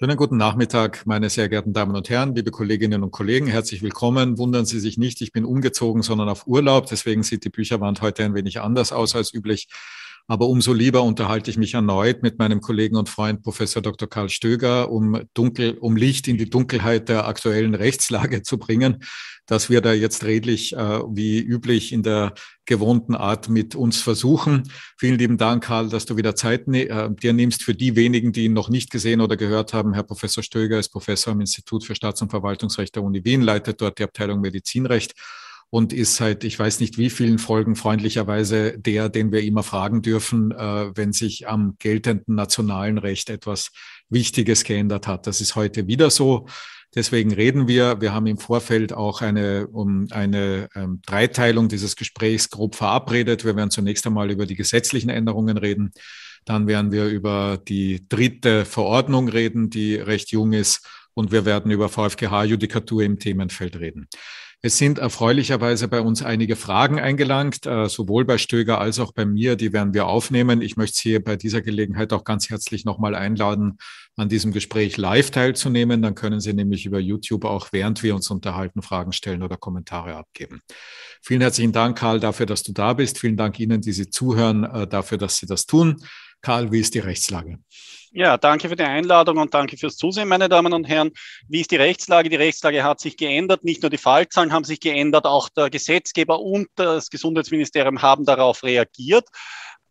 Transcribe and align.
Schönen 0.00 0.16
guten 0.16 0.36
Nachmittag, 0.36 1.06
meine 1.06 1.28
sehr 1.28 1.48
geehrten 1.48 1.72
Damen 1.72 1.96
und 1.96 2.08
Herren, 2.08 2.32
liebe 2.32 2.52
Kolleginnen 2.52 3.02
und 3.02 3.10
Kollegen. 3.10 3.48
Herzlich 3.48 3.82
willkommen. 3.82 4.38
Wundern 4.38 4.64
Sie 4.64 4.78
sich 4.78 4.96
nicht, 4.96 5.20
ich 5.22 5.32
bin 5.32 5.44
umgezogen, 5.44 6.02
sondern 6.02 6.28
auf 6.28 6.46
Urlaub. 6.46 6.86
Deswegen 6.86 7.24
sieht 7.24 7.44
die 7.44 7.50
Bücherwand 7.50 8.00
heute 8.00 8.24
ein 8.24 8.32
wenig 8.32 8.60
anders 8.60 8.92
aus 8.92 9.16
als 9.16 9.34
üblich. 9.34 9.66
Aber 10.30 10.46
umso 10.46 10.74
lieber 10.74 11.02
unterhalte 11.04 11.50
ich 11.50 11.56
mich 11.56 11.72
erneut 11.72 12.22
mit 12.22 12.38
meinem 12.38 12.60
Kollegen 12.60 12.96
und 12.96 13.08
Freund 13.08 13.42
Professor 13.42 13.80
Dr. 13.80 14.06
Karl 14.10 14.28
Stöger, 14.28 14.92
um 14.92 15.22
dunkel, 15.32 15.78
um 15.78 15.96
Licht 15.96 16.28
in 16.28 16.36
die 16.36 16.50
Dunkelheit 16.50 17.08
der 17.08 17.26
aktuellen 17.26 17.74
Rechtslage 17.74 18.42
zu 18.42 18.58
bringen, 18.58 19.02
dass 19.46 19.70
wir 19.70 19.80
da 19.80 19.94
jetzt 19.94 20.24
redlich 20.24 20.74
äh, 20.74 21.00
wie 21.08 21.38
üblich 21.38 21.94
in 21.94 22.02
der 22.02 22.34
gewohnten 22.66 23.14
Art 23.14 23.48
mit 23.48 23.74
uns 23.74 24.02
versuchen. 24.02 24.70
Vielen 24.98 25.18
lieben 25.18 25.38
Dank, 25.38 25.64
Karl, 25.64 25.88
dass 25.88 26.04
du 26.04 26.18
wieder 26.18 26.36
Zeit 26.36 26.68
ne 26.68 26.90
äh, 26.90 27.08
dir 27.10 27.32
nimmst. 27.32 27.62
Für 27.62 27.74
die 27.74 27.96
wenigen, 27.96 28.32
die 28.32 28.44
ihn 28.44 28.52
noch 28.52 28.68
nicht 28.68 28.90
gesehen 28.90 29.22
oder 29.22 29.38
gehört 29.38 29.72
haben, 29.72 29.94
Herr 29.94 30.02
Professor 30.02 30.42
Stöger 30.42 30.78
ist 30.78 30.90
Professor 30.90 31.32
am 31.32 31.40
Institut 31.40 31.86
für 31.86 31.94
Staats- 31.94 32.20
und 32.20 32.28
Verwaltungsrecht 32.28 32.94
der 32.94 33.02
Uni 33.02 33.24
Wien, 33.24 33.40
leitet 33.40 33.80
dort 33.80 33.98
die 33.98 34.04
Abteilung 34.04 34.42
Medizinrecht 34.42 35.14
und 35.70 35.92
ist 35.92 36.16
seit 36.16 36.44
ich 36.44 36.58
weiß 36.58 36.80
nicht 36.80 36.96
wie 36.98 37.10
vielen 37.10 37.38
Folgen 37.38 37.76
freundlicherweise 37.76 38.78
der, 38.78 39.08
den 39.08 39.32
wir 39.32 39.42
immer 39.42 39.62
fragen 39.62 40.02
dürfen, 40.02 40.52
äh, 40.52 40.96
wenn 40.96 41.12
sich 41.12 41.48
am 41.48 41.76
geltenden 41.78 42.34
nationalen 42.34 42.98
Recht 42.98 43.30
etwas 43.30 43.70
Wichtiges 44.08 44.64
geändert 44.64 45.06
hat. 45.06 45.26
Das 45.26 45.40
ist 45.40 45.56
heute 45.56 45.86
wieder 45.86 46.10
so. 46.10 46.46
Deswegen 46.94 47.32
reden 47.32 47.68
wir. 47.68 48.00
Wir 48.00 48.14
haben 48.14 48.26
im 48.26 48.38
Vorfeld 48.38 48.94
auch 48.94 49.20
eine, 49.20 49.66
um 49.68 50.06
eine 50.10 50.70
ähm, 50.74 51.02
Dreiteilung 51.04 51.68
dieses 51.68 51.96
Gesprächs 51.96 52.48
grob 52.48 52.74
verabredet. 52.76 53.44
Wir 53.44 53.56
werden 53.56 53.70
zunächst 53.70 54.06
einmal 54.06 54.30
über 54.30 54.46
die 54.46 54.56
gesetzlichen 54.56 55.10
Änderungen 55.10 55.58
reden. 55.58 55.92
Dann 56.46 56.66
werden 56.66 56.90
wir 56.90 57.06
über 57.06 57.58
die 57.68 58.08
dritte 58.08 58.64
Verordnung 58.64 59.28
reden, 59.28 59.68
die 59.68 59.96
recht 59.96 60.30
jung 60.30 60.54
ist. 60.54 60.88
Und 61.12 61.30
wir 61.30 61.44
werden 61.44 61.70
über 61.70 61.90
VfGH-Judikatur 61.90 63.02
im 63.02 63.18
Themenfeld 63.18 63.78
reden. 63.78 64.08
Es 64.60 64.76
sind 64.76 64.98
erfreulicherweise 64.98 65.86
bei 65.86 66.00
uns 66.00 66.20
einige 66.24 66.56
Fragen 66.56 66.98
eingelangt, 66.98 67.64
äh, 67.64 67.88
sowohl 67.88 68.24
bei 68.24 68.38
Stöger 68.38 68.80
als 68.80 68.98
auch 68.98 69.12
bei 69.12 69.24
mir. 69.24 69.54
Die 69.54 69.72
werden 69.72 69.94
wir 69.94 70.08
aufnehmen. 70.08 70.62
Ich 70.62 70.76
möchte 70.76 70.98
Sie 70.98 71.18
bei 71.20 71.36
dieser 71.36 71.62
Gelegenheit 71.62 72.12
auch 72.12 72.24
ganz 72.24 72.50
herzlich 72.50 72.84
nochmal 72.84 73.14
einladen, 73.14 73.78
an 74.16 74.28
diesem 74.28 74.50
Gespräch 74.50 74.96
live 74.96 75.30
teilzunehmen. 75.30 76.02
Dann 76.02 76.16
können 76.16 76.40
Sie 76.40 76.54
nämlich 76.54 76.86
über 76.86 76.98
YouTube 76.98 77.44
auch, 77.44 77.68
während 77.70 78.02
wir 78.02 78.16
uns 78.16 78.30
unterhalten, 78.32 78.82
Fragen 78.82 79.12
stellen 79.12 79.44
oder 79.44 79.56
Kommentare 79.56 80.16
abgeben. 80.16 80.60
Vielen 81.22 81.40
herzlichen 81.40 81.72
Dank, 81.72 81.96
Karl, 81.96 82.18
dafür, 82.18 82.46
dass 82.46 82.64
du 82.64 82.72
da 82.72 82.94
bist. 82.94 83.20
Vielen 83.20 83.36
Dank 83.36 83.60
Ihnen, 83.60 83.80
die 83.80 83.92
Sie 83.92 84.10
zuhören, 84.10 84.64
äh, 84.64 84.88
dafür, 84.88 85.18
dass 85.18 85.36
Sie 85.36 85.46
das 85.46 85.66
tun. 85.66 86.02
Karl, 86.40 86.72
wie 86.72 86.80
ist 86.80 86.94
die 86.94 87.00
Rechtslage? 87.00 87.58
Ja, 88.12 88.38
danke 88.38 88.70
für 88.70 88.76
die 88.76 88.84
Einladung 88.84 89.36
und 89.36 89.52
danke 89.52 89.76
fürs 89.76 89.96
Zusehen, 89.96 90.28
meine 90.28 90.48
Damen 90.48 90.72
und 90.72 90.84
Herren. 90.84 91.10
Wie 91.46 91.60
ist 91.60 91.70
die 91.70 91.76
Rechtslage? 91.76 92.30
Die 92.30 92.36
Rechtslage 92.36 92.82
hat 92.82 93.00
sich 93.00 93.18
geändert. 93.18 93.64
Nicht 93.64 93.82
nur 93.82 93.90
die 93.90 93.98
Fallzahlen 93.98 94.52
haben 94.52 94.64
sich 94.64 94.80
geändert, 94.80 95.26
auch 95.26 95.50
der 95.50 95.68
Gesetzgeber 95.68 96.40
und 96.40 96.68
das 96.76 97.10
Gesundheitsministerium 97.10 98.00
haben 98.00 98.24
darauf 98.24 98.62
reagiert. 98.62 99.28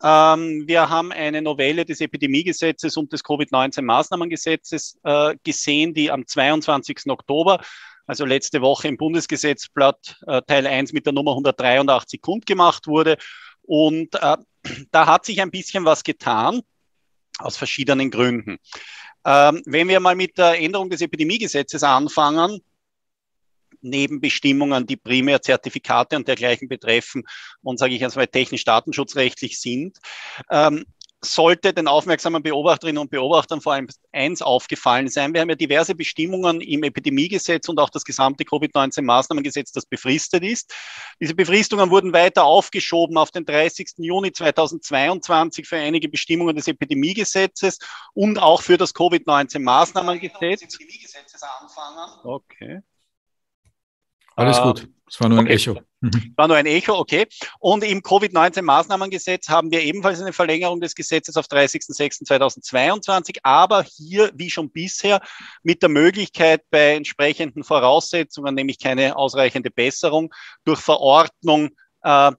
Ähm, 0.01 0.63
wir 0.65 0.89
haben 0.89 1.11
eine 1.11 1.43
Novelle 1.43 1.85
des 1.85 2.01
Epidemiegesetzes 2.01 2.97
und 2.97 3.13
des 3.13 3.23
Covid-19-Maßnahmengesetzes 3.23 4.97
äh, 5.03 5.35
gesehen, 5.43 5.93
die 5.93 6.09
am 6.09 6.25
22. 6.25 7.09
Oktober, 7.09 7.61
also 8.07 8.25
letzte 8.25 8.61
Woche 8.61 8.87
im 8.87 8.97
Bundesgesetzblatt 8.97 10.19
äh, 10.25 10.41
Teil 10.47 10.65
1 10.65 10.91
mit 10.91 11.05
der 11.05 11.13
Nummer 11.13 11.31
183 11.31 12.21
kundgemacht 12.21 12.87
wurde. 12.87 13.17
Und 13.61 14.15
äh, 14.15 14.37
da 14.91 15.05
hat 15.05 15.25
sich 15.25 15.39
ein 15.39 15.51
bisschen 15.51 15.85
was 15.85 16.03
getan 16.03 16.61
aus 17.39 17.57
verschiedenen 17.57 18.11
Gründen. 18.11 18.57
Ähm, 19.25 19.61
wenn 19.65 19.87
wir 19.87 19.99
mal 19.99 20.15
mit 20.15 20.37
der 20.37 20.59
Änderung 20.59 20.89
des 20.89 21.01
Epidemiegesetzes 21.01 21.83
anfangen, 21.83 22.61
neben 23.81 24.19
Bestimmungen, 24.19 24.85
die 24.85 24.97
primär 24.97 25.41
Zertifikate 25.41 26.15
und 26.15 26.27
dergleichen 26.27 26.67
betreffen 26.67 27.23
und, 27.61 27.77
sage 27.77 27.93
ich 27.93 28.01
jetzt 28.01 28.15
mal, 28.15 28.27
technisch-datenschutzrechtlich 28.27 29.59
sind, 29.59 29.97
ähm, 30.49 30.85
sollte 31.21 31.73
den 31.73 31.87
aufmerksamen 31.87 32.43
Beobachterinnen 32.43 33.01
und 33.01 33.09
Beobachtern 33.09 33.59
vor 33.59 33.73
allem 33.73 33.87
eins 34.11 34.41
aufgefallen 34.41 35.07
sein. 35.09 35.33
Wir 35.33 35.41
haben 35.41 35.49
ja 35.49 35.55
diverse 35.55 35.95
Bestimmungen 35.95 36.61
im 36.61 36.83
Epidemiegesetz 36.83 37.67
und 37.69 37.79
auch 37.79 37.89
das 37.89 38.03
gesamte 38.03 38.43
Covid-19-Maßnahmengesetz, 38.45 39.71
das 39.71 39.85
befristet 39.85 40.43
ist. 40.43 40.73
Diese 41.19 41.33
Befristungen 41.33 41.89
wurden 41.89 42.13
weiter 42.13 42.43
aufgeschoben 42.43 43.17
auf 43.17 43.31
den 43.31 43.45
30. 43.45 43.93
Juni 43.97 44.31
2022 44.31 45.67
für 45.67 45.77
einige 45.77 46.07
Bestimmungen 46.07 46.55
des 46.55 46.67
Epidemiegesetzes 46.67 47.79
und 48.13 48.37
auch 48.37 48.61
für 48.61 48.77
das 48.77 48.93
Covid-19-Maßnahmengesetz. 48.93 50.77
Okay. 52.23 52.81
Alles 54.35 54.61
gut. 54.61 54.87
Es 55.09 55.21
war 55.21 55.29
nur 55.29 55.39
ein 55.39 55.45
okay. 55.45 55.55
Echo. 55.55 55.79
Mhm. 56.01 56.33
War 56.35 56.47
nur 56.47 56.57
ein 56.57 56.65
Echo, 56.65 56.97
okay. 56.97 57.27
Und 57.59 57.83
im 57.83 58.01
Covid-19-Maßnahmengesetz 58.01 59.47
haben 59.47 59.71
wir 59.71 59.81
ebenfalls 59.81 60.21
eine 60.21 60.33
Verlängerung 60.33 60.81
des 60.81 60.95
Gesetzes 60.95 61.37
auf 61.37 61.45
30.06.2022, 61.47 63.37
aber 63.43 63.83
hier, 63.83 64.31
wie 64.35 64.49
schon 64.49 64.69
bisher, 64.69 65.21
mit 65.63 65.81
der 65.81 65.89
Möglichkeit 65.89 66.63
bei 66.69 66.95
entsprechenden 66.95 67.63
Voraussetzungen, 67.63 68.53
nämlich 68.53 68.79
keine 68.79 69.15
ausreichende 69.15 69.71
Besserung, 69.71 70.33
durch 70.65 70.79
Verordnung 70.79 71.69
äh, 72.03 72.31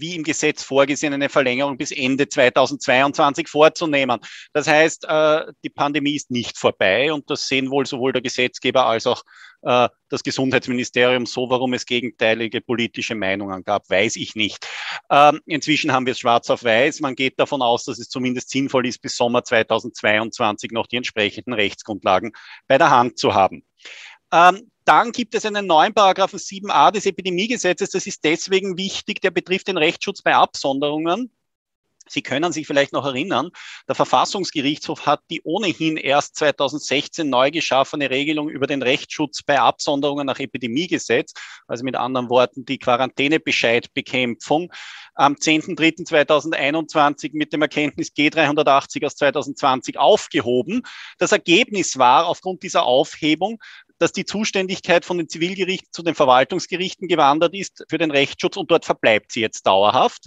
wie 0.00 0.14
im 0.14 0.24
Gesetz 0.24 0.62
vorgesehen, 0.62 1.12
eine 1.12 1.28
Verlängerung 1.28 1.76
bis 1.76 1.90
Ende 1.90 2.28
2022 2.28 3.48
vorzunehmen. 3.48 4.20
Das 4.52 4.66
heißt, 4.66 5.06
äh, 5.08 5.46
die 5.64 5.70
Pandemie 5.70 6.16
ist 6.16 6.30
nicht 6.30 6.58
vorbei 6.58 7.12
und 7.12 7.30
das 7.30 7.48
sehen 7.48 7.70
wohl 7.70 7.86
sowohl 7.86 8.12
der 8.12 8.22
Gesetzgeber 8.22 8.86
als 8.86 9.06
auch 9.06 9.22
äh, 9.66 9.88
das 10.08 10.22
Gesundheitsministerium 10.22 11.26
so, 11.26 11.50
warum 11.50 11.74
es 11.74 11.84
gegenteilige 11.84 12.60
politische 12.60 13.16
Meinungen 13.16 13.64
gab, 13.64 13.90
weiß 13.90 14.16
ich 14.16 14.36
nicht. 14.36 14.66
Ähm, 15.10 15.40
inzwischen 15.44 15.92
haben 15.92 16.06
wir 16.06 16.12
es 16.12 16.20
schwarz 16.20 16.48
auf 16.50 16.62
weiß. 16.62 17.00
Man 17.00 17.16
geht 17.16 17.38
davon 17.40 17.62
aus, 17.62 17.84
dass 17.84 17.98
es 17.98 18.08
zumindest 18.08 18.50
sinnvoll 18.50 18.86
ist, 18.86 19.02
bis 19.02 19.16
Sommer 19.16 19.42
2022 19.42 20.70
noch 20.70 20.86
die 20.86 20.96
entsprechenden 20.96 21.52
Rechtsgrundlagen 21.52 22.32
bei 22.68 22.78
der 22.78 22.90
Hand 22.90 23.18
zu 23.18 23.34
haben. 23.34 23.64
Ähm, 24.32 24.70
dann 24.84 25.10
gibt 25.10 25.34
es 25.34 25.44
einen 25.44 25.66
neuen 25.66 25.92
Paragraphen 25.92 26.38
7a 26.38 26.92
des 26.92 27.06
Epidemiegesetzes. 27.06 27.90
Das 27.90 28.06
ist 28.06 28.22
deswegen 28.22 28.78
wichtig. 28.78 29.20
Der 29.20 29.32
betrifft 29.32 29.66
den 29.66 29.78
Rechtsschutz 29.78 30.22
bei 30.22 30.36
Absonderungen. 30.36 31.35
Sie 32.08 32.22
können 32.22 32.52
sich 32.52 32.66
vielleicht 32.66 32.92
noch 32.92 33.04
erinnern, 33.04 33.50
der 33.88 33.94
Verfassungsgerichtshof 33.94 35.06
hat 35.06 35.20
die 35.30 35.42
ohnehin 35.42 35.96
erst 35.96 36.36
2016 36.36 37.28
neu 37.28 37.50
geschaffene 37.50 38.10
Regelung 38.10 38.48
über 38.48 38.66
den 38.66 38.82
Rechtsschutz 38.82 39.42
bei 39.42 39.60
Absonderungen 39.60 40.26
nach 40.26 40.38
Epidemiegesetz, 40.38 41.32
also 41.66 41.84
mit 41.84 41.96
anderen 41.96 42.28
Worten 42.28 42.64
die 42.64 42.78
Quarantänebescheidbekämpfung, 42.78 44.72
am 45.14 45.34
10.3.2021 45.34 47.30
mit 47.32 47.52
dem 47.52 47.62
Erkenntnis 47.62 48.12
G380 48.12 49.06
aus 49.06 49.16
2020 49.16 49.98
aufgehoben. 49.98 50.82
Das 51.18 51.32
Ergebnis 51.32 51.98
war 51.98 52.26
aufgrund 52.26 52.62
dieser 52.62 52.84
Aufhebung, 52.84 53.58
dass 53.98 54.12
die 54.12 54.24
Zuständigkeit 54.24 55.04
von 55.04 55.18
den 55.18 55.28
Zivilgerichten 55.28 55.88
zu 55.92 56.02
den 56.02 56.14
Verwaltungsgerichten 56.14 57.08
gewandert 57.08 57.54
ist 57.54 57.84
für 57.88 57.98
den 57.98 58.10
Rechtsschutz 58.10 58.56
und 58.56 58.70
dort 58.70 58.84
verbleibt 58.84 59.32
sie 59.32 59.40
jetzt 59.40 59.66
dauerhaft. 59.66 60.26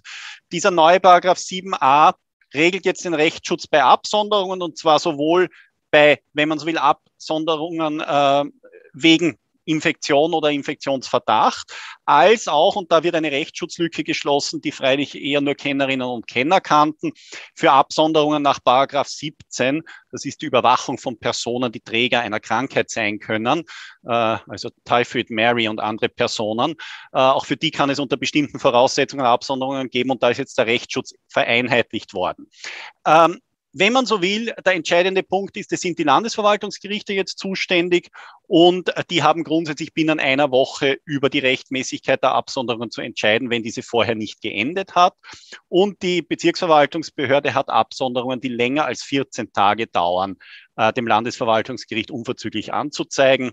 Dieser 0.52 0.72
neue 0.72 1.00
Paragraph 1.00 1.38
7a 1.38 2.13
regelt 2.53 2.85
jetzt 2.85 3.06
den 3.06 3.13
Rechtsschutz 3.13 3.68
bei 3.68 3.84
Absonderungen 3.84 4.62
und 4.62 4.78
zwar 4.78 5.00
sowohl 5.00 5.50
bei, 5.91 6.22
wenn 6.34 6.50
man 6.50 6.59
so 6.59 6.66
will, 6.66 6.78
Absonderungen 6.78 8.00
äh, 8.00 8.46
wegen 8.94 9.38
Infektion 9.69 10.34
oder 10.34 10.50
Infektionsverdacht, 10.50 11.74
als 12.06 12.47
auch, 12.47 12.75
und 12.75 12.91
da 12.91 13.03
wird 13.03 13.16
eine 13.16 13.31
Rechtsschutzlücke 13.31 14.03
geschlossen, 14.03 14.62
die 14.62 14.72
freilich 14.72 15.16
eher 15.16 15.41
nur 15.41 15.56
Kennerinnen 15.56 16.07
und 16.07 16.28
Kenner 16.28 16.59
kannten, 16.59 17.12
für 17.56 17.72
Absonderungen 17.72 18.41
nach 18.41 18.63
Paragraph 18.63 19.08
17. 19.08 19.84
Das 20.12 20.25
ist 20.25 20.41
die 20.41 20.47
Überwachung 20.47 20.97
von 20.97 21.19
Personen, 21.19 21.72
die 21.72 21.82
Träger 21.82 22.22
einer 22.22 22.40
Krankheit 22.40 22.90
sein 22.90 23.20
können, 23.20 23.64
äh, 24.05 24.38
also 24.47 24.70
Typhoid 24.85 25.29
Mary 25.29 25.67
und 25.67 25.79
andere 25.79 26.09
Personen. 26.09 26.76
Äh, 27.14 27.20
auch 27.20 27.46
für 27.46 27.58
die 27.58 27.72
kann 27.72 27.90
es 27.90 27.99
unter 27.99 28.17
bestimmten 28.17 28.59
Voraussetzungen 28.59 29.26
Absonderungen 29.26 29.90
geben 29.90 30.09
und 30.09 30.23
da 30.23 30.29
ist 30.29 30.38
jetzt 30.40 30.58
der 30.58 30.66
Rechtsschutz 30.66 31.14
vereinheitlicht 31.28 32.14
worden. 32.14 32.49
Ähm, 33.05 33.40
wenn 33.71 33.93
man 33.93 34.05
so 34.05 34.21
will, 34.21 34.53
der 34.66 34.73
entscheidende 34.73 35.21
Punkt 35.21 35.55
ist, 35.55 35.71
es 35.71 35.81
sind 35.81 35.99
die 35.99 36.03
Landesverwaltungsgerichte 36.03 37.13
jetzt 37.13 37.37
zuständig 37.37 38.09
und 38.47 38.91
die 39.11 39.21
haben 39.21 39.43
grundsätzlich 39.43 39.93
binnen 39.93 40.19
einer 40.19 40.49
Woche 40.49 40.99
über 41.05 41.29
die 41.29 41.39
Rechtmäßigkeit 41.39 42.23
der 42.23 42.31
Absonderung 42.31 42.89
zu 42.89 43.01
entscheiden, 43.01 43.49
wenn 43.51 43.61
diese 43.61 43.83
vorher 43.83 44.16
nicht 44.16 44.41
geendet 44.41 44.95
hat. 44.95 45.13
Und 45.67 46.01
die 46.01 46.23
Bezirksverwaltungsbehörde 46.23 47.53
hat 47.53 47.69
Absonderungen, 47.69 48.41
die 48.41 48.49
länger 48.49 48.85
als 48.85 49.03
14 49.03 49.53
Tage 49.53 49.85
dauern, 49.85 50.37
äh, 50.75 50.91
dem 50.93 51.05
Landesverwaltungsgericht 51.05 52.09
unverzüglich 52.09 52.73
anzuzeigen. 52.73 53.51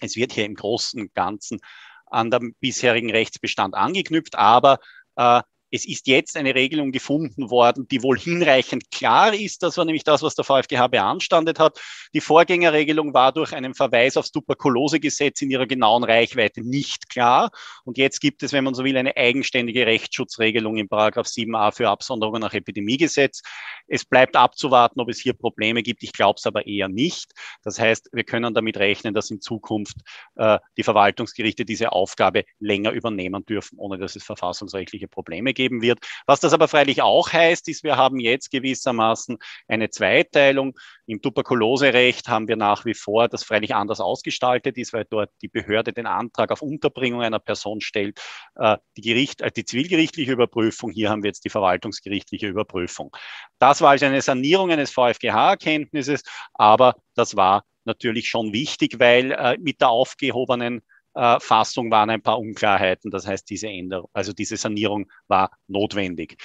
Es 0.00 0.16
wird 0.16 0.32
hier 0.32 0.46
im 0.46 0.54
Großen 0.54 1.00
und 1.00 1.14
Ganzen 1.14 1.60
an 2.06 2.30
dem 2.30 2.54
bisherigen 2.60 3.10
Rechtsbestand 3.10 3.74
angeknüpft, 3.74 4.36
aber 4.36 4.78
äh, 5.16 5.42
es 5.70 5.86
ist 5.86 6.06
jetzt 6.06 6.36
eine 6.36 6.54
Regelung 6.54 6.92
gefunden 6.92 7.50
worden, 7.50 7.88
die 7.88 8.02
wohl 8.02 8.18
hinreichend 8.18 8.90
klar 8.90 9.34
ist. 9.34 9.62
Das 9.62 9.76
war 9.76 9.84
nämlich 9.84 10.04
das, 10.04 10.22
was 10.22 10.34
der 10.34 10.44
VfGH 10.44 10.86
beanstandet 10.88 11.58
hat. 11.58 11.80
Die 12.14 12.20
Vorgängerregelung 12.20 13.14
war 13.14 13.32
durch 13.32 13.52
einen 13.52 13.74
Verweis 13.74 14.16
aufs 14.16 14.30
Tuberkulosegesetz 14.30 15.42
in 15.42 15.50
ihrer 15.50 15.66
genauen 15.66 16.04
Reichweite 16.04 16.62
nicht 16.62 17.08
klar. 17.08 17.50
Und 17.84 17.98
jetzt 17.98 18.20
gibt 18.20 18.42
es, 18.42 18.52
wenn 18.52 18.64
man 18.64 18.74
so 18.74 18.84
will, 18.84 18.96
eine 18.96 19.16
eigenständige 19.16 19.86
Rechtsschutzregelung 19.86 20.76
im 20.76 20.88
Paragraph 20.88 21.26
7a 21.26 21.72
für 21.72 21.88
Absonderungen 21.88 22.40
nach 22.40 22.54
Epidemiegesetz. 22.54 23.42
Es 23.88 24.04
bleibt 24.04 24.36
abzuwarten, 24.36 25.00
ob 25.00 25.08
es 25.08 25.20
hier 25.20 25.32
Probleme 25.32 25.82
gibt. 25.82 26.02
Ich 26.02 26.12
glaube 26.12 26.36
es 26.38 26.46
aber 26.46 26.66
eher 26.66 26.88
nicht. 26.88 27.32
Das 27.62 27.78
heißt, 27.78 28.10
wir 28.12 28.24
können 28.24 28.54
damit 28.54 28.76
rechnen, 28.76 29.14
dass 29.14 29.30
in 29.30 29.40
Zukunft 29.40 29.96
äh, 30.36 30.58
die 30.76 30.82
Verwaltungsgerichte 30.82 31.64
diese 31.64 31.92
Aufgabe 31.92 32.44
länger 32.60 32.92
übernehmen 32.92 33.44
dürfen, 33.44 33.78
ohne 33.78 33.98
dass 33.98 34.16
es 34.16 34.24
verfassungsrechtliche 34.24 35.08
Probleme 35.08 35.55
geben 35.56 35.82
wird. 35.82 35.98
Was 36.26 36.38
das 36.38 36.52
aber 36.52 36.68
freilich 36.68 37.02
auch 37.02 37.32
heißt, 37.32 37.68
ist, 37.68 37.82
wir 37.82 37.96
haben 37.96 38.20
jetzt 38.20 38.52
gewissermaßen 38.52 39.38
eine 39.66 39.90
Zweiteilung. 39.90 40.78
Im 41.06 41.20
Tuberkuloserecht 41.20 42.28
haben 42.28 42.46
wir 42.46 42.56
nach 42.56 42.84
wie 42.84 42.94
vor, 42.94 43.28
das 43.28 43.42
freilich 43.42 43.74
anders 43.74 44.00
ausgestaltet 44.00 44.78
ist, 44.78 44.92
weil 44.92 45.04
dort 45.04 45.30
die 45.42 45.48
Behörde 45.48 45.92
den 45.92 46.06
Antrag 46.06 46.52
auf 46.52 46.62
Unterbringung 46.62 47.22
einer 47.22 47.40
Person 47.40 47.80
stellt, 47.80 48.20
äh, 48.54 48.76
die, 48.96 49.02
Gericht, 49.02 49.40
äh, 49.40 49.50
die 49.50 49.64
zivilgerichtliche 49.64 50.32
Überprüfung. 50.32 50.92
Hier 50.92 51.10
haben 51.10 51.22
wir 51.22 51.28
jetzt 51.28 51.44
die 51.44 51.50
verwaltungsgerichtliche 51.50 52.46
Überprüfung. 52.46 53.10
Das 53.58 53.80
war 53.80 53.90
also 53.90 54.06
eine 54.06 54.22
Sanierung 54.22 54.70
eines 54.70 54.92
VfGH-Erkenntnisses, 54.92 56.22
aber 56.54 56.96
das 57.14 57.36
war 57.36 57.64
natürlich 57.86 58.28
schon 58.28 58.52
wichtig, 58.52 58.98
weil 58.98 59.32
äh, 59.32 59.56
mit 59.58 59.80
der 59.80 59.88
aufgehobenen 59.88 60.82
äh, 61.16 61.40
Fassung 61.40 61.90
waren 61.90 62.10
ein 62.10 62.22
paar 62.22 62.38
Unklarheiten. 62.38 63.10
Das 63.10 63.26
heißt, 63.26 63.48
diese 63.48 63.68
Änderung, 63.68 64.08
also 64.12 64.32
diese 64.32 64.56
Sanierung 64.56 65.10
war 65.28 65.50
notwendig. 65.66 66.36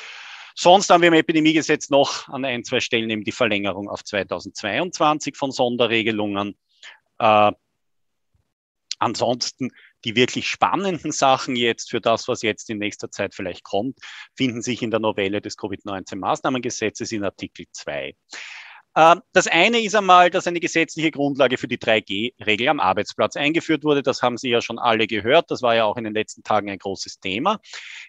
Sonst 0.56 0.90
haben 0.90 1.02
wir 1.02 1.10
im 1.10 1.14
Epidemiegesetz 1.14 1.90
noch 1.90 2.28
an 2.28 2.46
ein, 2.46 2.64
zwei 2.64 2.80
Stellen 2.80 3.10
eben 3.10 3.24
die 3.24 3.32
Verlängerung 3.32 3.90
auf 3.90 4.04
2022 4.04 5.38
von 5.38 5.52
Sonderregelungen. 5.52 6.58
Äh, 7.20 7.52
ansonsten 9.00 9.72
die 10.06 10.16
wirklich 10.16 10.48
spannenden 10.48 11.12
Sachen 11.12 11.56
jetzt 11.56 11.90
für 11.90 12.02
das, 12.02 12.28
was 12.28 12.42
jetzt 12.42 12.70
in 12.70 12.80
nächster 12.80 13.12
Zeit 13.12 13.36
vielleicht 13.36 13.64
kommt, 13.64 14.00
finden 14.36 14.62
sich 14.62 14.82
in 14.82 14.92
der 14.92 15.00
Novelle 15.00 15.42
des 15.42 15.58
Covid-19-Maßnahmengesetzes 15.58 17.12
in 17.12 17.24
Artikel 17.24 17.66
2. 17.72 18.16
Ähm, 18.96 19.22
das 19.32 19.48
eine 19.48 19.80
ist 19.80 19.96
einmal, 19.96 20.30
dass 20.30 20.48
eine 20.48 20.60
gesetzliche 20.60 21.12
Grundlage 21.12 21.58
für 21.58 21.70
die 21.70 21.78
3G-Regel 21.78 22.68
am 22.68 22.82
Arbeitsplatz 22.82 23.38
eingeführt 23.38 23.86
wurde. 23.86 24.04
Das 24.04 24.22
haben 24.22 24.38
Sie 24.38 24.50
ja 24.50 24.62
schon 24.62 24.80
alle 24.80 25.08
gehört. 25.08 25.50
Das 25.50 25.62
war 25.62 25.76
ja 25.76 25.86
auch 25.86 25.96
in 25.96 26.04
den 26.04 26.14
letzten 26.14 26.44
Tagen 26.44 26.70
ein 26.70 26.78
großes 26.78 27.20
Thema. 27.20 27.60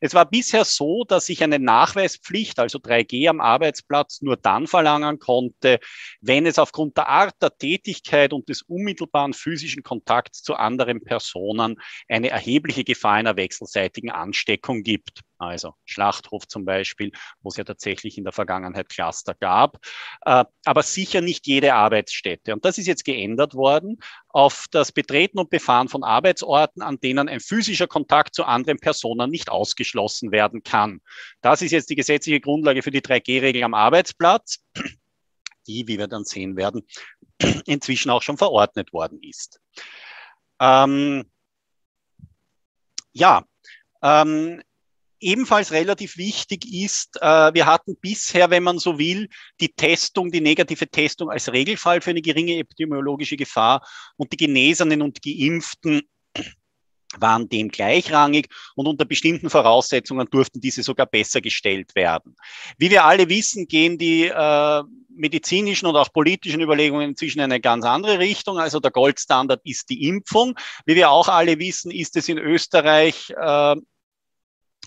Es 0.00 0.12
war 0.14 0.28
bisher 0.28 0.64
so, 0.64 1.04
dass 1.04 1.28
ich 1.28 1.44
eine 1.44 1.60
Nachweispflicht, 1.60 2.58
also 2.58 2.78
3G 2.78 3.28
am 3.28 3.40
Arbeitsplatz, 3.40 4.22
nur 4.22 4.36
dann 4.36 4.66
verlangen 4.66 5.20
konnte, 5.20 5.78
wenn 6.20 6.46
es 6.46 6.58
aufgrund 6.58 6.96
der 6.96 7.08
Art 7.08 7.34
der 7.40 7.56
Tätigkeit 7.56 8.32
und 8.32 8.48
des 8.48 8.62
unmittelbaren 8.62 9.34
physischen 9.34 9.84
Kontakts 9.84 10.42
zu 10.42 10.54
anderen 10.54 11.04
Personen 11.04 11.76
eine 12.08 12.30
erhebliche 12.30 12.82
Gefahr 12.82 13.14
einer 13.14 13.36
wechselseitigen 13.36 14.10
Ansteckung 14.10 14.82
gibt 14.82 15.20
also 15.42 15.74
Schlachthof 15.84 16.46
zum 16.46 16.64
Beispiel, 16.64 17.12
wo 17.40 17.48
es 17.48 17.56
ja 17.56 17.64
tatsächlich 17.64 18.16
in 18.16 18.24
der 18.24 18.32
Vergangenheit 18.32 18.88
Cluster 18.88 19.34
gab, 19.34 19.78
äh, 20.24 20.44
aber 20.64 20.82
sicher 20.82 21.20
nicht 21.20 21.46
jede 21.46 21.74
Arbeitsstätte. 21.74 22.52
Und 22.52 22.64
das 22.64 22.78
ist 22.78 22.86
jetzt 22.86 23.04
geändert 23.04 23.54
worden 23.54 23.98
auf 24.28 24.66
das 24.70 24.92
Betreten 24.92 25.38
und 25.38 25.50
Befahren 25.50 25.88
von 25.88 26.04
Arbeitsorten, 26.04 26.82
an 26.82 27.00
denen 27.00 27.28
ein 27.28 27.40
physischer 27.40 27.86
Kontakt 27.86 28.34
zu 28.34 28.44
anderen 28.44 28.78
Personen 28.78 29.30
nicht 29.30 29.50
ausgeschlossen 29.50 30.32
werden 30.32 30.62
kann. 30.62 31.00
Das 31.40 31.62
ist 31.62 31.72
jetzt 31.72 31.90
die 31.90 31.96
gesetzliche 31.96 32.40
Grundlage 32.40 32.82
für 32.82 32.90
die 32.90 33.02
3G-Regel 33.02 33.64
am 33.64 33.74
Arbeitsplatz, 33.74 34.64
die, 35.66 35.86
wie 35.86 35.98
wir 35.98 36.08
dann 36.08 36.24
sehen 36.24 36.56
werden, 36.56 36.86
inzwischen 37.66 38.10
auch 38.10 38.22
schon 38.22 38.38
verordnet 38.38 38.92
worden 38.92 39.20
ist. 39.22 39.60
Ähm, 40.60 41.24
ja, 43.12 43.44
ähm, 44.02 44.62
ebenfalls 45.22 45.72
relativ 45.72 46.16
wichtig 46.16 46.66
ist, 46.72 47.16
äh, 47.20 47.54
wir 47.54 47.66
hatten 47.66 47.96
bisher, 48.00 48.50
wenn 48.50 48.62
man 48.62 48.78
so 48.78 48.98
will, 48.98 49.28
die 49.60 49.68
Testung, 49.68 50.30
die 50.30 50.40
negative 50.40 50.88
Testung 50.88 51.30
als 51.30 51.52
Regelfall 51.52 52.00
für 52.00 52.10
eine 52.10 52.22
geringe 52.22 52.58
epidemiologische 52.58 53.36
Gefahr 53.36 53.86
und 54.16 54.32
die 54.32 54.36
Genesenen 54.36 55.02
und 55.02 55.22
Geimpften 55.22 56.02
waren 57.18 57.48
dem 57.48 57.68
gleichrangig 57.68 58.48
und 58.74 58.86
unter 58.86 59.04
bestimmten 59.04 59.50
Voraussetzungen 59.50 60.26
durften 60.30 60.60
diese 60.60 60.82
sogar 60.82 61.06
besser 61.06 61.40
gestellt 61.40 61.94
werden. 61.94 62.36
Wie 62.78 62.90
wir 62.90 63.04
alle 63.04 63.28
wissen, 63.28 63.66
gehen 63.66 63.98
die 63.98 64.24
äh, 64.24 64.82
medizinischen 65.14 65.86
und 65.86 65.96
auch 65.96 66.12
politischen 66.12 66.60
Überlegungen 66.60 67.10
inzwischen 67.10 67.40
in 67.40 67.44
eine 67.44 67.60
ganz 67.60 67.84
andere 67.84 68.18
Richtung. 68.18 68.58
Also 68.58 68.80
der 68.80 68.90
Goldstandard 68.90 69.60
ist 69.64 69.90
die 69.90 70.06
Impfung. 70.08 70.54
Wie 70.86 70.94
wir 70.94 71.10
auch 71.10 71.28
alle 71.28 71.58
wissen, 71.58 71.90
ist 71.90 72.16
es 72.16 72.28
in 72.28 72.38
Österreich 72.38 73.30
äh, 73.30 73.76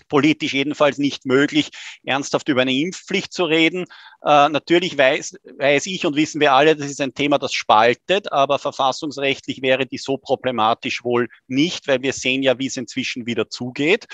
politisch 0.08 0.54
jedenfalls 0.54 0.98
nicht 0.98 1.26
möglich, 1.26 1.70
ernsthaft 2.04 2.48
über 2.48 2.62
eine 2.62 2.74
Impfpflicht 2.74 3.32
zu 3.32 3.44
reden. 3.44 3.86
Äh, 4.24 4.48
natürlich 4.48 4.96
weiß, 4.96 5.36
weiß 5.58 5.86
ich 5.86 6.06
und 6.06 6.16
wissen 6.16 6.40
wir 6.40 6.52
alle, 6.52 6.76
das 6.76 6.90
ist 6.90 7.00
ein 7.00 7.14
Thema, 7.14 7.38
das 7.38 7.52
spaltet, 7.52 8.32
aber 8.32 8.58
verfassungsrechtlich 8.58 9.62
wäre 9.62 9.86
die 9.86 9.98
so 9.98 10.16
problematisch 10.16 11.04
wohl 11.04 11.28
nicht, 11.46 11.88
weil 11.88 12.02
wir 12.02 12.12
sehen 12.12 12.42
ja, 12.42 12.58
wie 12.58 12.66
es 12.66 12.76
inzwischen 12.76 13.26
wieder 13.26 13.48
zugeht. 13.48 14.06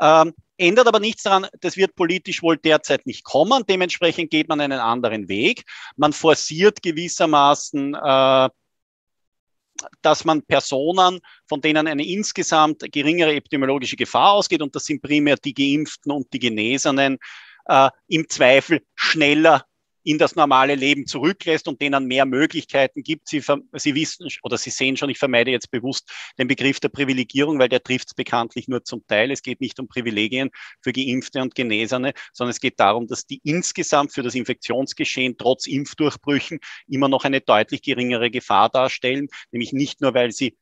Ähm, 0.00 0.34
ändert 0.56 0.86
aber 0.86 1.00
nichts 1.00 1.24
daran, 1.24 1.46
das 1.60 1.76
wird 1.76 1.94
politisch 1.94 2.42
wohl 2.42 2.56
derzeit 2.56 3.06
nicht 3.06 3.24
kommen. 3.24 3.64
Dementsprechend 3.68 4.30
geht 4.30 4.48
man 4.48 4.60
einen 4.60 4.78
anderen 4.78 5.28
Weg. 5.28 5.64
Man 5.96 6.12
forciert 6.12 6.82
gewissermaßen 6.82 7.94
äh, 7.94 8.48
dass 10.02 10.24
man 10.24 10.42
Personen, 10.42 11.20
von 11.46 11.60
denen 11.60 11.86
eine 11.86 12.06
insgesamt 12.06 12.80
geringere 12.92 13.34
epidemiologische 13.34 13.96
Gefahr 13.96 14.32
ausgeht, 14.32 14.62
und 14.62 14.74
das 14.74 14.84
sind 14.84 15.02
primär 15.02 15.36
die 15.36 15.54
Geimpften 15.54 16.12
und 16.12 16.32
die 16.32 16.38
Genesenen, 16.38 17.18
äh, 17.66 17.90
im 18.08 18.28
Zweifel 18.28 18.82
schneller 18.94 19.64
in 20.04 20.18
das 20.18 20.34
normale 20.34 20.74
Leben 20.74 21.06
zurücklässt 21.06 21.68
und 21.68 21.80
denen 21.80 22.06
mehr 22.06 22.26
Möglichkeiten 22.26 23.02
gibt. 23.02 23.28
Sie, 23.28 23.42
Sie 23.74 23.94
wissen 23.94 24.28
oder 24.42 24.58
Sie 24.58 24.70
sehen 24.70 24.96
schon, 24.96 25.10
ich 25.10 25.18
vermeide 25.18 25.50
jetzt 25.50 25.70
bewusst 25.70 26.10
den 26.38 26.48
Begriff 26.48 26.80
der 26.80 26.88
Privilegierung, 26.88 27.58
weil 27.58 27.68
der 27.68 27.82
trifft 27.82 28.08
es 28.08 28.14
bekanntlich 28.14 28.68
nur 28.68 28.84
zum 28.84 29.06
Teil. 29.06 29.30
Es 29.30 29.42
geht 29.42 29.60
nicht 29.60 29.78
um 29.78 29.88
Privilegien 29.88 30.50
für 30.80 30.92
Geimpfte 30.92 31.40
und 31.40 31.54
Genesene, 31.54 32.12
sondern 32.32 32.50
es 32.50 32.60
geht 32.60 32.80
darum, 32.80 33.06
dass 33.06 33.26
die 33.26 33.40
insgesamt 33.44 34.12
für 34.12 34.22
das 34.22 34.34
Infektionsgeschehen 34.34 35.36
trotz 35.38 35.66
Impfdurchbrüchen 35.66 36.58
immer 36.88 37.08
noch 37.08 37.24
eine 37.24 37.40
deutlich 37.40 37.82
geringere 37.82 38.30
Gefahr 38.30 38.68
darstellen, 38.68 39.28
nämlich 39.50 39.72
nicht 39.72 40.00
nur, 40.00 40.14
weil 40.14 40.32
sie 40.32 40.56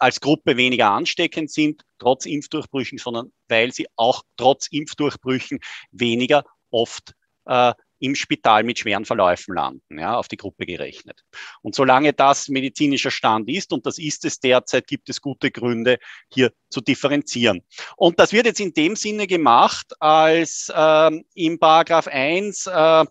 als 0.00 0.20
Gruppe 0.20 0.56
weniger 0.56 0.90
ansteckend 0.90 1.50
sind, 1.50 1.82
trotz 1.98 2.24
Impfdurchbrüchen, 2.24 2.98
sondern 2.98 3.32
weil 3.48 3.70
sie 3.72 3.86
auch 3.96 4.22
trotz 4.36 4.66
Impfdurchbrüchen 4.68 5.60
weniger 5.92 6.44
oft 6.70 7.14
äh, 7.44 7.74
im 8.00 8.14
Spital 8.14 8.64
mit 8.64 8.78
schweren 8.78 9.04
Verläufen 9.04 9.54
landen, 9.54 9.98
ja, 9.98 10.16
auf 10.16 10.28
die 10.28 10.36
Gruppe 10.36 10.66
gerechnet. 10.66 11.22
Und 11.62 11.74
solange 11.74 12.12
das 12.12 12.48
medizinischer 12.48 13.10
Stand 13.10 13.48
ist, 13.48 13.72
und 13.72 13.86
das 13.86 13.98
ist 13.98 14.24
es 14.24 14.40
derzeit, 14.40 14.86
gibt 14.86 15.08
es 15.08 15.20
gute 15.20 15.50
Gründe, 15.50 15.98
hier 16.32 16.52
zu 16.70 16.80
differenzieren. 16.80 17.62
Und 17.96 18.18
das 18.18 18.32
wird 18.32 18.46
jetzt 18.46 18.60
in 18.60 18.72
dem 18.72 18.96
Sinne 18.96 19.26
gemacht, 19.26 19.94
als 20.00 20.72
ähm, 20.74 21.24
im 21.34 21.58
Paragraph 21.58 22.08
1 22.08 22.66
äh, 22.66 23.04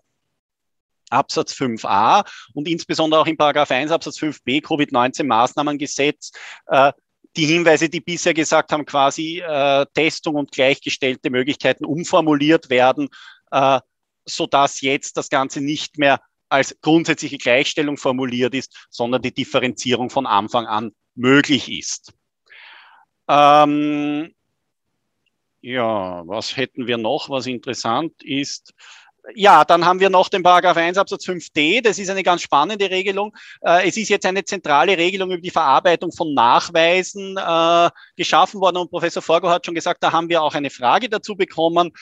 Absatz 1.10 1.52
5a 1.54 2.24
und 2.54 2.68
insbesondere 2.68 3.20
auch 3.20 3.26
im 3.26 3.36
Paragraph 3.36 3.70
1 3.70 3.90
Absatz 3.90 4.18
5b 4.18 4.62
Covid-19 4.62 5.24
Maßnahmengesetz 5.24 6.32
äh, 6.66 6.92
die 7.36 7.46
Hinweise, 7.46 7.88
die 7.88 8.00
bisher 8.00 8.34
gesagt 8.34 8.72
haben, 8.72 8.84
quasi 8.84 9.40
äh, 9.40 9.86
Testung 9.94 10.34
und 10.34 10.50
gleichgestellte 10.50 11.30
Möglichkeiten 11.30 11.84
umformuliert 11.84 12.70
werden, 12.70 13.08
äh, 13.52 13.80
so 14.24 14.46
dass 14.46 14.80
jetzt 14.80 15.16
das 15.16 15.28
Ganze 15.28 15.60
nicht 15.60 15.98
mehr 15.98 16.20
als 16.48 16.76
grundsätzliche 16.80 17.38
Gleichstellung 17.38 17.96
formuliert 17.96 18.54
ist, 18.54 18.86
sondern 18.90 19.22
die 19.22 19.32
Differenzierung 19.32 20.10
von 20.10 20.26
Anfang 20.26 20.66
an 20.66 20.92
möglich 21.14 21.70
ist. 21.70 22.12
Ähm, 23.28 24.34
ja, 25.60 26.22
was 26.26 26.56
hätten 26.56 26.86
wir 26.86 26.98
noch, 26.98 27.30
was 27.30 27.46
interessant 27.46 28.14
ist? 28.22 28.74
Ja, 29.34 29.64
dann 29.64 29.84
haben 29.84 30.00
wir 30.00 30.08
noch 30.10 30.28
den 30.30 30.42
Paragraph 30.42 30.78
1 30.78 30.96
Absatz 30.96 31.26
5d. 31.26 31.82
Das 31.82 31.98
ist 31.98 32.08
eine 32.08 32.22
ganz 32.22 32.42
spannende 32.42 32.90
Regelung. 32.90 33.36
Äh, 33.60 33.86
es 33.86 33.96
ist 33.96 34.08
jetzt 34.08 34.24
eine 34.24 34.44
zentrale 34.44 34.96
Regelung 34.96 35.30
über 35.30 35.42
die 35.42 35.50
Verarbeitung 35.50 36.10
von 36.10 36.32
Nachweisen 36.32 37.36
äh, 37.36 37.90
geschaffen 38.16 38.60
worden. 38.60 38.78
Und 38.78 38.90
Professor 38.90 39.22
Forgo 39.22 39.50
hat 39.50 39.66
schon 39.66 39.74
gesagt, 39.74 40.02
da 40.02 40.10
haben 40.10 40.30
wir 40.30 40.42
auch 40.42 40.54
eine 40.54 40.70
Frage 40.70 41.08
dazu 41.08 41.36
bekommen. 41.36 41.92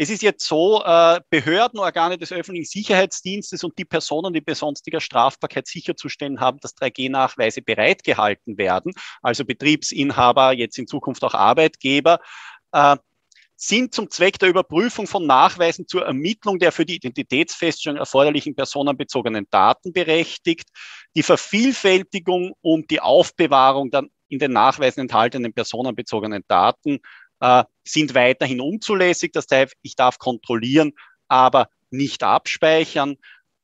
Es 0.00 0.10
ist 0.10 0.22
jetzt 0.22 0.46
so, 0.46 0.80
äh, 0.84 1.18
Behörden, 1.28 1.80
des 2.20 2.32
öffentlichen 2.32 2.68
Sicherheitsdienstes 2.70 3.64
und 3.64 3.76
die 3.78 3.84
Personen, 3.84 4.32
die 4.32 4.40
bei 4.40 4.54
sonstiger 4.54 5.00
Strafbarkeit 5.00 5.66
sicherzustellen 5.66 6.38
haben, 6.38 6.60
dass 6.60 6.76
3G-Nachweise 6.76 7.62
bereitgehalten 7.62 8.58
werden, 8.58 8.92
also 9.22 9.44
Betriebsinhaber, 9.44 10.52
jetzt 10.52 10.78
in 10.78 10.86
Zukunft 10.86 11.24
auch 11.24 11.34
Arbeitgeber, 11.34 12.20
äh, 12.70 12.96
sind 13.56 13.92
zum 13.92 14.08
Zweck 14.08 14.38
der 14.38 14.50
Überprüfung 14.50 15.08
von 15.08 15.26
Nachweisen 15.26 15.88
zur 15.88 16.06
Ermittlung 16.06 16.60
der 16.60 16.70
für 16.70 16.86
die 16.86 16.94
Identitätsfeststellung 16.94 17.98
erforderlichen 17.98 18.54
personenbezogenen 18.54 19.48
Daten 19.50 19.92
berechtigt. 19.92 20.68
Die 21.16 21.24
Vervielfältigung 21.24 22.52
und 22.60 22.92
die 22.92 23.00
Aufbewahrung 23.00 23.90
der 23.90 24.04
in 24.28 24.38
den 24.38 24.52
Nachweisen 24.52 25.00
enthaltenen 25.00 25.52
personenbezogenen 25.54 26.44
Daten 26.46 27.00
äh, 27.40 27.64
sind 27.84 28.14
weiterhin 28.14 28.60
unzulässig. 28.60 29.32
Das 29.32 29.46
heißt, 29.50 29.74
ich 29.82 29.96
darf 29.96 30.18
kontrollieren, 30.18 30.92
aber 31.28 31.68
nicht 31.90 32.22
abspeichern. 32.22 33.16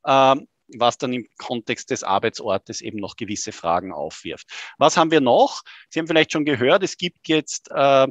Ähm, 0.05 0.47
was 0.67 0.97
dann 0.97 1.13
im 1.13 1.27
Kontext 1.37 1.91
des 1.91 2.03
Arbeitsortes 2.03 2.81
eben 2.81 2.97
noch 2.99 3.15
gewisse 3.15 3.51
Fragen 3.51 3.93
aufwirft. 3.93 4.47
Was 4.77 4.97
haben 4.97 5.11
wir 5.11 5.21
noch? 5.21 5.61
Sie 5.89 5.99
haben 5.99 6.07
vielleicht 6.07 6.31
schon 6.31 6.45
gehört, 6.45 6.83
es 6.83 6.97
gibt 6.97 7.27
jetzt 7.27 7.69
äh, 7.71 8.07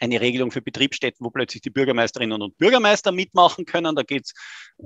eine 0.00 0.20
Regelung 0.20 0.50
für 0.50 0.62
Betriebsstätten, 0.62 1.24
wo 1.24 1.30
plötzlich 1.30 1.62
die 1.62 1.70
Bürgermeisterinnen 1.70 2.40
und 2.40 2.56
Bürgermeister 2.58 3.12
mitmachen 3.12 3.66
können. 3.66 3.94
Da 3.94 4.02
geht 4.02 4.24
es 4.24 4.34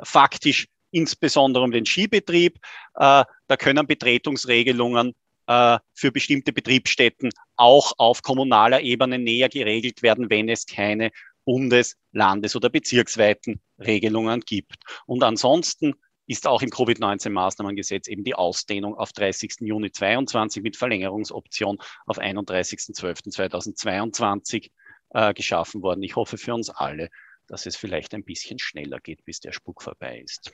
faktisch 0.03 0.67
insbesondere 0.91 1.65
um 1.65 1.71
den 1.71 1.87
Skibetrieb. 1.87 2.59
Äh, 2.95 3.25
da 3.47 3.57
können 3.57 3.87
Betretungsregelungen 3.87 5.15
äh, 5.47 5.79
für 5.95 6.13
bestimmte 6.13 6.53
Betriebsstätten 6.53 7.31
auch 7.57 7.93
auf 7.99 8.23
kommunaler 8.23 8.81
Ebene 8.81 9.19
näher 9.19 9.49
geregelt 9.49 10.03
werden, 10.03 10.31
wenn 10.31 10.49
es 10.49 10.67
keine 10.67 11.11
Bundes-, 11.45 11.97
Landes- 12.13 12.55
oder 12.57 12.71
bezirksweiten 12.71 13.61
Regelungen 13.79 14.41
gibt. 14.41 14.77
Und 15.07 15.23
ansonsten 15.23 15.95
ist 16.27 16.47
auch 16.47 16.63
im 16.63 16.71
Covid-19-Maßnahmengesetz 16.71 18.09
eben 18.09 18.25
die 18.25 18.35
Ausdehnung 18.35 18.97
auf 18.97 19.13
30. 19.13 19.57
Juni 19.61 19.93
2022 19.93 20.63
mit 20.63 20.77
Verlängerungsoption 20.77 21.79
auf 22.07 22.19
31.12.2022 22.19 24.71
äh, 25.11 25.35
geschaffen 25.35 25.83
worden. 25.83 26.03
Ich 26.03 26.17
hoffe 26.17 26.37
für 26.37 26.55
uns 26.55 26.71
alle, 26.71 27.11
dass 27.47 27.67
es 27.67 27.77
vielleicht 27.77 28.13
ein 28.15 28.25
bisschen 28.25 28.59
schneller 28.59 28.99
geht, 28.99 29.25
bis 29.25 29.39
der 29.39 29.53
Spuk 29.53 29.83
vorbei 29.83 30.19
ist. 30.19 30.51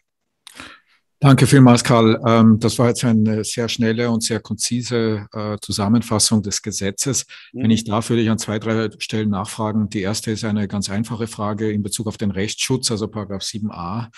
Danke 1.22 1.46
vielmals, 1.46 1.84
Karl. 1.84 2.20
Ähm, 2.26 2.58
das 2.58 2.80
war 2.80 2.88
jetzt 2.88 3.04
eine 3.04 3.44
sehr 3.44 3.68
schnelle 3.68 4.10
und 4.10 4.24
sehr 4.24 4.40
konzise 4.40 5.28
äh, 5.32 5.56
Zusammenfassung 5.60 6.42
des 6.42 6.62
Gesetzes. 6.62 7.26
Wenn 7.52 7.66
mhm. 7.66 7.70
ich 7.70 7.84
darf, 7.84 8.10
würde 8.10 8.22
ich 8.22 8.28
an 8.28 8.38
zwei, 8.38 8.58
drei 8.58 8.90
Stellen 8.98 9.30
nachfragen. 9.30 9.88
Die 9.88 10.00
erste 10.00 10.32
ist 10.32 10.42
eine 10.42 10.66
ganz 10.66 10.90
einfache 10.90 11.28
Frage 11.28 11.70
in 11.70 11.84
Bezug 11.84 12.08
auf 12.08 12.16
den 12.16 12.32
Rechtsschutz, 12.32 12.90
also 12.90 13.06
Paragraph 13.06 13.42
7a. 13.42 14.08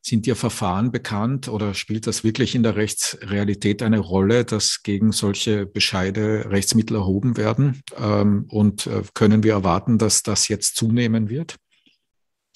Sind 0.00 0.24
dir 0.24 0.36
Verfahren 0.36 0.90
bekannt 0.90 1.48
oder 1.48 1.74
spielt 1.74 2.06
das 2.06 2.24
wirklich 2.24 2.54
in 2.54 2.62
der 2.62 2.76
Rechtsrealität 2.76 3.82
eine 3.82 3.98
Rolle, 3.98 4.46
dass 4.46 4.82
gegen 4.82 5.12
solche 5.12 5.66
Bescheide 5.66 6.46
Rechtsmittel 6.48 6.96
erhoben 6.96 7.36
werden? 7.36 7.82
Ähm, 7.98 8.46
und 8.48 8.86
äh, 8.86 9.02
können 9.12 9.42
wir 9.42 9.52
erwarten, 9.52 9.98
dass 9.98 10.22
das 10.22 10.48
jetzt 10.48 10.76
zunehmen 10.76 11.28
wird? 11.28 11.56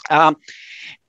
Ähm, 0.08 0.36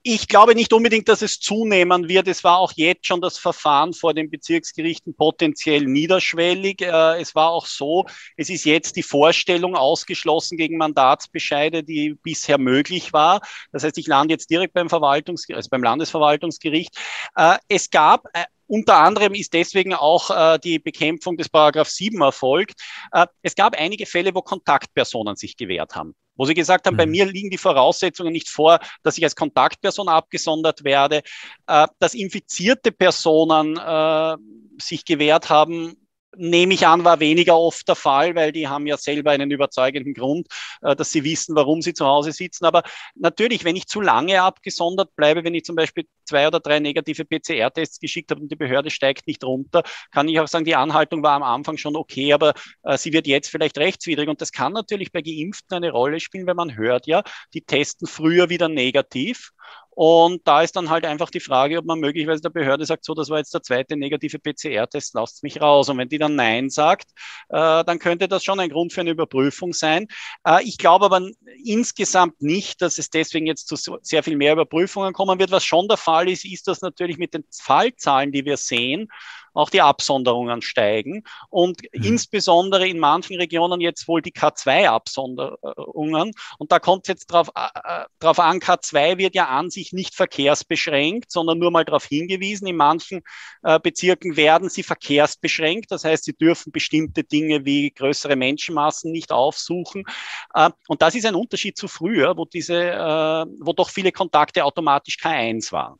ich 0.01 0.27
glaube 0.29 0.55
nicht 0.55 0.71
unbedingt, 0.71 1.09
dass 1.09 1.21
es 1.21 1.39
zunehmen 1.39 2.07
wird. 2.07 2.27
Es 2.27 2.43
war 2.43 2.57
auch 2.57 2.71
jetzt 2.75 3.05
schon 3.05 3.19
das 3.19 3.37
Verfahren 3.37 3.93
vor 3.93 4.13
den 4.13 4.29
Bezirksgerichten 4.29 5.13
potenziell 5.13 5.85
niederschwellig. 5.85 6.81
Äh, 6.81 7.21
es 7.21 7.35
war 7.35 7.49
auch 7.49 7.65
so, 7.65 8.05
es 8.37 8.49
ist 8.49 8.63
jetzt 8.63 8.95
die 8.95 9.03
Vorstellung 9.03 9.75
ausgeschlossen 9.75 10.57
gegen 10.57 10.77
Mandatsbescheide, 10.77 11.83
die 11.83 12.15
bisher 12.23 12.57
möglich 12.57 13.11
war. 13.11 13.41
Das 13.71 13.83
heißt, 13.83 13.97
ich 13.97 14.07
lande 14.07 14.33
jetzt 14.33 14.49
direkt 14.49 14.73
beim 14.73 14.89
Verwaltungsgericht, 14.89 15.57
also 15.57 15.69
beim 15.69 15.83
Landesverwaltungsgericht. 15.83 16.97
Äh, 17.35 17.57
es 17.67 17.89
gab 17.89 18.25
äh, 18.33 18.45
unter 18.67 18.97
anderem 18.97 19.33
ist 19.33 19.53
deswegen 19.53 19.95
auch 19.95 20.29
äh, 20.29 20.59
die 20.59 20.77
Bekämpfung 20.77 21.37
des 21.37 21.49
Paragraph 21.49 21.89
7 21.89 22.21
erfolgt. 22.21 22.79
Äh, 23.11 23.25
es 23.41 23.55
gab 23.55 23.75
einige 23.75 24.05
Fälle, 24.05 24.33
wo 24.35 24.43
Kontaktpersonen 24.43 25.35
sich 25.35 25.57
gewehrt 25.57 25.95
haben 25.95 26.15
wo 26.39 26.45
sie 26.45 26.53
gesagt 26.53 26.87
haben, 26.87 26.93
mhm. 26.93 26.99
bei 26.99 27.05
mir 27.05 27.25
liegen 27.25 27.49
die 27.49 27.57
Voraussetzungen 27.57 28.31
nicht 28.31 28.47
vor, 28.47 28.79
dass 29.03 29.17
ich 29.17 29.23
als 29.25 29.35
Kontaktperson 29.35 30.07
abgesondert 30.07 30.85
werde, 30.85 31.21
äh, 31.67 31.87
dass 31.99 32.13
infizierte 32.13 32.93
Personen 32.93 33.77
äh, 33.77 34.37
sich 34.81 35.03
gewehrt 35.03 35.49
haben, 35.49 35.97
nehme 36.35 36.73
ich 36.73 36.85
an, 36.85 37.03
war 37.03 37.19
weniger 37.19 37.57
oft 37.57 37.87
der 37.87 37.95
Fall, 37.95 38.35
weil 38.35 38.51
die 38.51 38.67
haben 38.67 38.85
ja 38.87 38.97
selber 38.97 39.31
einen 39.31 39.51
überzeugenden 39.51 40.13
Grund, 40.13 40.47
äh, 40.81 40.95
dass 40.95 41.11
sie 41.11 41.23
wissen, 41.23 41.55
warum 41.55 41.81
sie 41.81 41.93
zu 41.93 42.05
Hause 42.05 42.31
sitzen. 42.31 42.65
Aber 42.65 42.83
natürlich, 43.15 43.63
wenn 43.63 43.75
ich 43.75 43.87
zu 43.87 44.01
lange 44.01 44.41
abgesondert 44.41 45.15
bleibe, 45.15 45.43
wenn 45.43 45.53
ich 45.55 45.63
zum 45.63 45.75
Beispiel 45.75 46.05
zwei 46.25 46.47
oder 46.47 46.59
drei 46.59 46.79
negative 46.79 47.25
PCR-Tests 47.25 47.99
geschickt 47.99 48.31
habe 48.31 48.41
und 48.41 48.51
die 48.51 48.55
Behörde 48.55 48.91
steigt 48.91 49.27
nicht 49.27 49.43
runter, 49.43 49.83
kann 50.11 50.27
ich 50.27 50.39
auch 50.39 50.47
sagen, 50.47 50.65
die 50.65 50.75
Anhaltung 50.75 51.23
war 51.23 51.33
am 51.33 51.43
Anfang 51.43 51.77
schon 51.77 51.95
okay, 51.95 52.33
aber 52.33 52.53
äh, 52.83 52.97
sie 52.97 53.13
wird 53.13 53.27
jetzt 53.27 53.49
vielleicht 53.49 53.77
rechtswidrig. 53.77 54.29
Und 54.29 54.41
das 54.41 54.51
kann 54.51 54.73
natürlich 54.73 55.11
bei 55.11 55.21
Geimpften 55.21 55.77
eine 55.77 55.91
Rolle 55.91 56.19
spielen, 56.19 56.47
weil 56.47 56.55
man 56.55 56.75
hört 56.75 57.07
ja, 57.07 57.23
die 57.53 57.61
testen 57.61 58.07
früher 58.07 58.49
wieder 58.49 58.69
negativ 58.69 59.51
und 60.01 60.47
da 60.47 60.61
ist 60.61 60.77
dann 60.77 60.89
halt 60.89 61.03
einfach 61.03 61.29
die 61.29 61.41
Frage, 61.41 61.77
ob 61.77 61.83
man 61.83 61.99
möglicherweise 61.99 62.41
der 62.41 62.51
Behörde 62.51 62.85
sagt, 62.85 63.03
so, 63.03 63.13
das 63.13 63.29
war 63.29 63.39
jetzt 63.39 63.53
der 63.53 63.63
zweite 63.63 63.97
negative 63.97 64.39
PCR-Test, 64.39 65.13
lasst 65.13 65.43
mich 65.43 65.59
raus. 65.59 65.89
Und 65.89 65.97
wenn 65.97 66.07
die 66.07 66.17
dann 66.17 66.35
Nein 66.35 66.69
sagt, 66.69 67.09
äh, 67.49 67.83
dann 67.83 67.99
könnte 67.99 68.29
das 68.29 68.45
schon 68.45 68.61
ein 68.61 68.69
Grund 68.69 68.93
für 68.93 69.01
eine 69.01 69.09
Überprüfung 69.09 69.73
sein. 69.73 70.07
Äh, 70.45 70.63
ich 70.63 70.77
glaube 70.77 71.03
aber 71.03 71.27
insgesamt 71.65 72.41
nicht, 72.41 72.81
dass 72.81 72.97
es 72.97 73.09
deswegen 73.09 73.45
jetzt 73.45 73.67
zu 73.67 73.97
sehr 74.01 74.23
viel 74.23 74.37
mehr 74.37 74.53
Überprüfungen 74.53 75.11
kommen 75.11 75.37
wird. 75.37 75.51
Was 75.51 75.65
schon 75.65 75.89
der 75.89 75.97
Fall 75.97 76.29
ist, 76.29 76.45
ist, 76.45 76.69
dass 76.69 76.79
natürlich 76.79 77.17
mit 77.17 77.33
den 77.33 77.43
Fallzahlen, 77.51 78.31
die 78.31 78.45
wir 78.45 78.55
sehen, 78.55 79.09
auch 79.53 79.69
die 79.69 79.81
Absonderungen 79.81 80.61
steigen 80.61 81.23
und 81.49 81.81
mhm. 81.81 82.03
insbesondere 82.03 82.87
in 82.87 82.99
manchen 82.99 83.37
Regionen 83.37 83.81
jetzt 83.81 84.07
wohl 84.07 84.21
die 84.21 84.31
K2-Absonderungen. 84.31 86.31
Und 86.57 86.71
da 86.71 86.79
kommt 86.79 87.05
es 87.05 87.09
jetzt 87.09 87.27
drauf, 87.27 87.49
äh, 87.55 87.67
äh 87.83 88.05
drauf 88.19 88.39
an, 88.39 88.59
K2 88.59 89.17
wird 89.17 89.35
ja 89.35 89.47
an 89.47 89.69
sich 89.69 89.93
nicht 89.93 90.15
verkehrsbeschränkt, 90.15 91.31
sondern 91.31 91.59
nur 91.59 91.71
mal 91.71 91.85
darauf 91.85 92.05
hingewiesen. 92.05 92.67
In 92.67 92.75
manchen 92.75 93.21
äh, 93.63 93.79
Bezirken 93.79 94.37
werden 94.37 94.69
sie 94.69 94.83
verkehrsbeschränkt. 94.83 95.91
Das 95.91 96.03
heißt, 96.03 96.25
sie 96.25 96.33
dürfen 96.33 96.71
bestimmte 96.71 97.23
Dinge 97.23 97.65
wie 97.65 97.91
größere 97.91 98.35
Menschenmassen 98.35 99.11
nicht 99.11 99.31
aufsuchen. 99.31 100.03
Äh, 100.53 100.69
und 100.87 101.01
das 101.01 101.15
ist 101.15 101.25
ein 101.25 101.35
Unterschied 101.35 101.77
zu 101.77 101.87
früher, 101.87 102.37
wo 102.37 102.45
diese, 102.45 102.75
äh, 102.75 103.45
wo 103.59 103.73
doch 103.73 103.89
viele 103.89 104.11
Kontakte 104.11 104.65
automatisch 104.65 105.17
K1 105.17 105.71
waren. 105.71 105.99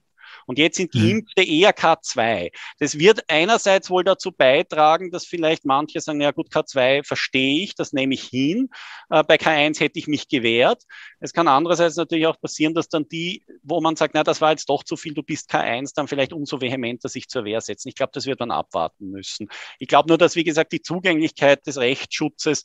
Und 0.49 0.57
jetzt 0.57 0.77
sind 0.77 0.91
Geimpfte 0.91 1.43
mhm. 1.43 1.47
eher 1.47 1.75
K2. 1.75 2.51
Das 2.79 2.97
wird 2.97 3.23
einerseits 3.27 3.91
wohl 3.91 4.03
dazu 4.03 4.31
beitragen, 4.31 5.11
dass 5.11 5.27
vielleicht 5.27 5.63
manche 5.63 6.01
sagen, 6.01 6.21
ja 6.21 6.31
gut, 6.31 6.49
K2 6.51 7.05
verstehe 7.05 7.61
ich, 7.61 7.75
das 7.75 7.93
nehme 7.93 8.15
ich 8.15 8.23
hin. 8.23 8.69
Äh, 9.11 9.23
bei 9.23 9.35
K1 9.35 9.79
hätte 9.79 9.99
ich 9.99 10.07
mich 10.07 10.27
gewehrt. 10.27 10.85
Es 11.19 11.33
kann 11.33 11.47
andererseits 11.47 11.97
natürlich 11.97 12.25
auch 12.25 12.41
passieren, 12.41 12.73
dass 12.73 12.89
dann 12.89 13.07
die, 13.07 13.45
wo 13.61 13.79
man 13.79 13.95
sagt, 13.95 14.15
na, 14.15 14.23
das 14.23 14.41
war 14.41 14.49
jetzt 14.49 14.67
doch 14.69 14.83
zu 14.83 14.97
viel, 14.97 15.13
du 15.13 15.21
bist 15.21 15.51
K1, 15.51 15.91
dann 15.95 16.07
vielleicht 16.07 16.33
umso 16.33 16.59
vehementer 16.59 17.09
sich 17.09 17.27
zur 17.27 17.45
Wehr 17.45 17.61
setzen. 17.61 17.89
Ich 17.89 17.95
glaube, 17.95 18.13
das 18.15 18.25
wird 18.25 18.39
man 18.39 18.49
abwarten 18.49 19.11
müssen. 19.11 19.49
Ich 19.77 19.87
glaube 19.87 20.07
nur, 20.07 20.17
dass, 20.17 20.35
wie 20.35 20.43
gesagt, 20.43 20.71
die 20.71 20.81
Zugänglichkeit 20.81 21.67
des 21.67 21.77
Rechtsschutzes 21.77 22.63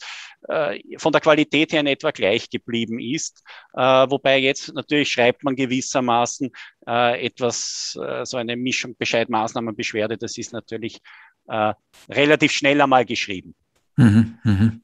äh, 0.49 0.81
von 0.97 1.13
der 1.13 1.21
Qualität 1.21 1.73
her 1.73 1.81
in 1.81 1.87
etwa 1.87 2.13
gleich 2.13 2.49
geblieben 2.49 2.99
ist. 2.99 3.43
Äh, 3.75 3.81
wobei 4.09 4.39
jetzt 4.39 4.73
natürlich 4.73 5.11
schreibt 5.11 5.45
man 5.45 5.55
gewissermaßen 5.55 6.51
äh, 6.87 7.27
etwas, 7.27 7.99
äh, 8.01 8.25
so 8.25 8.37
eine 8.37 8.57
Mischung 8.57 8.95
Bescheid, 8.99 9.29
Maßnahmen, 9.29 9.75
Beschwerde, 9.75 10.19
das 10.19 10.37
ist 10.37 10.53
natürlich 10.53 11.01
äh, 11.49 11.73
relativ 12.11 12.53
schnell 12.53 12.81
einmal 12.81 13.05
geschrieben. 13.05 13.55
Mhm, 13.97 14.39
mhm. 14.45 14.83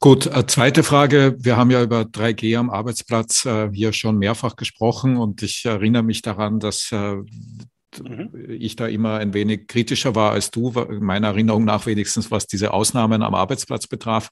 Gut, 0.00 0.28
zweite 0.50 0.82
Frage. 0.82 1.36
Wir 1.38 1.56
haben 1.56 1.70
ja 1.70 1.82
über 1.82 2.02
3G 2.02 2.56
am 2.58 2.70
Arbeitsplatz 2.70 3.46
hier 3.72 3.92
schon 3.92 4.16
mehrfach 4.16 4.56
gesprochen 4.56 5.18
und 5.18 5.42
ich 5.42 5.66
erinnere 5.66 6.02
mich 6.02 6.22
daran, 6.22 6.58
dass 6.58 6.90
mhm. 6.90 8.30
ich 8.48 8.76
da 8.76 8.88
immer 8.88 9.18
ein 9.18 9.34
wenig 9.34 9.68
kritischer 9.68 10.14
war 10.14 10.32
als 10.32 10.50
du, 10.50 10.72
meiner 11.00 11.28
Erinnerung 11.28 11.66
nach 11.66 11.84
wenigstens, 11.84 12.30
was 12.30 12.46
diese 12.46 12.72
Ausnahmen 12.72 13.22
am 13.22 13.34
Arbeitsplatz 13.34 13.86
betraf. 13.86 14.30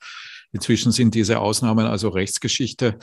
Inzwischen 0.53 0.93
sind 0.93 1.15
diese 1.15 1.41
Ausnahmen 1.41 1.87
also 1.87 2.09
Rechtsgeschichte. 2.09 2.99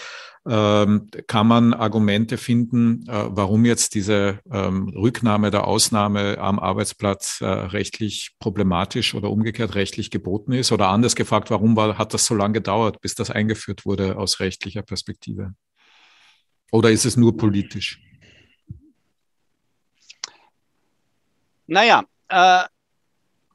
Ähm, 0.48 1.10
kann 1.28 1.48
man 1.48 1.74
Argumente 1.74 2.38
finden, 2.38 3.04
äh, 3.08 3.26
warum 3.30 3.66
jetzt 3.66 3.94
diese 3.94 4.40
ähm, 4.52 4.90
Rücknahme 4.90 5.52
der 5.52 5.68
Ausnahme 5.68 6.38
am 6.40 6.60
Arbeitsplatz 6.60 7.42
äh, 7.42 7.46
rechtlich 7.46 8.36
problematisch 8.40 9.14
oder 9.14 9.30
umgekehrt 9.30 9.76
rechtlich 9.76 10.10
geboten 10.10 10.54
ist? 10.54 10.72
Oder 10.72 10.90
anders 10.90 11.16
gefragt, 11.16 11.52
warum 11.52 11.76
war, 11.76 11.98
hat 11.98 12.14
das 12.14 12.26
so 12.26 12.36
lange 12.36 12.54
gedauert, 12.54 13.02
bis 13.02 13.16
das 13.16 13.30
eingeführt 13.30 13.86
wurde 13.86 14.18
aus 14.18 14.40
rechtlicher 14.40 14.82
Perspektive? 14.82 15.54
Oder 16.72 16.92
ist 16.92 17.06
es 17.06 17.16
nur 17.16 17.38
politisch? 17.38 18.02
Naja, 21.68 22.04
äh, 22.28 22.64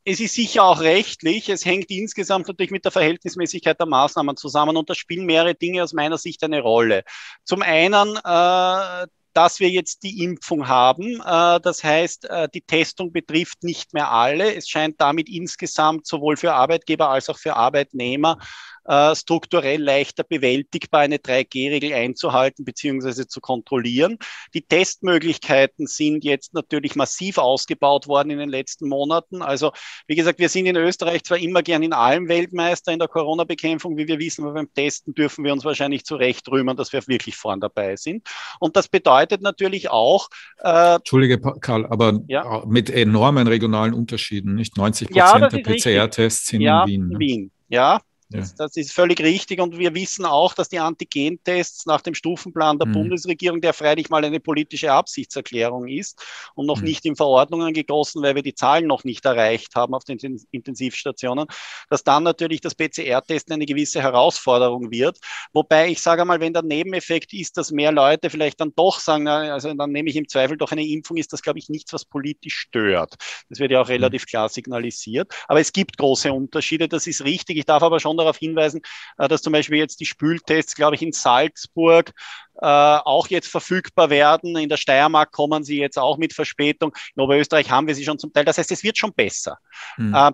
es 0.05 0.21
ist 0.21 0.35
sicher 0.35 0.65
auch 0.65 0.81
rechtlich. 0.81 1.49
Es 1.49 1.65
hängt 1.65 1.91
insgesamt 1.91 2.49
natürlich 2.49 2.71
mit 2.71 2.85
der 2.85 2.93
Verhältnismäßigkeit 2.93 3.79
der 3.79 3.87
Maßnahmen 3.87 4.37
zusammen 4.37 4.77
und 4.77 4.89
da 4.89 4.95
spielen 4.95 5.27
mehrere 5.27 5.55
Dinge 5.55 5.83
aus 5.83 5.93
meiner 5.93 6.19
Sicht 6.19 6.43
eine 6.43 6.61
Rolle. 6.61 7.05
Zum 7.45 7.63
einen, 7.63 8.17
äh, 8.17 9.07
dass 9.33 9.61
wir 9.61 9.69
jetzt 9.69 10.03
die 10.03 10.23
Impfung 10.25 10.69
haben. 10.69 11.21
Äh, 11.21 11.61
das 11.61 11.85
heißt, 11.85 12.25
äh, 12.25 12.49
die 12.53 12.63
Testung 12.63 13.13
betrifft 13.13 13.63
nicht 13.63 13.93
mehr 13.95 14.11
alle. 14.11 14.55
Es 14.55 14.69
scheint 14.69 15.01
damit 15.01 15.29
insgesamt 15.29 16.07
sowohl 16.07 16.37
für 16.37 16.55
Arbeitgeber 16.55 17.11
als 17.11 17.29
auch 17.29 17.39
für 17.39 17.55
Arbeitnehmer 17.57 18.39
äh, 18.85 19.15
strukturell 19.15 19.83
leichter 19.83 20.25
bewältigbar, 20.25 21.01
eine 21.01 21.17
3G-Regel 21.17 21.93
einzuhalten 21.93 22.65
bzw. 22.65 23.27
zu 23.27 23.41
kontrollieren. 23.41 24.19
Die 24.55 24.63
Testmöglichkeiten 24.63 25.87
sind 25.87 26.25
jetzt 26.25 26.55
natürlich 26.55 26.97
massiv 26.97 27.39
ausgebaut 27.39 28.09
worden 28.09 28.31
in 28.31 28.39
den 28.39 28.49
letzten 28.49 28.89
Monaten. 28.89 29.43
Also 29.43 29.73
wie 30.07 30.17
gesagt, 30.17 30.39
wir 30.39 30.49
sind 30.49 30.67
in 30.67 30.77
Österreich 30.77 31.25
zwar 31.25 31.39
immer 31.39 31.63
gern 31.63 31.83
in 31.83 31.93
allem 31.93 32.29
Weltmeister 32.29 32.93
in 32.93 32.99
der 32.99 33.09
Corona-Bekämpfung, 33.09 33.97
wie 33.97 34.09
wir 34.09 34.19
wissen, 34.19 34.45
aber 34.45 34.55
beim 34.55 34.73
Testen 34.73 35.15
dürfen 35.15 35.45
wir 35.45 35.53
uns 35.53 35.65
wahrscheinlich 35.65 36.05
zurecht 36.05 36.49
rühmen, 36.49 36.77
dass 36.77 36.93
wir 36.93 37.07
wirklich 37.07 37.37
vorn 37.37 37.61
dabei 37.61 37.97
sind. 37.97 38.27
Und 38.59 38.77
das 38.77 38.89
bedeutet 38.89 39.43
natürlich 39.43 39.91
auch. 39.91 40.29
Äh, 40.59 40.97
Entschuldige, 40.97 41.41
Karl, 41.61 41.87
aber 41.87 42.21
ja? 42.29 42.65
mit 42.67 42.91
enormen 42.91 43.47
regionalen 43.47 43.95
Unterschieden, 43.95 44.55
nicht 44.55 44.77
90 44.77 45.09
Prozent 45.11 45.41
ja, 45.43 45.49
der 45.49 45.63
PCR-Tests 45.63 46.47
sind 46.47 46.61
ja, 46.61 46.83
in 46.85 46.89
Wien. 46.89 47.09
Ne? 47.09 47.19
Wien. 47.19 47.51
Ja, 47.69 48.01
ja. 48.33 48.45
Das, 48.57 48.77
ist 48.77 48.93
völlig 48.93 49.21
richtig 49.21 49.61
und 49.61 49.77
wir 49.77 49.95
wissen 49.95 50.25
auch, 50.25 50.55
dass 50.55 50.69
die 50.69 50.79
Antigentests 50.79 51.87
nach 51.87 52.01
dem 52.01 52.15
Stufenplan 52.15 52.79
der 52.79 52.87
mhm. 52.87 52.93
Bundesregierung, 52.93 53.61
der 53.61 53.73
freilich 53.73 54.09
mal 54.09 54.25
eine 54.25 54.39
politische 54.39 54.93
Absichtserklärung 54.93 55.89
ist 55.89 56.23
und 56.55 56.67
noch 56.67 56.79
mhm. 56.79 56.85
nicht 56.85 57.05
in 57.07 57.17
Verordnungen 57.17 57.75
gegossen, 57.75 58.23
weil 58.23 58.37
wir 58.37 58.43
die 58.43 58.55
Zahlen 58.55 58.87
noch 58.87 59.03
nicht 59.03 59.25
erreicht 59.25 59.75
haben 59.75 59.95
auf 59.95 60.05
den 60.05 60.19
Intensivstationen, 60.53 61.47
dass 61.89 62.05
dann 62.05 62.23
natürlich 62.23 62.61
das 62.61 62.77
PCR-Testen 62.77 63.55
eine 63.55 63.67
gewisse 63.67 64.01
Herausforderung 64.01 64.93
wird. 64.93 65.19
Wobei 65.53 65.89
ich 65.89 66.01
sage 66.01 66.25
mal, 66.25 66.39
wenn 66.39 66.53
der 66.53 66.63
Nebeneffekt 66.63 67.33
ist, 67.33 67.57
dass 67.57 67.73
mehr 67.73 67.91
Leute 67.91 68.31
vielleicht 68.31 68.61
dann 68.61 68.73
doch 68.77 69.01
sagen, 69.01 69.27
also 69.27 69.75
dann 69.75 69.91
nehme 69.91 70.09
ich 70.09 70.15
im 70.15 70.29
Zweifel 70.29 70.57
doch 70.57 70.71
eine 70.71 70.87
Impfung, 70.87 71.17
ist 71.17 71.33
das, 71.33 71.43
glaube 71.43 71.59
ich, 71.59 71.69
nichts, 71.69 71.93
was 71.93 72.05
politisch 72.05 72.55
stört. 72.55 73.17
Das 73.49 73.59
wird 73.59 73.73
ja 73.73 73.81
auch 73.81 73.89
mhm. 73.89 73.95
relativ 73.95 74.27
klar 74.27 74.49
signalisiert. 74.49 75.33
Aber 75.49 75.61
es 75.61 75.73
gibt 75.73 75.99
große 75.99 76.33
Unterschiede, 76.33 76.89
das 76.89 77.09
ist 77.09 77.25
richtig. 77.25 77.59
Ich 77.59 77.65
darf 77.65 77.83
aber 77.83 77.99
schon 77.99 78.20
darauf 78.21 78.37
hinweisen, 78.37 78.83
äh, 79.19 79.29
dass 79.29 79.43
zum 79.43 79.53
Beispiel 79.53 79.79
jetzt 79.79 80.01
die 80.01 80.07
Spültests, 80.07 80.75
glaube 80.75 80.95
ich, 80.95 81.03
in 81.03 81.13
Salzburg 81.13 82.13
äh, 82.61 82.67
auch 82.67 83.29
jetzt 83.29 83.49
verfügbar 83.49 84.11
werden. 84.11 84.57
In 84.57 84.69
der 84.69 84.77
Steiermark 84.77 85.33
kommen 85.33 85.65
sie 85.65 85.79
jetzt 85.79 85.99
auch 85.99 86.19
mit 86.19 86.33
Verspätung. 86.33 86.93
In 87.17 87.23
Oberösterreich 87.23 87.71
haben 87.71 87.87
wir 87.87 87.95
sie 87.95 88.05
schon 88.05 88.19
zum 88.19 88.33
Teil. 88.33 88.45
Das 88.45 88.59
heißt, 88.59 88.71
es 88.71 88.85
wird 88.85 88.99
schon 88.99 89.13
besser. 89.13 89.59
Mhm. 89.97 90.15
Äh, 90.15 90.33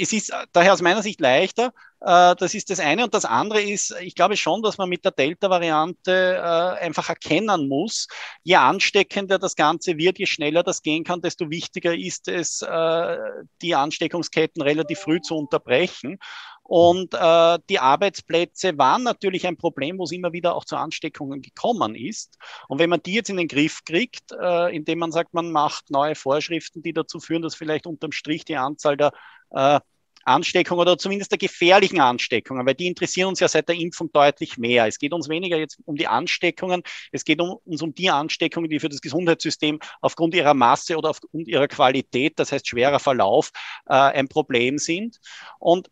es 0.00 0.12
ist 0.12 0.32
daher 0.52 0.72
aus 0.72 0.80
meiner 0.80 1.02
Sicht 1.02 1.20
leichter. 1.20 1.74
Das 2.02 2.54
ist 2.54 2.70
das 2.70 2.80
eine. 2.80 3.04
Und 3.04 3.12
das 3.12 3.26
andere 3.26 3.60
ist, 3.60 3.94
ich 4.00 4.14
glaube 4.14 4.38
schon, 4.38 4.62
dass 4.62 4.78
man 4.78 4.88
mit 4.88 5.04
der 5.04 5.12
Delta-Variante 5.12 6.78
einfach 6.80 7.10
erkennen 7.10 7.68
muss, 7.68 8.08
je 8.42 8.54
ansteckender 8.54 9.38
das 9.38 9.54
Ganze 9.54 9.98
wird, 9.98 10.18
je 10.18 10.24
schneller 10.24 10.62
das 10.62 10.80
gehen 10.80 11.04
kann, 11.04 11.20
desto 11.20 11.50
wichtiger 11.50 11.94
ist 11.94 12.26
es, 12.26 12.64
die 13.60 13.74
Ansteckungsketten 13.74 14.62
relativ 14.62 15.00
früh 15.00 15.20
zu 15.20 15.36
unterbrechen. 15.36 16.18
Und 16.70 17.14
äh, 17.14 17.58
die 17.68 17.80
Arbeitsplätze 17.80 18.78
waren 18.78 19.02
natürlich 19.02 19.44
ein 19.44 19.56
Problem, 19.56 19.98
wo 19.98 20.04
es 20.04 20.12
immer 20.12 20.32
wieder 20.32 20.54
auch 20.54 20.64
zu 20.64 20.76
Ansteckungen 20.76 21.42
gekommen 21.42 21.96
ist. 21.96 22.38
Und 22.68 22.78
wenn 22.78 22.88
man 22.88 23.02
die 23.02 23.14
jetzt 23.14 23.28
in 23.28 23.38
den 23.38 23.48
Griff 23.48 23.80
kriegt, 23.84 24.30
äh, 24.40 24.72
indem 24.72 25.00
man 25.00 25.10
sagt, 25.10 25.34
man 25.34 25.50
macht 25.50 25.90
neue 25.90 26.14
Vorschriften, 26.14 26.80
die 26.80 26.92
dazu 26.92 27.18
führen, 27.18 27.42
dass 27.42 27.56
vielleicht 27.56 27.88
unterm 27.88 28.12
Strich 28.12 28.44
die 28.44 28.54
Anzahl 28.54 28.96
der 28.96 29.10
äh, 29.50 29.80
Ansteckungen 30.22 30.80
oder 30.80 30.96
zumindest 30.96 31.32
der 31.32 31.38
gefährlichen 31.38 32.00
Ansteckungen, 32.00 32.64
weil 32.64 32.74
die 32.74 32.86
interessieren 32.86 33.28
uns 33.28 33.40
ja 33.40 33.48
seit 33.48 33.68
der 33.68 33.76
Impfung 33.76 34.12
deutlich 34.12 34.58
mehr. 34.58 34.86
Es 34.86 34.98
geht 34.98 35.12
uns 35.12 35.28
weniger 35.28 35.56
jetzt 35.56 35.78
um 35.86 35.96
die 35.96 36.06
Ansteckungen, 36.06 36.82
es 37.10 37.24
geht 37.24 37.40
um, 37.40 37.58
uns 37.64 37.82
um 37.82 37.94
die 37.94 38.10
Ansteckungen, 38.10 38.70
die 38.70 38.78
für 38.78 38.88
das 38.88 39.00
Gesundheitssystem 39.00 39.80
aufgrund 40.00 40.34
ihrer 40.34 40.54
Masse 40.54 40.96
oder 40.96 41.10
aufgrund 41.10 41.48
ihrer 41.48 41.66
Qualität, 41.66 42.38
das 42.38 42.52
heißt 42.52 42.68
schwerer 42.68 43.00
Verlauf, 43.00 43.50
äh, 43.86 43.94
ein 43.94 44.28
Problem 44.28 44.78
sind. 44.78 45.18
Und 45.58 45.90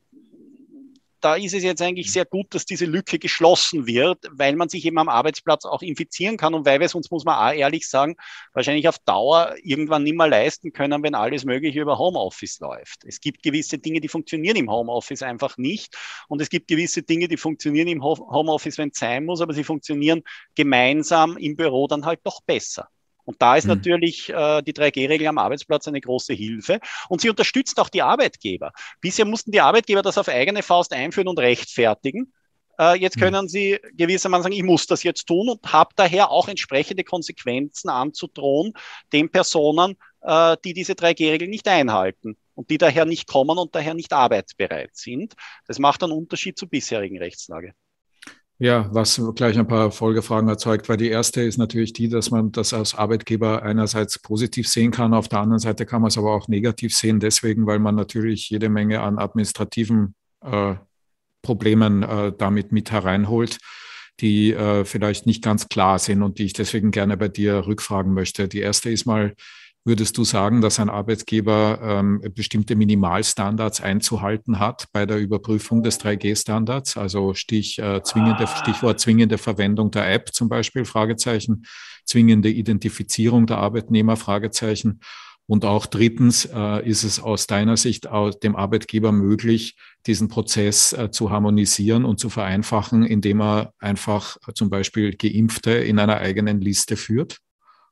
da 1.21 1.35
ist 1.35 1.55
es 1.55 1.63
jetzt 1.63 1.83
eigentlich 1.83 2.13
sehr 2.13 2.25
gut, 2.25 2.55
dass 2.55 2.65
diese 2.65 2.85
Lücke 2.85 3.19
geschlossen 3.19 3.87
wird, 3.87 4.19
weil 4.31 4.57
man 4.57 4.69
sich 4.69 4.85
eben 4.85 4.99
am 4.99 5.09
Arbeitsplatz 5.09 5.65
auch 5.65 5.83
infizieren 5.83 6.37
kann 6.37 6.55
und 6.55 6.67
weil 6.67 6.81
wir 6.81 6.87
es 6.87 6.95
uns, 6.95 7.11
muss 7.11 7.25
man 7.25 7.37
auch 7.37 7.53
ehrlich 7.53 7.89
sagen, 7.89 8.17
wahrscheinlich 8.53 8.89
auf 8.89 8.99
Dauer 9.01 9.55
irgendwann 9.63 10.03
nicht 10.05 10.17
mehr 10.17 10.29
leisten 10.29 10.73
können, 10.73 11.03
wenn 11.03 11.15
alles 11.15 11.45
Mögliche 11.45 11.81
über 11.81 11.99
Homeoffice 11.99 12.61
läuft. 12.61 13.05
Es 13.05 13.21
gibt 13.21 13.43
gewisse 13.43 13.79
Dinge, 13.79 14.01
die 14.01 14.09
funktionieren 14.09 14.57
im 14.57 14.71
Homeoffice 14.71 15.23
einfach 15.23 15.57
nicht 15.59 15.97
und 16.29 16.41
es 16.41 16.51
gibt 16.51 16.69
gewisse 16.69 17.03
Dinge, 17.03 17.29
die 17.29 17.37
funktionieren 17.37 17.89
im 17.89 18.03
Homeoffice, 18.03 18.79
wenn 18.79 18.91
es 18.91 18.99
sein 18.99 19.25
muss, 19.25 19.41
aber 19.41 19.55
sie 19.55 19.65
funktionieren 19.65 20.23
gemeinsam 20.55 21.37
im 21.37 21.57
Büro 21.57 21.87
dann 21.87 22.05
halt 22.05 22.21
doch 22.25 22.41
besser. 22.43 22.89
Und 23.29 23.43
da 23.43 23.57
ist 23.57 23.65
mhm. 23.65 23.75
natürlich 23.75 24.31
äh, 24.31 24.63
die 24.63 24.73
3G-Regel 24.73 25.27
am 25.27 25.37
Arbeitsplatz 25.37 25.87
eine 25.87 26.01
große 26.01 26.33
Hilfe. 26.33 26.81
Und 27.11 27.21
sie 27.21 27.29
unterstützt 27.29 27.79
auch 27.79 27.91
die 27.91 28.01
Arbeitgeber. 28.01 28.73
Bisher 29.03 29.27
mussten 29.27 29.53
die 29.53 29.61
Arbeitgeber 29.61 30.01
das 30.01 30.17
auf 30.17 30.31
eigene 30.31 30.63
Faust 30.63 30.95
einführen 30.95 31.29
und 31.29 31.39
rechtfertigen. 31.39 32.33
Äh, 32.81 32.99
jetzt 32.99 33.19
mhm. 33.19 33.21
können 33.21 33.49
sie 33.49 33.81
gewissermaßen 33.93 34.45
sagen, 34.45 34.55
ich 34.55 34.63
muss 34.63 34.87
das 34.87 35.03
jetzt 35.03 35.27
tun 35.27 35.51
und 35.51 35.71
habe 35.71 35.91
daher 35.95 36.31
auch 36.31 36.49
entsprechende 36.49 37.05
Konsequenzen 37.05 37.91
anzudrohen 37.91 38.73
den 39.13 39.29
Personen, 39.31 39.97
äh, 40.23 40.57
die 40.65 40.73
diese 40.73 40.95
3G-Regel 40.95 41.49
nicht 41.49 41.69
einhalten 41.69 42.39
und 42.55 42.71
die 42.71 42.79
daher 42.79 43.05
nicht 43.05 43.29
kommen 43.29 43.59
und 43.59 43.75
daher 43.75 43.93
nicht 43.93 44.15
arbeitsbereit 44.15 44.97
sind. 44.97 45.35
Das 45.67 45.79
macht 45.79 46.03
einen 46.03 46.13
Unterschied 46.13 46.57
zur 46.57 46.71
bisherigen 46.71 47.19
Rechtslage. 47.19 47.75
Ja, 48.61 48.89
was 48.93 49.23
gleich 49.37 49.57
ein 49.57 49.69
paar 49.69 49.93
Folgefragen 49.93 50.49
erzeugt, 50.49 50.89
weil 50.89 50.97
die 50.97 51.11
erste 51.11 51.43
ist 51.43 51.59
natürlich 51.59 51.93
die, 51.93 52.09
dass 52.09 52.33
man 52.33 52.51
das 52.51 52.75
als 52.75 52.97
Arbeitgeber 52.97 53.63
einerseits 53.63 54.19
positiv 54.19 54.67
sehen 54.69 54.91
kann, 54.91 55.15
auf 55.15 55.29
der 55.29 55.39
anderen 55.39 55.61
Seite 55.61 55.87
kann 55.87 56.03
man 56.03 56.09
es 56.09 56.19
aber 56.19 56.35
auch 56.35 56.49
negativ 56.49 56.93
sehen, 56.93 57.21
deswegen, 57.21 57.67
weil 57.67 57.79
man 57.79 57.95
natürlich 57.95 58.51
jede 58.51 58.69
Menge 58.69 59.01
an 59.01 59.19
administrativen 59.19 60.17
äh, 60.41 60.75
Problemen 61.41 62.03
äh, 62.03 62.33
damit 62.37 62.73
mit 62.73 62.91
hereinholt, 62.91 63.59
die 64.19 64.53
äh, 64.53 64.85
vielleicht 64.85 65.27
nicht 65.27 65.45
ganz 65.45 65.69
klar 65.69 66.01
sind 66.01 66.25
und 66.25 66.41
die 66.41 66.47
ich 66.47 66.53
deswegen 66.53 66.91
gerne 66.91 67.17
bei 67.17 67.29
dir 67.29 67.65
rückfragen 67.65 68.13
möchte. 68.13 68.49
Die 68.49 68.59
erste 68.59 68.91
ist 68.91 69.07
mal, 69.07 69.35
Würdest 69.85 70.19
du 70.19 70.25
sagen, 70.25 70.61
dass 70.61 70.81
ein 70.81 70.91
Arbeitgeber 70.91 71.79
ähm, 71.83 72.21
bestimmte 72.35 72.77
Minimalstandards 72.77 73.81
einzuhalten 73.81 74.59
hat 74.59 74.87
bei 74.93 75.07
der 75.07 75.19
Überprüfung 75.19 75.83
des 75.83 75.99
3G-Standards? 76.01 76.97
Also 76.97 77.33
Stich, 77.33 77.79
äh, 77.79 78.03
zwingende, 78.03 78.47
Stichwort 78.47 79.01
zwingende 79.01 79.39
Verwendung 79.39 79.91
der 79.91 80.13
App 80.13 80.35
zum 80.35 80.49
Beispiel, 80.49 80.85
Fragezeichen, 80.85 81.65
zwingende 82.05 82.51
Identifizierung 82.51 83.47
der 83.47 83.59
Arbeitnehmer, 83.59 84.17
Fragezeichen. 84.17 85.01
Und 85.47 85.65
auch 85.65 85.87
drittens, 85.87 86.45
äh, 86.45 86.87
ist 86.87 87.05
es 87.05 87.21
aus 87.21 87.47
deiner 87.47 87.79
Sicht 87.79 88.07
aus 88.07 88.39
dem 88.39 88.55
Arbeitgeber 88.55 89.13
möglich, 89.13 89.77
diesen 90.07 90.29
Prozess 90.29 90.93
äh, 90.93 91.11
zu 91.11 91.31
harmonisieren 91.31 92.05
und 92.05 92.21
zu 92.21 92.29
vereinfachen, 92.29 93.05
indem 93.07 93.41
er 93.41 93.73
einfach 93.79 94.37
äh, 94.47 94.53
zum 94.53 94.69
Beispiel 94.69 95.17
Geimpfte 95.17 95.71
in 95.71 95.99
einer 95.99 96.19
eigenen 96.19 96.61
Liste 96.61 96.99
führt? 96.99 97.39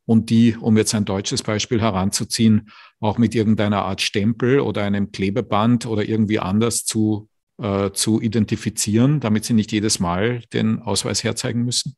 Und 0.07 0.31
die, 0.31 0.57
um 0.57 0.77
jetzt 0.77 0.95
ein 0.95 1.05
deutsches 1.05 1.43
Beispiel 1.43 1.81
heranzuziehen, 1.81 2.71
auch 3.01 3.19
mit 3.19 3.35
irgendeiner 3.35 3.85
Art 3.85 4.01
Stempel 4.01 4.61
oder 4.61 4.83
einem 4.85 5.13
Klebeband 5.13 5.87
oder 5.87 6.09
irgendwie 6.09 6.39
anders 6.39 6.85
zu, 6.85 7.29
äh, 7.61 7.91
zu 7.91 8.21
identifizieren, 8.21 9.21
damit 9.21 9.45
sie 9.45 9.55
nicht 9.55 9.73
jedes 9.73 9.99
Mal 10.01 10.43
den 10.53 10.81
Ausweis 10.81 11.25
herzeigen 11.25 11.65
müssen? 11.65 11.97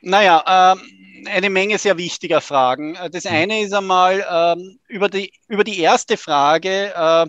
Naja, 0.00 0.74
ähm 0.74 0.80
eine 1.26 1.50
Menge 1.50 1.78
sehr 1.78 1.98
wichtiger 1.98 2.40
Fragen. 2.40 2.96
Das 3.12 3.24
mhm. 3.24 3.30
eine 3.30 3.60
ist 3.62 3.72
einmal 3.72 4.24
ähm, 4.30 4.78
über, 4.88 5.08
die, 5.08 5.32
über 5.48 5.64
die 5.64 5.78
erste 5.78 6.16
Frage. 6.16 6.92
Äh, 6.94 7.26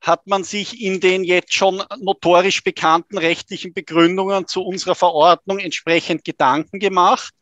hat 0.00 0.26
man 0.28 0.44
sich 0.44 0.80
in 0.80 1.00
den 1.00 1.24
jetzt 1.24 1.52
schon 1.54 1.82
notorisch 1.98 2.62
bekannten 2.62 3.18
rechtlichen 3.18 3.72
Begründungen 3.72 4.46
zu 4.46 4.62
unserer 4.62 4.94
Verordnung 4.94 5.58
entsprechend 5.58 6.24
Gedanken 6.24 6.78
gemacht. 6.78 7.34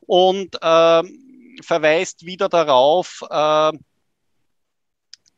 Und 0.00 0.56
äh, 0.60 1.02
verweist 1.62 2.24
wieder 2.26 2.48
darauf, 2.48 3.22
äh, 3.28 3.72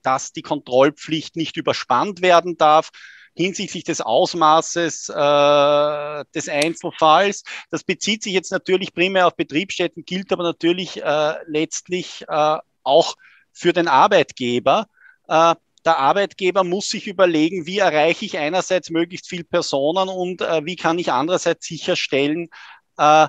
dass 0.02 0.32
die 0.32 0.42
Kontrollpflicht 0.42 1.36
nicht 1.36 1.56
überspannt 1.56 2.22
werden 2.22 2.56
darf 2.56 2.90
hinsichtlich 3.34 3.84
des 3.84 4.00
Ausmaßes 4.00 5.08
äh, 5.08 6.24
des 6.34 6.48
Einzelfalls. 6.48 7.42
Das 7.70 7.82
bezieht 7.82 8.22
sich 8.22 8.32
jetzt 8.32 8.52
natürlich 8.52 8.94
primär 8.94 9.26
auf 9.26 9.36
Betriebsstätten, 9.36 10.04
gilt 10.04 10.32
aber 10.32 10.44
natürlich 10.44 11.02
äh, 11.02 11.34
letztlich 11.46 12.24
äh, 12.28 12.58
auch 12.84 13.16
für 13.52 13.72
den 13.72 13.88
Arbeitgeber. 13.88 14.86
Äh, 15.26 15.54
der 15.84 15.98
Arbeitgeber 15.98 16.64
muss 16.64 16.88
sich 16.88 17.06
überlegen, 17.06 17.66
wie 17.66 17.78
erreiche 17.78 18.24
ich 18.24 18.38
einerseits 18.38 18.88
möglichst 18.90 19.28
viel 19.28 19.44
Personen 19.44 20.08
und 20.08 20.40
äh, 20.40 20.64
wie 20.64 20.76
kann 20.76 20.98
ich 20.98 21.12
andererseits 21.12 21.66
sicherstellen, 21.66 22.48
äh, 22.96 23.28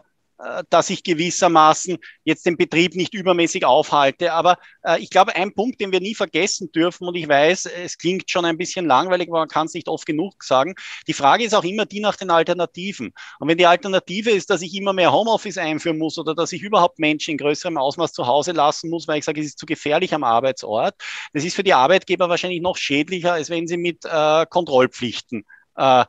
dass 0.69 0.89
ich 0.89 1.03
gewissermaßen 1.03 1.97
jetzt 2.23 2.45
den 2.45 2.57
Betrieb 2.57 2.95
nicht 2.95 3.13
übermäßig 3.13 3.65
aufhalte. 3.65 4.33
Aber 4.33 4.57
äh, 4.83 4.99
ich 4.99 5.09
glaube, 5.09 5.35
ein 5.35 5.53
Punkt, 5.53 5.79
den 5.79 5.91
wir 5.91 6.01
nie 6.01 6.15
vergessen 6.15 6.71
dürfen, 6.71 7.07
und 7.07 7.15
ich 7.15 7.27
weiß, 7.27 7.65
es 7.65 7.97
klingt 7.97 8.29
schon 8.29 8.45
ein 8.45 8.57
bisschen 8.57 8.85
langweilig, 8.85 9.29
aber 9.29 9.39
man 9.39 9.47
kann 9.47 9.67
es 9.67 9.73
nicht 9.73 9.87
oft 9.87 10.05
genug 10.05 10.43
sagen, 10.43 10.75
die 11.07 11.13
Frage 11.13 11.43
ist 11.45 11.53
auch 11.53 11.63
immer 11.63 11.85
die 11.85 11.99
nach 12.01 12.17
den 12.17 12.29
Alternativen. 12.29 13.13
Und 13.39 13.47
wenn 13.47 13.57
die 13.57 13.65
Alternative 13.65 14.31
ist, 14.31 14.49
dass 14.49 14.61
ich 14.61 14.73
immer 14.75 14.93
mehr 14.93 15.13
Homeoffice 15.13 15.57
einführen 15.57 15.97
muss 15.97 16.17
oder 16.17 16.35
dass 16.35 16.51
ich 16.51 16.61
überhaupt 16.61 16.99
Menschen 16.99 17.31
in 17.31 17.37
größerem 17.37 17.77
Ausmaß 17.77 18.11
zu 18.11 18.27
Hause 18.27 18.51
lassen 18.51 18.89
muss, 18.89 19.07
weil 19.07 19.19
ich 19.19 19.25
sage, 19.25 19.39
es 19.39 19.47
ist 19.47 19.59
zu 19.59 19.65
gefährlich 19.65 20.13
am 20.13 20.23
Arbeitsort, 20.23 20.95
das 21.33 21.43
ist 21.43 21.55
für 21.55 21.63
die 21.63 21.73
Arbeitgeber 21.73 22.29
wahrscheinlich 22.29 22.61
noch 22.61 22.77
schädlicher, 22.77 23.33
als 23.33 23.49
wenn 23.49 23.67
sie 23.67 23.77
mit 23.77 24.03
äh, 24.05 24.45
Kontrollpflichten 24.49 25.45
äh, 25.77 26.05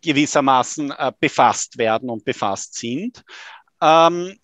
gewissermaßen 0.00 0.90
äh, 0.90 1.12
befasst 1.18 1.78
werden 1.78 2.10
und 2.10 2.24
befasst 2.24 2.74
sind. 2.74 3.22
Ähm, 3.80 4.38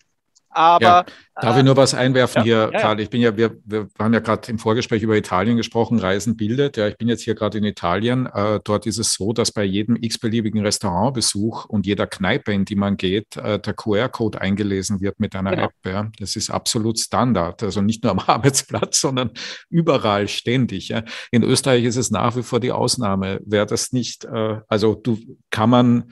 aber 0.49 0.83
ja. 0.83 1.05
Darf 1.41 1.57
ich 1.57 1.63
nur 1.63 1.77
was 1.77 1.93
einwerfen 1.93 2.39
ja, 2.39 2.43
hier, 2.43 2.69
ja, 2.73 2.81
Karl? 2.81 2.99
Ich 2.99 3.09
bin 3.09 3.21
ja, 3.21 3.37
wir, 3.37 3.57
wir 3.63 3.87
haben 3.97 4.13
ja 4.13 4.19
gerade 4.19 4.51
im 4.51 4.59
Vorgespräch 4.59 5.03
über 5.03 5.15
Italien 5.15 5.57
gesprochen, 5.57 5.99
Reisen 5.99 6.35
bildet. 6.35 6.75
Ja, 6.75 6.87
ich 6.87 6.97
bin 6.97 7.07
jetzt 7.07 7.23
hier 7.23 7.35
gerade 7.35 7.57
in 7.57 7.63
Italien. 7.63 8.25
Äh, 8.25 8.59
dort 8.63 8.85
ist 8.85 8.97
es 8.97 9.13
so, 9.13 9.31
dass 9.31 9.51
bei 9.51 9.63
jedem 9.63 9.95
x-beliebigen 9.95 10.61
Restaurantbesuch 10.61 11.65
und 11.65 11.85
jeder 11.85 12.07
Kneipe, 12.07 12.51
in 12.51 12.65
die 12.65 12.75
man 12.75 12.97
geht, 12.97 13.37
äh, 13.37 13.59
der 13.59 13.73
QR-Code 13.73 14.41
eingelesen 14.41 15.01
wird 15.01 15.19
mit 15.19 15.35
einer 15.35 15.51
genau. 15.51 15.63
App. 15.63 15.73
Ja. 15.85 16.11
Das 16.19 16.35
ist 16.35 16.49
absolut 16.49 16.99
Standard. 16.99 17.63
Also 17.63 17.81
nicht 17.81 18.03
nur 18.03 18.11
am 18.11 18.19
Arbeitsplatz, 18.27 18.99
sondern 18.99 19.31
überall 19.69 20.27
ständig. 20.27 20.89
Ja. 20.89 21.03
In 21.31 21.43
Österreich 21.43 21.85
ist 21.85 21.97
es 21.97 22.11
nach 22.11 22.35
wie 22.35 22.43
vor 22.43 22.59
die 22.59 22.71
Ausnahme. 22.71 23.39
Wer 23.45 23.65
das 23.65 23.93
nicht, 23.93 24.25
äh, 24.25 24.59
also 24.67 24.95
du 24.95 25.17
kann 25.51 25.69
man 25.69 26.11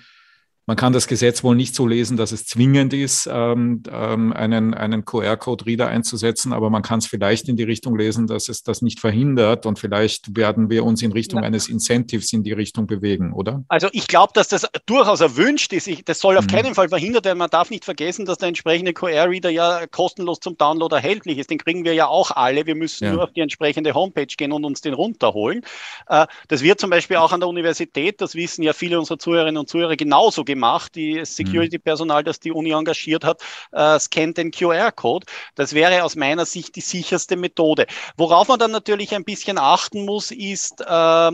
man 0.67 0.75
kann 0.75 0.91
das 0.91 1.07
Gesetz 1.07 1.45
wohl 1.45 1.55
nicht 1.55 1.73
so 1.73 1.87
lesen, 1.87 2.17
dass 2.17 2.33
es 2.33 2.45
zwingend 2.45 2.93
ist, 2.93 3.27
ähm, 3.31 3.83
ähm, 3.89 4.33
einen, 4.33 4.73
einen 4.73 5.05
QR-Code-Reader 5.05 5.87
einzusetzen, 5.87 6.51
aber 6.51 6.69
man 6.69 6.81
kann 6.81 6.99
es 6.99 7.07
vielleicht 7.07 7.47
in 7.47 7.55
die 7.55 7.63
Richtung 7.63 7.97
lesen, 7.97 8.27
dass 8.27 8.49
es 8.49 8.63
das 8.63 8.81
nicht 8.81 8.99
verhindert 8.99 9.65
und 9.65 9.79
vielleicht 9.79 10.35
werden 10.35 10.69
wir 10.69 10.83
uns 10.83 11.01
in 11.01 11.13
Richtung 11.13 11.39
eines 11.39 11.69
Incentives 11.69 12.33
in 12.33 12.43
die 12.43 12.51
Richtung 12.51 12.85
bewegen, 12.85 13.31
oder? 13.31 13.63
Also 13.69 13.87
ich 13.93 14.07
glaube, 14.07 14.33
dass 14.35 14.49
das 14.49 14.67
durchaus 14.85 15.21
erwünscht 15.21 15.71
ist. 15.71 15.87
Ich, 15.87 16.03
das 16.03 16.19
soll 16.19 16.37
auf 16.37 16.43
mhm. 16.43 16.51
keinen 16.51 16.75
Fall 16.75 16.89
verhindert 16.89 17.23
werden. 17.23 17.37
Man 17.37 17.49
darf 17.49 17.69
nicht 17.69 17.85
vergessen, 17.85 18.25
dass 18.25 18.37
der 18.37 18.49
entsprechende 18.49 18.91
QR-Reader 18.91 19.49
ja 19.49 19.87
kostenlos 19.87 20.41
zum 20.41 20.57
Download 20.57 20.93
erhältlich 20.93 21.37
ist. 21.37 21.49
Den 21.49 21.59
kriegen 21.59 21.85
wir 21.85 21.93
ja 21.93 22.07
auch 22.07 22.31
alle. 22.31 22.65
Wir 22.65 22.75
müssen 22.75 23.05
ja. 23.05 23.13
nur 23.13 23.23
auf 23.23 23.31
die 23.31 23.39
entsprechende 23.39 23.93
Homepage 23.93 24.25
gehen 24.25 24.51
und 24.51 24.65
uns 24.65 24.81
den 24.81 24.93
runterholen. 24.93 25.61
Äh, 26.09 26.27
das 26.49 26.61
wird 26.61 26.81
zum 26.81 26.89
Beispiel 26.89 27.15
auch 27.15 27.31
an 27.31 27.39
der 27.39 27.47
Universität, 27.47 28.19
das 28.19 28.35
wissen 28.35 28.63
ja 28.63 28.73
viele 28.73 28.99
unserer 28.99 29.17
Zuhörerinnen 29.17 29.57
und 29.57 29.69
Zuhörer 29.69 29.95
genauso 29.95 30.43
gemacht 30.43 30.56
gemacht. 30.57 30.95
Die 30.95 31.23
Security-Personal, 31.23 32.23
das 32.23 32.39
die 32.39 32.51
Uni 32.51 32.71
engagiert 32.71 33.23
hat, 33.23 33.41
äh, 33.71 33.99
scannt 33.99 34.37
den 34.37 34.51
QR-Code. 34.51 35.25
Das 35.55 35.73
wäre 35.73 36.03
aus 36.03 36.15
meiner 36.15 36.45
Sicht 36.45 36.75
die 36.75 36.81
sicherste 36.81 37.37
Methode. 37.37 37.85
Worauf 38.17 38.47
man 38.47 38.59
dann 38.59 38.71
natürlich 38.71 39.15
ein 39.15 39.23
bisschen 39.23 39.57
achten 39.57 40.05
muss, 40.05 40.31
ist, 40.31 40.81
äh, 40.81 41.31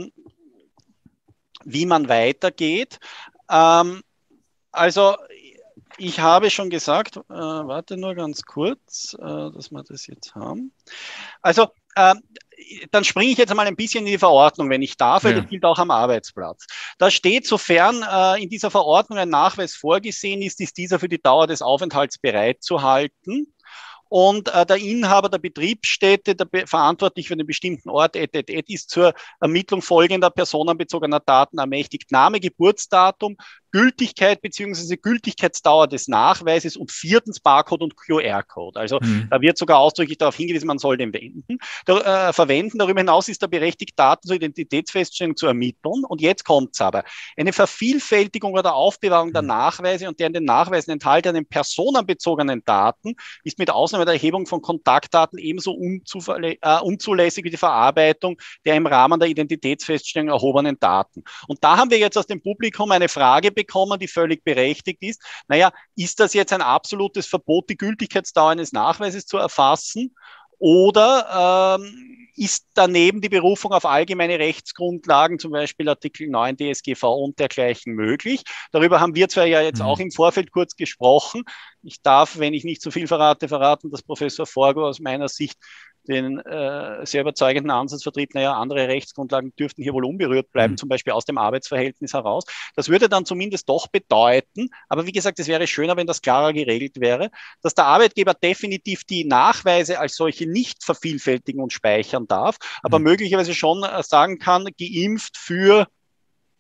wie 1.66 1.86
man 1.86 2.10
weitergeht. 2.10 3.00
Ähm, 3.50 4.02
also 4.72 5.16
ich 5.98 6.20
habe 6.20 6.50
schon 6.50 6.70
gesagt, 6.70 7.18
äh, 7.18 7.22
warte 7.30 7.98
nur 7.98 8.16
ganz 8.16 8.44
kurz, 8.44 9.16
äh, 9.20 9.52
dass 9.52 9.72
wir 9.72 9.84
das 9.84 10.08
jetzt 10.08 10.36
haben. 10.36 10.74
Also 11.42 11.70
äh, 11.96 12.16
dann 12.92 13.04
springe 13.04 13.32
ich 13.32 13.38
jetzt 13.38 13.50
einmal 13.50 13.68
ein 13.68 13.76
bisschen 13.76 14.06
in 14.06 14.12
die 14.12 14.18
Verordnung, 14.18 14.70
wenn 14.70 14.82
ich 14.82 14.98
darf, 14.98 15.24
weil 15.24 15.36
ja. 15.36 15.42
das 15.42 15.50
gilt 15.50 15.66
auch 15.66 15.80
am 15.80 15.92
Arbeitsplatz. 15.92 16.66
Da 16.98 17.12
steht, 17.12 17.48
sofern 17.48 18.04
äh, 18.04 18.42
in 18.42 18.50
dieser 18.50 18.72
Verordnung 18.72 19.20
ein 19.20 19.30
Nachweis 19.30 19.76
vorgesehen 19.76 20.42
ist, 20.42 20.60
ist 20.62 20.78
dieser 20.78 21.00
für 21.00 21.10
die 21.10 21.22
Dauer 21.22 21.48
des 21.48 21.62
Aufenthalts 21.62 22.18
bereitzuhalten 22.18 23.54
und 24.14 24.54
äh, 24.54 24.64
der 24.64 24.78
Inhaber 24.78 25.28
der 25.28 25.40
Betriebsstätte, 25.40 26.36
der 26.36 26.46
be 26.46 26.68
verantwortlich 26.68 27.28
für 27.28 27.34
einen 27.34 27.48
bestimmten 27.48 27.90
Ort, 27.90 28.16
et, 28.16 28.36
et, 28.36 28.48
et, 28.48 28.70
ist 28.70 28.92
zur 28.92 29.16
Ermittlung 29.40 29.82
folgender 29.82 30.30
personenbezogener 30.30 31.20
Daten 31.20 31.58
ermächtigt. 31.58 32.12
Name, 32.12 32.40
Geburtsdatum, 32.40 33.38
Gültigkeit 33.74 34.40
bzw. 34.40 34.98
Gültigkeitsdauer 34.98 35.88
des 35.88 36.08
Nachweises 36.08 36.78
und 36.78 36.92
viertens 36.92 37.40
Barcode 37.40 37.82
und 37.82 37.98
QR-Code. 37.98 38.80
Also 38.80 39.00
mhm. 39.02 39.28
da 39.32 39.42
wird 39.42 39.58
sogar 39.58 39.80
ausdrücklich 39.80 40.20
darauf 40.20 40.36
hingewiesen, 40.36 40.68
man 40.68 40.78
soll 40.78 40.96
den 40.96 41.12
wenden, 41.12 41.58
da, 41.86 42.30
äh, 42.30 42.34
verwenden. 42.34 42.78
Darüber 42.78 43.00
hinaus 43.00 43.28
ist 43.30 43.42
er 43.42 43.48
berechtigt, 43.48 43.98
Daten 43.98 44.28
zur 44.28 44.36
Identitätsfeststellung 44.36 45.36
zu 45.36 45.48
ermitteln. 45.48 46.06
Und 46.08 46.22
jetzt 46.22 46.46
kommt's 46.46 46.82
aber. 46.82 47.04
Eine 47.36 47.52
Vervielfältigung 47.52 48.54
oder 48.54 48.76
Aufbewahrung 48.76 49.34
der 49.34 49.42
mhm. 49.42 49.48
Nachweise 49.48 50.08
und 50.08 50.20
der 50.20 50.28
in 50.28 50.34
den 50.34 50.46
Nachweisen 50.46 50.92
enthaltenen 50.92 51.48
personenbezogenen 51.48 52.64
Daten 52.64 53.16
ist 53.44 53.58
mit 53.58 53.72
Ausnahme 53.72 54.06
der 54.06 54.14
Erhebung 54.14 54.46
von 54.46 54.62
Kontaktdaten 54.62 55.40
ebenso 55.40 55.76
äh, 55.82 56.80
unzulässig 56.80 57.44
wie 57.44 57.50
die 57.50 57.58
Verarbeitung 57.58 58.38
der 58.66 58.76
im 58.76 58.86
Rahmen 58.86 59.20
der 59.20 59.30
Identitätsfeststellung 59.30 60.30
erhobenen 60.30 60.80
Daten. 60.80 61.24
Und 61.48 61.64
da 61.64 61.76
haben 61.78 61.90
wir 61.90 61.98
jetzt 61.98 62.20
aus 62.20 62.28
dem 62.28 62.40
Publikum 62.40 62.92
eine 62.92 63.10
Frage 63.10 63.50
bekommen, 63.52 63.63
bekommen, 63.66 64.00
die 64.00 64.08
völlig 64.08 64.44
berechtigt 64.44 65.02
ist. 65.02 65.22
Naja, 65.48 65.72
ist 65.96 66.20
das 66.20 66.34
jetzt 66.34 66.54
ein 66.54 66.62
absolutes 66.62 67.28
Verbot, 67.28 67.70
die 67.70 67.78
Gültigkeitsdauer 67.78 68.52
eines 68.52 68.72
Nachweises 68.72 69.26
zu 69.26 69.38
erfassen? 69.38 70.14
Oder 70.60 71.78
ähm, 71.78 72.30
ist 72.36 72.68
daneben 72.74 73.20
die 73.20 73.28
Berufung 73.28 73.74
auf 73.74 73.86
allgemeine 73.86 74.40
Rechtsgrundlagen, 74.40 75.38
zum 75.38 75.52
Beispiel 75.52 75.90
Artikel 75.90 76.30
9 76.30 76.56
DSGV 76.56 77.04
und 77.04 77.38
dergleichen 77.38 77.94
möglich? 77.94 78.44
Darüber 78.72 79.02
haben 79.02 79.14
wir 79.14 79.28
zwar 79.28 79.46
ja 79.46 79.62
jetzt 79.62 79.80
mhm. 79.80 79.86
auch 79.86 80.00
im 80.00 80.12
Vorfeld 80.12 80.52
kurz 80.52 80.76
gesprochen. 80.78 81.44
Ich 81.82 82.02
darf, 82.02 82.40
wenn 82.40 82.54
ich 82.54 82.64
nicht 82.64 82.82
zu 82.82 82.92
viel 82.92 83.08
verrate, 83.08 83.50
verraten, 83.50 83.92
dass 83.92 84.04
Professor 84.04 84.46
Forgo 84.46 84.88
aus 84.88 85.00
meiner 85.00 85.28
Sicht 85.28 85.60
den 86.08 86.40
äh, 86.40 87.06
sehr 87.06 87.22
überzeugenden 87.22 87.72
Ansatz 87.72 88.04
vertritt, 88.04 88.34
naja, 88.34 88.54
andere 88.54 88.88
Rechtsgrundlagen 88.88 89.56
dürften 89.56 89.84
hier 89.84 89.94
wohl 89.94 90.06
unberührt 90.06 90.52
bleiben, 90.52 90.74
mhm. 90.74 90.78
zum 90.78 90.90
Beispiel 90.90 91.14
aus 91.14 91.26
dem 91.26 91.38
Arbeitsverhältnis 91.38 92.14
heraus. 92.14 92.44
Das 92.76 92.90
würde 92.90 93.10
dann 93.10 93.26
zumindest 93.26 93.70
doch 93.70 93.88
bedeuten, 93.88 94.70
aber 94.90 95.06
wie 95.06 95.12
gesagt, 95.12 95.40
es 95.40 95.48
wäre 95.48 95.68
schöner, 95.68 95.98
wenn 95.98 96.08
das 96.08 96.22
klarer 96.22 96.54
geregelt 96.54 97.00
wäre, 97.00 97.30
dass 97.62 97.76
der 97.76 97.86
Arbeitgeber 97.86 98.34
definitiv 98.34 99.04
die 99.04 99.26
Nachweise 99.26 100.00
als 100.00 100.16
solche 100.16 100.46
nicht 100.46 100.84
vervielfältigen 100.84 101.62
und 101.62 101.74
speichern 101.74 102.28
darf, 102.28 102.58
aber 102.82 103.00
mhm. 103.00 103.06
möglicherweise 103.06 103.54
schon 103.54 103.84
äh, 103.84 104.04
sagen 104.04 104.40
kann, 104.40 104.68
geimpft 104.78 105.38
für 105.38 105.88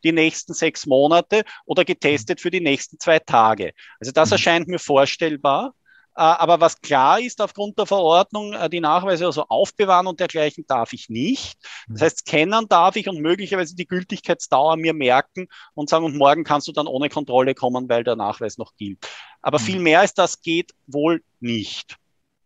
die 0.03 0.12
nächsten 0.12 0.53
sechs 0.53 0.86
Monate 0.86 1.43
oder 1.65 1.86
getestet 1.86 2.41
für 2.41 2.51
die 2.51 2.62
nächsten 2.62 2.99
zwei 2.99 3.19
Tage. 3.19 3.71
Also 3.99 4.12
das 4.12 4.29
mhm. 4.29 4.34
erscheint 4.34 4.67
mir 4.67 4.79
vorstellbar. 4.79 5.73
Äh, 6.15 6.21
aber 6.21 6.60
was 6.60 6.80
klar 6.82 7.19
ist, 7.19 7.41
aufgrund 7.41 7.78
der 7.80 7.86
Verordnung, 7.86 8.54
äh, 8.54 8.69
die 8.69 8.80
Nachweise 8.80 9.26
also 9.26 9.45
aufbewahren 9.47 10.08
und 10.08 10.19
dergleichen 10.19 10.65
darf 10.67 10.93
ich 10.93 11.10
nicht. 11.10 11.58
Das 11.88 12.02
mhm. 12.02 12.06
heißt, 12.06 12.17
scannen 12.19 12.67
darf 12.67 12.95
ich 12.95 13.10
und 13.10 13.19
möglicherweise 13.19 13.76
die 13.76 13.88
Gültigkeitsdauer 13.88 14.78
mir 14.78 14.93
merken 14.93 15.47
und 15.73 15.89
sagen, 15.89 16.06
und 16.06 16.15
morgen 16.17 16.43
kannst 16.43 16.67
du 16.67 16.71
dann 16.71 16.88
ohne 16.88 17.10
Kontrolle 17.10 17.56
kommen, 17.56 17.89
weil 17.89 18.04
der 18.04 18.15
Nachweis 18.15 18.58
noch 18.58 18.76
gilt. 18.76 19.08
Aber 19.41 19.60
mhm. 19.60 19.63
viel 19.63 19.80
mehr 19.80 20.02
als 20.02 20.13
das 20.13 20.41
geht 20.41 20.71
wohl 20.86 21.23
nicht. 21.39 21.97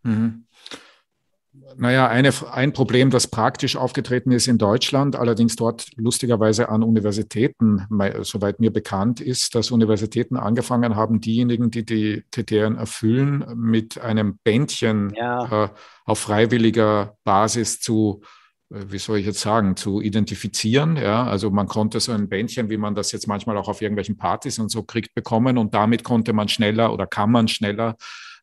Mhm. 0.04 0.48
Naja, 1.80 2.08
eine, 2.08 2.32
ein 2.52 2.74
Problem, 2.74 3.12
das 3.12 3.28
praktisch 3.28 3.76
aufgetreten 3.76 4.32
ist 4.32 4.48
in 4.48 4.58
Deutschland, 4.58 5.16
allerdings 5.16 5.56
dort 5.56 5.88
lustigerweise 5.96 6.70
an 6.70 6.82
Universitäten, 6.82 7.86
soweit 8.22 8.60
mir 8.60 8.74
bekannt 8.74 9.22
ist, 9.22 9.54
dass 9.54 9.70
Universitäten 9.70 10.38
angefangen 10.38 10.96
haben, 10.96 11.22
diejenigen, 11.22 11.70
die 11.70 11.86
die 11.86 12.24
Kriterien 12.32 12.76
erfüllen, 12.76 13.46
mit 13.56 14.02
einem 14.02 14.40
Bändchen 14.44 15.14
ja. 15.16 15.66
äh, 15.66 15.70
auf 16.06 16.20
freiwilliger 16.20 17.16
Basis 17.24 17.80
zu 17.80 18.22
äh, 18.72 18.86
wie 18.88 18.98
soll 18.98 19.20
ich 19.20 19.26
jetzt 19.26 19.42
sagen, 19.42 19.76
zu 19.76 20.02
identifizieren. 20.02 20.98
Ja, 20.98 21.26
also 21.26 21.52
man 21.52 21.68
konnte 21.68 22.00
so 22.00 22.12
ein 22.12 22.28
Bändchen, 22.28 22.70
wie 22.70 22.78
man 22.78 22.96
das 22.96 23.12
jetzt 23.12 23.28
manchmal 23.28 23.58
auch 23.58 23.68
auf 23.68 23.82
irgendwelchen 23.82 24.18
Partys 24.18 24.60
und 24.60 24.70
so 24.70 24.84
kriegt, 24.84 25.14
bekommen 25.14 25.58
und 25.58 25.74
damit 25.74 26.04
konnte 26.04 26.34
man 26.34 26.50
schneller 26.50 26.92
oder 26.92 27.08
kann 27.08 27.32
man 27.32 27.48
schneller 27.48 27.96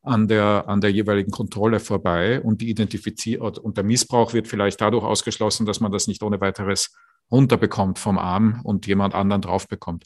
an 0.05 0.29
der, 0.29 0.65
an 0.69 0.81
der 0.81 0.91
jeweiligen 0.91 1.31
Kontrolle 1.31 1.81
vorbei 1.81 2.41
und 2.41 2.61
die 2.61 2.69
Identifizierung 2.69 3.57
und 3.57 3.77
der 3.77 3.85
Missbrauch 3.85 4.33
wird 4.33 4.49
vielleicht 4.49 4.81
dadurch 4.81 5.05
ausgeschlossen, 5.05 5.67
dass 5.67 5.81
man 5.81 5.93
das 5.93 6.07
nicht 6.07 6.23
ohne 6.23 6.41
weiteres 6.41 6.95
runterbekommt 7.31 7.99
vom 7.99 8.19
Arm 8.19 8.61
und 8.65 8.87
jemand 8.87 9.15
anderen 9.15 9.43
drauf 9.43 9.67
bekommt. 9.67 10.05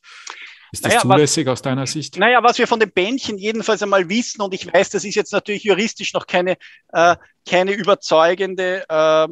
Ist 0.71 0.85
das 0.85 0.93
naja, 0.93 1.01
zulässig 1.01 1.47
was, 1.47 1.53
aus 1.55 1.63
deiner 1.63 1.87
Sicht? 1.87 2.19
Naja, 2.19 2.43
was 2.43 2.59
wir 2.59 2.67
von 2.67 2.79
den 2.79 2.93
Bändchen 2.93 3.39
jedenfalls 3.39 3.83
einmal 3.83 4.09
wissen, 4.09 4.43
und 4.43 4.55
ich 4.55 4.73
weiß, 4.73 4.91
das 4.91 5.05
ist 5.05 5.15
jetzt 5.15 5.33
natürlich 5.33 5.65
juristisch 5.65 6.13
noch 6.13 6.27
keine, 6.27 6.57
äh, 6.93 7.17
keine 7.47 7.73
überzeugende 7.73 8.85
äh, 8.89 9.29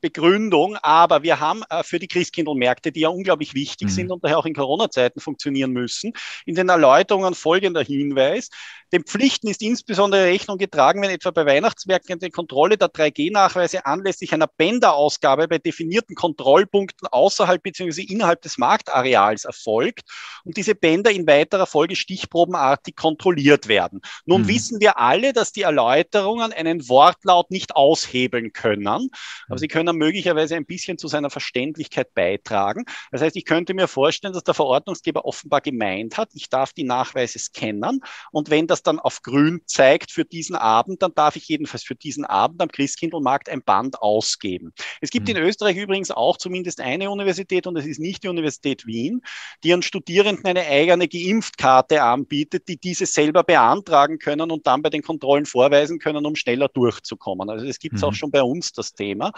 Begründung, 0.00 0.76
aber 0.76 1.22
wir 1.22 1.40
haben 1.40 1.62
äh, 1.68 1.82
für 1.82 1.98
die 1.98 2.08
Christkindlmärkte, 2.08 2.92
die 2.92 3.00
ja 3.00 3.08
unglaublich 3.08 3.54
wichtig 3.54 3.88
mhm. 3.88 3.92
sind 3.92 4.12
und 4.12 4.24
daher 4.24 4.38
auch 4.38 4.46
in 4.46 4.54
Corona-Zeiten 4.54 5.20
funktionieren 5.20 5.72
müssen, 5.72 6.12
in 6.46 6.54
den 6.54 6.68
Erläuterungen 6.68 7.34
folgender 7.34 7.82
Hinweis. 7.82 8.50
Den 8.92 9.04
Pflichten 9.04 9.46
ist 9.46 9.62
insbesondere 9.62 10.24
Rechnung 10.24 10.58
getragen, 10.58 11.00
wenn 11.00 11.10
etwa 11.10 11.30
bei 11.30 11.46
Weihnachtsmärkten 11.46 12.18
die 12.18 12.30
Kontrolle 12.30 12.76
der 12.76 12.88
3G-Nachweise 12.88 13.86
anlässlich 13.86 14.34
einer 14.34 14.48
Bänderausgabe 14.48 15.46
bei 15.46 15.58
definierten 15.58 16.16
Kontrollpunkten 16.16 17.06
außerhalb 17.06 17.62
bzw. 17.62 18.02
innerhalb 18.02 18.42
des 18.42 18.58
Marktareals 18.58 19.44
erfolgt 19.44 20.02
und 20.44 20.56
diese 20.56 20.74
Bänder 20.74 21.12
in 21.12 21.26
weiterer 21.28 21.66
Folge 21.66 21.94
stichprobenartig 21.94 22.96
kontrolliert 22.96 23.68
werden. 23.68 24.00
Nun 24.26 24.42
mhm. 24.42 24.48
wissen 24.48 24.80
wir 24.80 24.98
alle, 24.98 25.32
dass 25.32 25.52
die 25.52 25.62
Erläuterungen 25.62 26.52
einen 26.52 26.88
Wortlaut 26.88 27.52
nicht 27.52 27.76
aushebeln 27.76 28.52
können, 28.52 29.10
aber 29.48 29.58
sie 29.58 29.68
können 29.68 29.96
möglicherweise 29.96 30.56
ein 30.56 30.66
bisschen 30.66 30.98
zu 30.98 31.06
seiner 31.06 31.30
Verständlichkeit 31.30 32.12
beitragen. 32.14 32.84
Das 33.12 33.22
heißt, 33.22 33.36
ich 33.36 33.44
könnte 33.44 33.72
mir 33.72 33.86
vorstellen, 33.86 34.32
dass 34.32 34.42
der 34.42 34.54
Verordnungsgeber 34.54 35.24
offenbar 35.24 35.60
gemeint 35.60 36.16
hat, 36.16 36.30
ich 36.34 36.48
darf 36.48 36.72
die 36.72 36.84
Nachweise 36.84 37.38
scannen 37.38 38.00
und 38.32 38.50
wenn 38.50 38.66
das 38.66 38.79
das 38.80 38.82
dann 38.82 38.98
auf 38.98 39.22
grün 39.22 39.60
zeigt 39.66 40.10
für 40.10 40.24
diesen 40.24 40.56
Abend, 40.56 41.02
dann 41.02 41.12
darf 41.14 41.36
ich 41.36 41.48
jedenfalls 41.48 41.84
für 41.84 41.94
diesen 41.94 42.24
Abend 42.24 42.60
am 42.62 42.68
Christkindlmarkt 42.68 43.48
ein 43.48 43.62
Band 43.62 44.00
ausgeben. 44.00 44.72
Es 45.00 45.10
gibt 45.10 45.28
mhm. 45.28 45.36
in 45.36 45.42
Österreich 45.42 45.76
übrigens 45.76 46.10
auch 46.10 46.36
zumindest 46.36 46.80
eine 46.80 47.10
Universität 47.10 47.66
und 47.66 47.76
es 47.76 47.86
ist 47.86 48.00
nicht 48.00 48.22
die 48.24 48.28
Universität 48.28 48.86
Wien, 48.86 49.22
die 49.62 49.68
ihren 49.68 49.82
Studierenden 49.82 50.46
eine 50.46 50.66
eigene 50.66 51.08
Geimpftkarte 51.08 52.02
anbietet, 52.02 52.68
die 52.68 52.78
diese 52.78 53.06
selber 53.06 53.44
beantragen 53.44 54.18
können 54.18 54.50
und 54.50 54.66
dann 54.66 54.82
bei 54.82 54.90
den 54.90 55.02
Kontrollen 55.02 55.46
vorweisen 55.46 55.98
können, 55.98 56.24
um 56.26 56.36
schneller 56.36 56.68
durchzukommen. 56.68 57.50
Also 57.50 57.66
es 57.66 57.78
gibt 57.78 57.96
es 57.96 58.02
mhm. 58.02 58.08
auch 58.08 58.14
schon 58.14 58.30
bei 58.30 58.42
uns 58.42 58.72
das 58.72 58.94
Thema. 58.94 59.32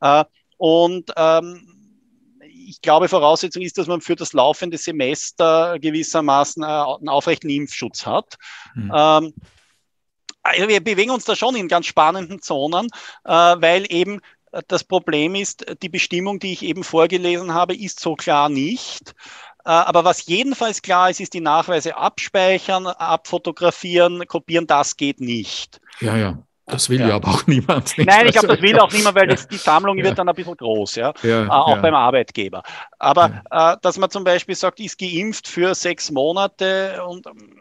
Äh, 0.00 0.24
und 0.56 1.10
ähm, 1.16 1.73
ich 2.68 2.80
glaube, 2.80 3.08
Voraussetzung 3.08 3.62
ist, 3.62 3.78
dass 3.78 3.86
man 3.86 4.00
für 4.00 4.16
das 4.16 4.32
laufende 4.32 4.78
Semester 4.78 5.78
gewissermaßen 5.78 6.62
äh, 6.62 6.66
einen 6.66 7.08
aufrechten 7.08 7.50
Impfschutz 7.50 8.06
hat. 8.06 8.36
Mhm. 8.74 8.92
Ähm, 8.94 9.34
also 10.42 10.68
wir 10.68 10.82
bewegen 10.82 11.10
uns 11.10 11.24
da 11.24 11.36
schon 11.36 11.56
in 11.56 11.68
ganz 11.68 11.86
spannenden 11.86 12.42
Zonen, 12.42 12.88
äh, 13.24 13.30
weil 13.30 13.86
eben 13.90 14.20
äh, 14.52 14.62
das 14.68 14.84
Problem 14.84 15.34
ist, 15.34 15.64
die 15.82 15.88
Bestimmung, 15.88 16.38
die 16.38 16.52
ich 16.52 16.62
eben 16.62 16.84
vorgelesen 16.84 17.54
habe, 17.54 17.74
ist 17.74 18.00
so 18.00 18.14
klar 18.14 18.48
nicht. 18.48 19.14
Aber 19.66 20.04
was 20.04 20.26
jedenfalls 20.26 20.82
klar 20.82 21.08
ist, 21.08 21.20
ist 21.20 21.32
die 21.32 21.40
Nachweise 21.40 21.96
abspeichern, 21.96 22.86
abfotografieren, 22.86 24.26
kopieren, 24.26 24.66
das 24.66 24.98
geht 24.98 25.20
nicht. 25.20 25.80
Ja, 26.00 26.18
ja. 26.18 26.38
Das 26.66 26.88
will 26.88 27.00
ja, 27.00 27.08
ja 27.08 27.14
aber 27.16 27.28
auch 27.28 27.46
niemand. 27.46 27.92
Nein, 27.98 28.26
ich 28.26 28.32
glaube, 28.32 28.48
das 28.48 28.62
will 28.62 28.78
auch 28.78 28.90
niemand, 28.90 29.16
weil 29.16 29.26
das, 29.26 29.46
die 29.48 29.56
Sammlung 29.56 29.98
ja. 29.98 30.04
wird 30.04 30.18
dann 30.18 30.28
ein 30.28 30.34
bisschen 30.34 30.56
groß, 30.56 30.94
ja, 30.96 31.12
ja 31.22 31.44
äh, 31.44 31.48
auch 31.48 31.78
beim 31.78 31.94
Arbeitgeber. 31.94 32.62
Aber 32.98 33.42
äh, 33.50 33.76
dass 33.82 33.98
man 33.98 34.10
zum 34.10 34.24
Beispiel 34.24 34.54
sagt, 34.54 34.80
ist 34.80 34.98
geimpft 34.98 35.46
für 35.46 35.74
sechs 35.74 36.10
Monate 36.10 37.02
und 37.06 37.26
ähm, 37.26 37.58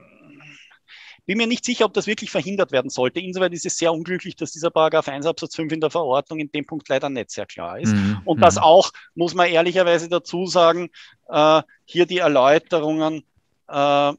bin 1.25 1.37
mir 1.37 1.47
nicht 1.47 1.65
sicher, 1.65 1.85
ob 1.85 1.93
das 1.93 2.07
wirklich 2.07 2.31
verhindert 2.31 2.71
werden 2.71 2.89
sollte. 2.89 3.19
Insoweit 3.19 3.53
ist 3.53 3.65
es 3.65 3.77
sehr 3.77 3.93
unglücklich, 3.93 4.35
dass 4.35 4.51
dieser 4.51 4.71
Paragraph 4.71 5.07
1 5.07 5.25
Absatz 5.25 5.55
5 5.55 5.71
in 5.73 5.81
der 5.81 5.89
Verordnung 5.89 6.39
in 6.39 6.51
dem 6.51 6.65
Punkt 6.65 6.89
leider 6.89 7.09
nicht 7.09 7.31
sehr 7.31 7.45
klar 7.45 7.79
ist. 7.79 7.93
Mhm. 7.93 8.21
Und 8.25 8.41
das 8.41 8.55
mhm. 8.55 8.63
auch, 8.63 8.91
muss 9.15 9.33
man 9.33 9.47
ehrlicherweise 9.47 10.09
dazu 10.09 10.45
sagen, 10.45 10.89
äh, 11.29 11.61
hier 11.85 12.05
die 12.05 12.17
Erläuterungen 12.19 13.23
äh, 13.67 14.13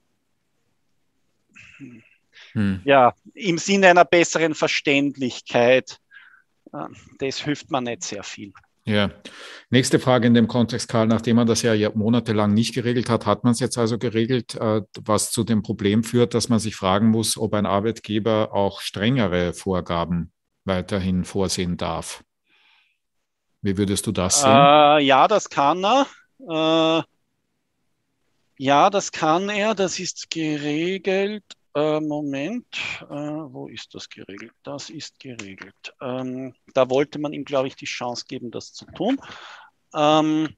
hm. 2.55 2.81
ja, 2.85 3.15
im 3.35 3.59
Sinne 3.59 3.89
einer 3.89 4.05
besseren 4.05 4.55
Verständlichkeit, 4.55 5.99
äh, 6.73 6.87
das 7.19 7.39
hilft 7.39 7.71
mir 7.71 7.81
nicht 7.81 8.03
sehr 8.03 8.23
viel. 8.23 8.53
Ja. 8.87 9.11
Nächste 9.71 9.99
Frage 9.99 10.27
in 10.27 10.35
dem 10.35 10.47
Kontext, 10.47 10.89
Karl. 10.89 11.07
Nachdem 11.07 11.37
man 11.37 11.47
das 11.47 11.63
ja 11.63 11.91
monatelang 11.95 12.53
nicht 12.53 12.75
geregelt 12.75 13.09
hat, 13.09 13.25
hat 13.25 13.43
man 13.43 13.53
es 13.53 13.61
jetzt 13.61 13.79
also 13.79 13.99
geregelt, 13.99 14.55
äh, 14.57 14.83
was 15.01 15.31
zu 15.31 15.43
dem 15.43 15.63
Problem 15.63 16.05
führt, 16.05 16.35
dass 16.35 16.49
man 16.51 16.59
sich 16.59 16.77
fragen 16.77 17.09
muss, 17.09 17.39
ob 17.39 17.55
ein 17.55 17.67
Arbeitgeber 17.67 18.51
auch 18.53 18.81
strengere 18.81 19.55
Vorgaben 19.55 20.33
weiterhin 20.65 21.25
vorsehen 21.25 21.77
darf. 21.77 22.25
Wie 23.63 23.79
würdest 23.79 24.07
du 24.07 24.13
das 24.13 24.43
sehen? 24.43 24.51
Äh, 24.51 25.01
ja, 25.01 25.27
das 25.29 25.49
kann 25.49 25.83
er. 25.83 26.07
Äh, 26.41 27.03
ja, 28.59 28.91
das 28.91 29.11
kann 29.11 29.49
er. 29.49 29.75
Das 29.75 29.99
ist 29.99 30.31
geregelt. 30.31 31.45
Äh, 31.75 32.01
Moment, 32.01 32.67
äh, 33.03 33.15
wo 33.15 33.67
ist 33.67 33.95
das 33.95 34.09
geregelt? 34.09 34.53
Das 34.63 34.91
ist 34.91 35.19
geregelt. 35.19 35.93
Ähm, 36.01 36.55
da 36.73 36.89
wollte 36.89 37.19
man 37.19 37.33
ihm, 37.33 37.45
glaube 37.45 37.67
ich, 37.67 37.75
die 37.75 37.87
Chance 37.87 38.27
geben, 38.29 38.53
das 38.53 38.73
zu 38.73 38.87
tun. 38.87 39.21
Ähm, 39.93 40.55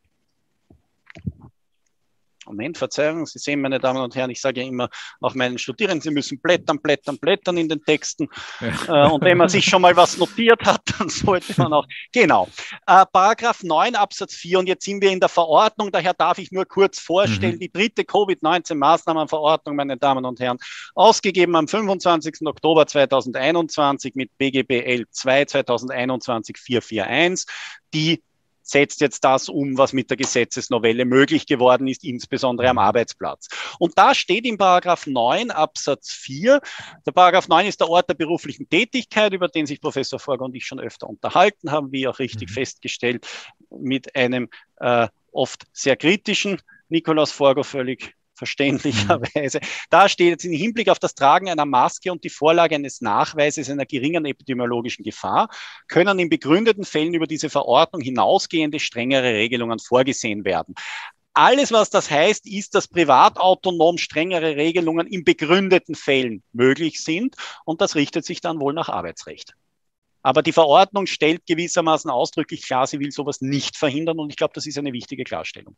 Moment, 2.47 2.79
Verzeihung, 2.79 3.27
Sie 3.27 3.39
sehen, 3.39 3.61
meine 3.61 3.79
Damen 3.79 4.01
und 4.01 4.15
Herren, 4.15 4.31
ich 4.31 4.41
sage 4.41 4.61
ja 4.61 4.67
immer 4.67 4.89
auch 5.21 5.35
meinen 5.35 5.59
Studierenden, 5.59 6.01
Sie 6.01 6.11
müssen 6.11 6.39
blättern, 6.39 6.81
blättern, 6.81 7.19
blättern 7.19 7.57
in 7.57 7.69
den 7.69 7.85
Texten. 7.85 8.29
Ja. 8.61 9.07
Äh, 9.07 9.11
und 9.11 9.23
wenn 9.23 9.37
man 9.37 9.49
sich 9.49 9.65
schon 9.65 9.83
mal 9.83 9.97
was 9.97 10.17
notiert 10.17 10.65
hat, 10.65 10.81
dann 10.99 11.09
sollte 11.09 11.55
man 11.57 11.73
auch, 11.73 11.87
genau. 12.13 12.49
Äh, 12.87 13.05
Paragraph 13.13 13.63
9 13.63 13.95
Absatz 13.95 14.35
4 14.35 14.61
und 14.61 14.69
jetzt 14.69 14.85
sind 14.85 15.03
wir 15.03 15.11
in 15.11 15.21
der 15.21 15.29
Verordnung, 15.29 15.91
daher 15.91 16.15
darf 16.15 16.39
ich 16.39 16.53
nur 16.53 16.65
kurz 16.65 16.99
vorstellen, 16.99 17.57
mhm. 17.57 17.61
die 17.61 17.73
dritte 17.73 18.05
Covid-19-Maßnahmenverordnung, 18.05 19.77
meine 19.77 19.97
Damen 19.97 20.25
und 20.25 20.41
Herren, 20.41 20.59
ausgegeben 20.95 21.57
am 21.57 21.69
25. 21.69 22.47
Oktober 22.47 22.87
2021 22.87 24.15
mit 24.15 24.37
BGB 24.39 25.05
L2 25.05 25.47
2021 25.47 26.57
441, 26.59 27.47
die 27.93 28.23
setzt 28.68 29.00
jetzt 29.00 29.24
das 29.24 29.48
um, 29.48 29.79
was 29.79 29.92
mit 29.92 30.11
der 30.11 30.16
Gesetzesnovelle 30.16 31.05
möglich 31.05 31.46
geworden 31.46 31.87
ist, 31.87 32.05
insbesondere 32.05 32.68
am 32.68 32.79
Arbeitsplatz. 32.79 33.48
Und 33.79 33.96
da 33.96 34.14
steht 34.14 34.44
im 34.44 34.59
Paragraph 34.59 35.07
9 35.07 35.50
Absatz 35.50 36.11
4, 36.12 36.61
der 37.07 37.12
Paragraph 37.12 37.48
9 37.48 37.66
ist 37.66 37.81
der 37.81 37.88
Ort 37.88 38.09
der 38.09 38.14
beruflichen 38.14 38.68
Tätigkeit, 38.68 39.33
über 39.33 39.48
den 39.48 39.66
sich 39.66 39.81
Professor 39.81 40.18
Forger 40.18 40.44
und 40.44 40.55
ich 40.55 40.66
schon 40.66 40.81
öfter 40.81 41.09
unterhalten 41.09 41.70
haben, 41.70 41.92
wie 41.92 42.09
auch 42.09 42.18
richtig 42.18 42.50
mhm. 42.50 42.55
festgestellt, 42.55 43.26
mit 43.70 44.14
einem 44.16 44.48
äh, 44.76 45.09
oft 45.33 45.66
sehr 45.72 45.96
kritischen 45.96 46.61
Nikolaus 46.88 47.33
Forger 47.33 47.64
völlig 47.64 48.14
verständlicherweise. 48.37 49.59
Mhm. 49.59 49.66
Da 49.90 50.09
steht 50.09 50.31
jetzt 50.31 50.44
im 50.44 50.53
Hinblick 50.53 50.88
auf 50.88 50.99
das 50.99 51.14
Tragen 51.14 51.49
einer 51.49 51.66
Maske 51.66 52.12
und 52.12 52.25
die 52.25 52.31
Vorlage 52.31 52.75
eines 52.75 53.01
Nachweises 53.01 53.70
einer 53.70 53.87
geringen 53.87 54.25
epidemiologischen 54.25 55.03
Gefahr, 55.05 55.49
können 55.88 56.18
in 56.18 56.29
begründeten 56.29 56.85
Fällen 56.85 57.14
über 57.14 57.27
diese 57.27 57.51
Verordnung 57.51 58.03
hinausgehende 58.03 58.79
strengere 58.79 59.35
Regelungen 59.35 59.79
vorgesehen 59.79 60.44
werden. 60.44 60.75
Alles, 61.38 61.70
was 61.70 61.90
das 61.90 62.11
heißt, 62.11 62.46
ist, 62.46 62.75
dass 62.75 62.88
privatautonom 62.88 63.99
strengere 63.99 64.57
Regelungen 64.57 65.07
in 65.07 65.22
begründeten 65.22 65.94
Fällen 65.94 66.42
möglich 66.53 67.03
sind 67.03 67.37
und 67.66 67.83
das 67.83 67.94
richtet 67.94 68.25
sich 68.25 68.40
dann 68.40 68.59
wohl 68.59 68.72
nach 68.72 68.88
Arbeitsrecht. 68.88 69.53
Aber 70.22 70.42
die 70.42 70.53
Verordnung 70.53 71.07
stellt 71.07 71.46
gewissermaßen 71.46 72.11
ausdrücklich 72.11 72.62
klar, 72.62 72.87
sie 72.87 73.01
will 73.01 73.12
sowas 73.12 73.42
nicht 73.42 73.77
verhindern 73.77 74.18
und 74.18 74.31
ich 74.31 74.37
glaube, 74.37 74.55
das 74.55 74.66
ist 74.66 74.79
eine 74.79 74.92
wichtige 74.92 75.25
Klarstellung. 75.25 75.77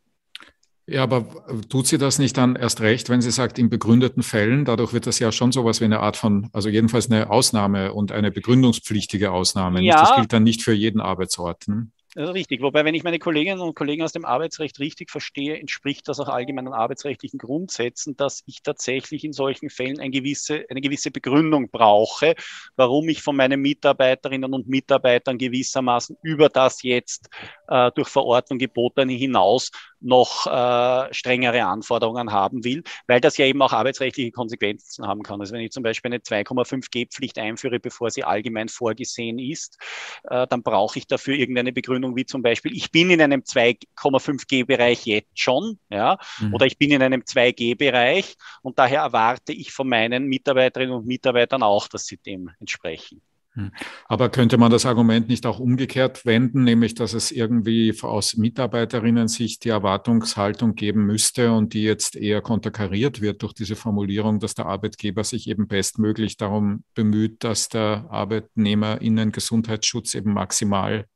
Ja, 0.91 1.03
aber 1.03 1.27
tut 1.69 1.87
sie 1.87 1.99
das 1.99 2.19
nicht 2.19 2.39
dann 2.39 2.57
erst 2.57 2.81
recht, 2.81 3.11
wenn 3.11 3.21
sie 3.21 3.31
sagt, 3.31 3.59
in 3.59 3.69
begründeten 3.69 4.23
Fällen? 4.23 4.65
Dadurch 4.65 4.95
wird 4.95 5.07
das 5.07 5.19
ja 5.19 5.31
schon 5.33 5.53
sowas 5.53 5.83
wie 5.83 5.85
eine 5.85 6.01
Art 6.01 6.17
von, 6.17 6.49
also 6.55 6.71
jedenfalls 6.71 7.11
eine 7.11 7.29
Ausnahme 7.29 7.93
und 7.93 8.11
eine 8.11 8.31
begründungspflichtige 8.31 9.31
Ausnahme. 9.31 9.83
Ja. 9.83 10.01
Das 10.01 10.17
gilt 10.17 10.33
dann 10.33 10.45
nicht 10.45 10.63
für 10.63 10.73
jeden 10.73 11.03
Arbeitsort. 11.03 11.69
Ne? 11.69 11.89
Richtig, 12.17 12.63
wobei, 12.63 12.87
wenn 12.87 12.95
ich 12.95 13.05
meine 13.05 13.19
Kolleginnen 13.19 13.61
und 13.61 13.77
Kollegen 13.77 14.03
aus 14.03 14.13
dem 14.13 14.25
Arbeitsrecht 14.25 14.81
richtig 14.81 15.11
verstehe, 15.11 15.59
entspricht 15.59 16.09
das 16.09 16.19
auch 16.19 16.29
allgemeinen 16.29 16.73
arbeitsrechtlichen 16.73 17.39
Grundsätzen, 17.39 18.17
dass 18.17 18.43
ich 18.47 18.63
tatsächlich 18.63 19.25
in 19.25 19.35
solchen 19.35 19.69
Fällen 19.69 20.01
eine 20.01 20.11
gewisse, 20.11 20.65
eine 20.71 20.81
gewisse 20.81 21.11
Begründung 21.11 21.71
brauche, 21.71 22.35
warum 22.77 23.11
ich 23.11 23.23
von 23.23 23.37
meinen 23.37 23.61
Mitarbeiterinnen 23.61 24.55
und 24.55 24.69
Mitarbeitern 24.69 25.37
gewissermaßen 25.37 26.17
über 26.23 26.49
das 26.49 26.83
jetzt 26.83 27.29
äh, 27.69 27.93
durch 27.95 28.09
Verordnung 28.09 28.59
gebotene 28.59 29.13
hinaus 29.13 29.71
noch 30.01 30.47
äh, 30.47 31.13
strengere 31.13 31.65
Anforderungen 31.65 32.33
haben 32.33 32.65
will, 32.65 32.83
weil 33.07 33.21
das 33.21 33.37
ja 33.37 33.47
eben 33.47 33.61
auch 33.63 33.73
arbeitsrechtliche 33.73 34.31
Konsequenzen 34.31 35.07
haben 35.07 35.23
kann. 35.23 35.41
Also 35.41 35.55
wenn 35.55 35.61
ich 35.61 35.73
zum 35.73 35.83
Beispiel 35.83 36.11
eine 36.11 36.19
2,5G-Pflicht 36.19 37.39
einführe, 37.39 37.81
bevor 37.81 38.11
sie 38.11 38.25
allgemein 38.25 38.69
vorgesehen 38.69 39.39
ist, 39.39 39.79
äh, 40.25 40.47
dann 40.47 40.63
brauche 40.63 40.99
ich 40.99 41.07
dafür 41.07 41.35
irgendeine 41.35 41.73
Begründung, 41.73 42.17
wie 42.17 42.27
zum 42.27 42.43
Beispiel, 42.43 42.77
ich 42.77 42.91
bin 42.91 43.11
in 43.11 43.21
einem 43.21 43.43
2,5G-Bereich 43.43 45.07
jetzt 45.07 45.39
schon, 45.39 45.79
ja, 45.91 46.19
mhm. 46.39 46.55
oder 46.55 46.67
ich 46.67 46.79
bin 46.79 46.91
in 46.91 47.03
einem 47.03 47.23
2G-Bereich 47.23 48.37
und 48.63 48.79
daher 48.79 49.01
erwarte 49.01 49.53
ich 49.53 49.73
von 49.73 49.89
meinen 49.89 50.27
Mitarbeiterinnen 50.27 50.95
und 50.95 51.07
Mitarbeitern 51.07 51.63
auch, 51.63 51.89
dass 51.89 52.07
sie 52.07 52.19
dem 52.19 52.51
entsprechen. 52.61 53.23
Hm. 53.55 53.73
Aber 54.07 54.29
könnte 54.29 54.59
man 54.59 54.71
das 54.71 54.87
Argument 54.87 55.29
nicht 55.29 55.47
auch 55.47 55.59
umgekehrt 55.59 56.27
wenden, 56.27 56.65
nämlich 56.65 56.95
dass 56.95 57.15
es 57.15 57.31
irgendwie 57.31 57.95
aus 58.03 58.37
Mitarbeiterinnen-Sicht 58.37 59.65
die 59.65 59.71
Erwartungshaltung 59.71 60.75
geben 60.75 61.07
müsste 61.07 61.53
und 61.53 61.73
die 61.73 61.83
jetzt 61.83 62.15
eher 62.15 62.43
konterkariert 62.43 63.21
wird 63.21 63.43
durch 63.43 63.55
diese 63.55 63.77
Formulierung, 63.77 64.39
dass 64.39 64.55
der 64.55 64.67
Arbeitgeber 64.67 65.25
sich 65.25 65.49
eben 65.49 65.67
bestmöglich 65.67 66.37
darum 66.37 66.85
bemüht, 66.95 67.43
dass 67.43 67.69
der 67.69 68.07
ArbeitnehmerInnen 68.11 69.33
Gesundheitsschutz 69.33 70.15
eben 70.15 70.33
maximal 70.33 71.07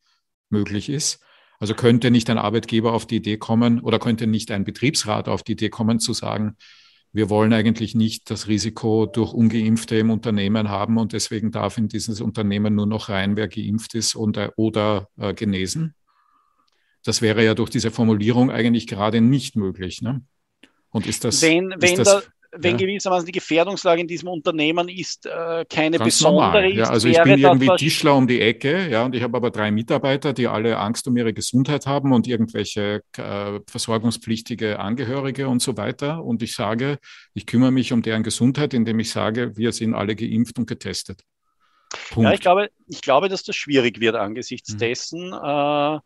möglich 0.49 0.89
ist? 0.89 1.21
Also 1.59 1.75
könnte 1.75 2.11
nicht 2.11 2.29
ein 2.29 2.39
Arbeitgeber 2.39 2.93
auf 2.93 3.07
die 3.07 3.17
Idee 3.17 3.37
kommen 3.37 3.81
oder 3.81 4.01
könnte 4.01 4.27
nicht 4.27 4.51
ein 4.51 4.65
Betriebsrat 4.65 5.29
auf 5.29 5.45
die 5.45 5.53
Idee 5.53 5.69
kommen 5.69 6.01
zu 6.01 6.13
sagen, 6.13 6.57
wir 7.13 7.29
wollen 7.29 7.53
eigentlich 7.53 7.95
nicht 7.95 8.31
das 8.31 8.49
Risiko 8.49 9.07
durch 9.07 9.33
ungeimpfte 9.35 9.97
im 9.97 10.11
Unternehmen 10.11 10.71
haben 10.71 10.97
und 10.97 11.13
deswegen 11.13 11.51
darf 11.51 11.77
in 11.77 11.89
dieses 11.89 12.21
Unternehmen 12.21 12.75
nur 12.75 12.87
noch 12.87 13.11
rein, 13.11 13.37
wer 13.37 13.49
geimpft 13.49 13.95
ist 13.95 14.15
und, 14.15 14.39
äh, 14.39 14.51
oder 14.57 15.09
äh, 15.19 15.35
genesen. 15.35 15.95
Das 17.05 17.21
wäre 17.21 17.45
ja 17.45 17.55
durch 17.55 17.69
diese 17.69 17.91
Formulierung 17.91 18.51
eigentlich 18.51 18.87
gerade 18.87 19.21
nicht 19.21 19.57
möglich. 19.57 20.01
Ne? 20.01 20.23
Und 20.91 21.07
ist 21.07 21.25
das, 21.25 21.43
wenn, 21.43 21.75
wenn, 21.79 21.99
ist 21.99 21.99
das, 21.99 22.31
wenn 22.55 22.79
ja. 22.79 22.87
gewissermaßen 22.87 23.27
die 23.27 23.33
Gefährdungslage 23.33 24.03
in 24.03 24.07
diesem 24.07 24.29
Unternehmen 24.29 24.89
ist, 24.89 25.27
äh, 25.27 25.65
keine 25.69 25.99
Ganz 25.99 26.19
besondere 26.19 26.47
normal. 26.47 26.75
Ja, 26.75 26.85
also 26.91 27.09
ich 27.09 27.21
bin 27.23 27.39
irgendwie 27.39 27.71
Tischler 27.77 28.15
um 28.15 28.27
die 28.27 28.41
Ecke, 28.41 28.89
ja, 28.91 29.05
und 29.05 29.15
ich 29.15 29.23
habe 29.23 29.37
aber 29.37 29.51
drei 29.51 29.71
Mitarbeiter, 29.71 30.33
die 30.33 30.47
alle 30.49 30.79
Angst 30.79 31.07
um 31.09 31.17
ihre 31.17 31.33
Gesundheit 31.33 31.87
haben 31.87 32.13
und 32.13 32.27
irgendwelche 32.27 33.03
äh, 33.17 33.61
versorgungspflichtige 33.67 34.79
Angehörige 34.79 35.49
und 35.49 35.63
so 35.63 35.77
weiter. 35.77 36.23
Und 36.23 36.43
ich 36.43 36.55
sage, 36.55 36.99
ich 37.33 37.47
kümmere 37.47 37.73
mich 37.73 37.93
um 37.93 38.03
deren 38.03 38.23
Gesundheit, 38.23 38.75
indem 38.75 39.01
ich 39.01 39.11
sage, 39.11 39.57
wir 39.57 39.73
sind 39.73 39.95
alle 39.95 40.15
geimpft 40.15 40.59
und 40.59 40.67
getestet. 40.67 41.23
Punkt. 42.11 42.29
Ja, 42.29 42.35
ich 42.35 42.41
glaube, 42.41 42.71
ich 42.87 43.01
glaube, 43.01 43.29
dass 43.29 43.43
das 43.43 43.57
schwierig 43.57 44.01
wird 44.01 44.17
angesichts 44.17 44.75
mhm. 44.75 44.79
dessen. 44.79 45.33
Äh, 45.33 45.99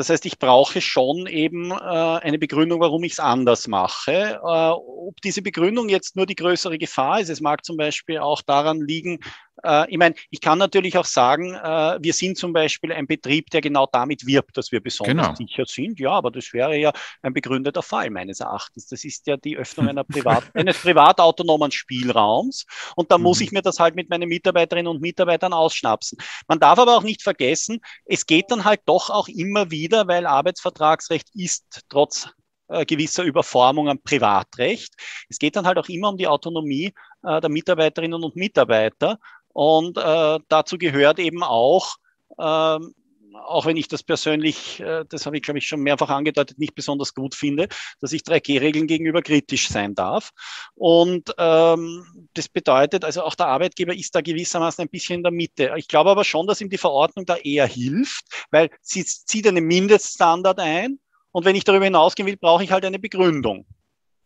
das 0.00 0.08
heißt, 0.08 0.24
ich 0.24 0.38
brauche 0.38 0.80
schon 0.80 1.26
eben 1.26 1.72
äh, 1.72 1.74
eine 1.74 2.38
Begründung, 2.38 2.80
warum 2.80 3.04
ich 3.04 3.12
es 3.12 3.18
anders 3.18 3.68
mache. 3.68 4.40
Äh, 4.42 4.70
ob 4.70 5.20
diese 5.22 5.42
Begründung 5.42 5.90
jetzt 5.90 6.16
nur 6.16 6.24
die 6.24 6.36
größere 6.36 6.78
Gefahr 6.78 7.20
ist, 7.20 7.28
es 7.28 7.42
mag 7.42 7.66
zum 7.66 7.76
Beispiel 7.76 8.18
auch 8.18 8.40
daran 8.40 8.80
liegen, 8.80 9.18
äh, 9.62 9.90
ich 9.90 9.98
meine, 9.98 10.14
ich 10.30 10.40
kann 10.40 10.58
natürlich 10.58 10.96
auch 10.96 11.04
sagen, 11.04 11.54
äh, 11.54 11.98
wir 12.00 12.12
sind 12.12 12.38
zum 12.38 12.52
Beispiel 12.52 12.92
ein 12.92 13.06
Betrieb, 13.06 13.50
der 13.50 13.60
genau 13.60 13.86
damit 13.90 14.26
wirbt, 14.26 14.56
dass 14.56 14.72
wir 14.72 14.80
besonders 14.80 15.26
genau. 15.26 15.34
sicher 15.34 15.64
sind. 15.66 15.98
Ja, 15.98 16.12
aber 16.12 16.30
das 16.30 16.52
wäre 16.52 16.76
ja 16.76 16.92
ein 17.22 17.32
begründeter 17.32 17.82
Fall 17.82 18.10
meines 18.10 18.40
Erachtens. 18.40 18.86
Das 18.86 19.04
ist 19.04 19.26
ja 19.26 19.36
die 19.36 19.56
Öffnung 19.56 19.88
einer 19.88 20.04
Privat 20.04 20.44
eines 20.54 20.78
privatautonomen 20.78 21.70
Spielraums. 21.70 22.66
Und 22.96 23.10
da 23.10 23.18
mhm. 23.18 23.24
muss 23.24 23.40
ich 23.40 23.52
mir 23.52 23.62
das 23.62 23.78
halt 23.78 23.94
mit 23.94 24.10
meinen 24.10 24.28
Mitarbeiterinnen 24.28 24.90
und 24.90 25.00
Mitarbeitern 25.00 25.52
ausschnapsen. 25.52 26.18
Man 26.48 26.58
darf 26.58 26.78
aber 26.78 26.96
auch 26.96 27.02
nicht 27.02 27.22
vergessen, 27.22 27.80
es 28.04 28.26
geht 28.26 28.50
dann 28.50 28.64
halt 28.64 28.80
doch 28.86 29.10
auch 29.10 29.28
immer 29.28 29.70
wieder, 29.70 30.08
weil 30.08 30.26
Arbeitsvertragsrecht 30.26 31.28
ist 31.34 31.82
trotz 31.88 32.28
äh, 32.70 32.86
gewisser 32.86 33.24
Überformung 33.24 33.88
am 33.88 34.00
Privatrecht. 34.00 34.94
Es 35.28 35.38
geht 35.38 35.56
dann 35.56 35.66
halt 35.66 35.76
auch 35.76 35.88
immer 35.88 36.08
um 36.10 36.16
die 36.16 36.28
Autonomie 36.28 36.94
äh, 37.24 37.40
der 37.40 37.50
Mitarbeiterinnen 37.50 38.22
und 38.22 38.36
Mitarbeiter. 38.36 39.18
Und 39.52 39.98
äh, 39.98 40.38
dazu 40.48 40.78
gehört 40.78 41.18
eben 41.18 41.42
auch, 41.42 41.96
ähm, 42.38 42.94
auch 43.34 43.66
wenn 43.66 43.76
ich 43.76 43.88
das 43.88 44.02
persönlich, 44.02 44.80
äh, 44.80 45.04
das 45.08 45.26
habe 45.26 45.36
ich 45.36 45.42
glaube 45.42 45.58
ich 45.58 45.66
schon 45.66 45.80
mehrfach 45.80 46.08
angedeutet, 46.08 46.58
nicht 46.58 46.74
besonders 46.74 47.14
gut 47.14 47.34
finde, 47.34 47.68
dass 48.00 48.12
ich 48.12 48.22
3G-Regeln 48.22 48.86
gegenüber 48.86 49.22
kritisch 49.22 49.68
sein 49.68 49.94
darf. 49.94 50.30
Und 50.74 51.34
ähm, 51.38 52.28
das 52.34 52.48
bedeutet, 52.48 53.04
also 53.04 53.22
auch 53.22 53.34
der 53.34 53.46
Arbeitgeber 53.46 53.94
ist 53.94 54.14
da 54.14 54.20
gewissermaßen 54.20 54.82
ein 54.82 54.88
bisschen 54.88 55.16
in 55.16 55.22
der 55.22 55.32
Mitte. 55.32 55.72
Ich 55.76 55.88
glaube 55.88 56.10
aber 56.10 56.24
schon, 56.24 56.46
dass 56.46 56.60
ihm 56.60 56.70
die 56.70 56.78
Verordnung 56.78 57.26
da 57.26 57.36
eher 57.36 57.66
hilft, 57.66 58.24
weil 58.50 58.70
sie 58.82 59.04
zieht 59.04 59.46
einen 59.46 59.64
Mindeststandard 59.64 60.58
ein. 60.60 60.98
Und 61.32 61.44
wenn 61.44 61.54
ich 61.54 61.64
darüber 61.64 61.84
hinausgehen 61.84 62.26
will, 62.26 62.36
brauche 62.36 62.64
ich 62.64 62.72
halt 62.72 62.84
eine 62.84 62.98
Begründung. 62.98 63.66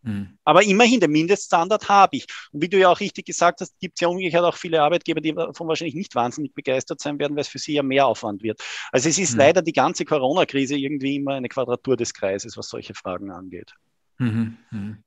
Mhm. 0.05 0.39
Aber 0.45 0.63
immerhin, 0.63 1.01
den 1.01 1.11
Mindeststandard 1.11 1.89
habe 1.89 2.19
ich. 2.19 2.27
Und 2.53 2.63
wie 2.63 2.69
du 2.69 2.79
ja 2.79 2.91
auch 2.91 3.01
richtig 3.01 3.25
gesagt 3.25 3.61
hast, 3.61 3.79
gibt 3.81 3.97
es 3.97 4.01
ja 4.01 4.09
umgekehrt 4.09 4.45
auch 4.45 4.57
viele 4.57 4.83
Arbeitgeber, 4.83 5.21
die 5.21 5.33
davon 5.33 5.67
wahrscheinlich 5.67 5.95
nicht 5.95 6.15
wahnsinnig 6.15 6.55
begeistert 6.55 7.01
sein 7.01 7.19
werden, 7.19 7.35
weil 7.35 7.43
es 7.43 7.49
für 7.49 7.59
sie 7.59 7.73
ja 7.75 7.83
mehr 7.83 8.07
Aufwand 8.07 8.43
wird. 8.43 8.63
Also 8.93 9.09
es 9.09 9.19
ist 9.19 9.33
mhm. 9.33 9.39
leider 9.39 9.63
die 9.63 9.73
ganze 9.73 10.05
Corona-Krise 10.05 10.77
irgendwie 10.77 11.17
immer 11.17 11.35
eine 11.35 11.49
Quadratur 11.49 11.97
des 11.97 12.13
Kreises, 12.13 12.57
was 12.57 12.69
solche 12.69 12.95
Fragen 12.95 13.31
angeht. 13.31 13.73
Mhm. 14.19 14.59
mhm. 14.71 14.99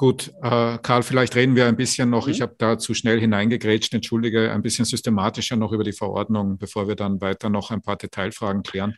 Gut, 0.00 0.32
äh, 0.40 0.78
Karl, 0.78 1.02
vielleicht 1.02 1.36
reden 1.36 1.56
wir 1.56 1.66
ein 1.66 1.76
bisschen 1.76 2.08
noch, 2.08 2.24
mhm. 2.24 2.32
ich 2.32 2.40
habe 2.40 2.54
da 2.56 2.78
zu 2.78 2.94
schnell 2.94 3.20
hineingegrätscht, 3.20 3.92
entschuldige, 3.92 4.50
ein 4.50 4.62
bisschen 4.62 4.86
systematischer 4.86 5.56
noch 5.56 5.72
über 5.72 5.84
die 5.84 5.92
Verordnung, 5.92 6.56
bevor 6.56 6.88
wir 6.88 6.96
dann 6.96 7.20
weiter 7.20 7.50
noch 7.50 7.70
ein 7.70 7.82
paar 7.82 7.96
Detailfragen 7.96 8.62
klären. 8.62 8.96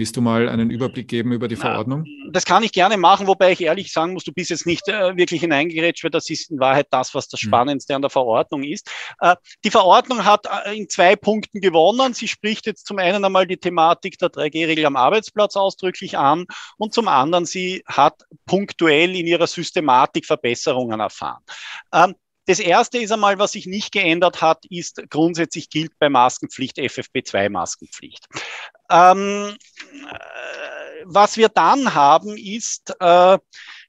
Willst 0.00 0.16
du 0.16 0.22
mal 0.22 0.48
einen 0.48 0.70
Überblick 0.70 1.08
geben 1.08 1.30
über 1.30 1.46
die 1.46 1.56
Verordnung? 1.56 2.06
Das 2.30 2.46
kann 2.46 2.62
ich 2.62 2.72
gerne 2.72 2.96
machen, 2.96 3.26
wobei 3.26 3.52
ich 3.52 3.60
ehrlich 3.60 3.92
sagen 3.92 4.14
muss, 4.14 4.24
du 4.24 4.32
bist 4.32 4.48
jetzt 4.48 4.64
nicht 4.64 4.88
äh, 4.88 5.14
wirklich 5.14 5.42
hineingegrätscht, 5.42 6.02
weil 6.04 6.10
das 6.10 6.30
ist 6.30 6.50
in 6.50 6.58
Wahrheit 6.58 6.86
das, 6.90 7.14
was 7.14 7.28
das 7.28 7.42
hm. 7.42 7.48
Spannendste 7.48 7.92
mhm. 7.92 7.96
an 7.96 8.00
der 8.00 8.10
Verordnung 8.10 8.62
ist. 8.62 8.90
Äh, 9.20 9.36
die 9.62 9.70
Verordnung 9.70 10.24
hat 10.24 10.46
äh, 10.64 10.74
in 10.74 10.88
zwei 10.88 11.16
Punkten 11.16 11.60
gewonnen. 11.60 12.14
Sie 12.14 12.28
spricht 12.28 12.64
jetzt 12.64 12.86
zum 12.86 12.98
einen 12.98 13.22
einmal 13.26 13.46
die 13.46 13.58
Thematik 13.58 14.16
der 14.16 14.30
3G-Regel 14.30 14.86
am 14.86 14.96
Arbeitsplatz 14.96 15.54
ausdrücklich 15.54 16.16
an 16.16 16.46
und 16.78 16.94
zum 16.94 17.06
anderen, 17.06 17.44
sie 17.44 17.82
hat 17.84 18.22
punktuell 18.46 19.14
in 19.14 19.26
ihrer 19.26 19.48
Systematik 19.48 20.24
Verbesserungen 20.24 21.00
erfahren. 21.00 21.42
Ähm, 21.92 22.14
das 22.46 22.58
erste 22.58 22.98
ist 22.98 23.12
einmal, 23.12 23.38
was 23.38 23.52
sich 23.52 23.66
nicht 23.66 23.92
geändert 23.92 24.40
hat, 24.40 24.64
ist 24.66 25.02
grundsätzlich 25.10 25.70
gilt 25.70 25.92
bei 25.98 26.08
Maskenpflicht 26.08 26.78
FFP2 26.78 27.50
Maskenpflicht. 27.50 28.26
Ähm, 28.90 29.56
äh, 30.10 31.04
was 31.04 31.36
wir 31.36 31.48
dann 31.48 31.94
haben, 31.94 32.36
ist, 32.36 32.94
äh, 33.00 33.38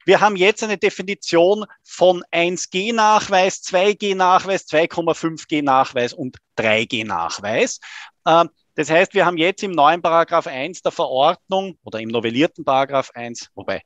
wir 0.05 0.19
haben 0.19 0.35
jetzt 0.35 0.63
eine 0.63 0.77
Definition 0.77 1.65
von 1.83 2.23
1G-Nachweis, 2.31 3.61
2G-Nachweis, 3.63 4.67
2,5G-Nachweis 4.67 6.13
und 6.13 6.37
3G-Nachweis. 6.57 7.79
Äh, 8.25 8.45
das 8.75 8.89
heißt, 8.89 9.13
wir 9.13 9.25
haben 9.25 9.37
jetzt 9.37 9.63
im 9.63 9.71
neuen 9.71 10.01
Paragraph 10.01 10.47
1 10.47 10.81
der 10.81 10.91
Verordnung 10.91 11.77
oder 11.83 11.99
im 11.99 12.09
novellierten 12.09 12.63
Paragraph 12.63 13.11
1, 13.13 13.49
wobei 13.53 13.81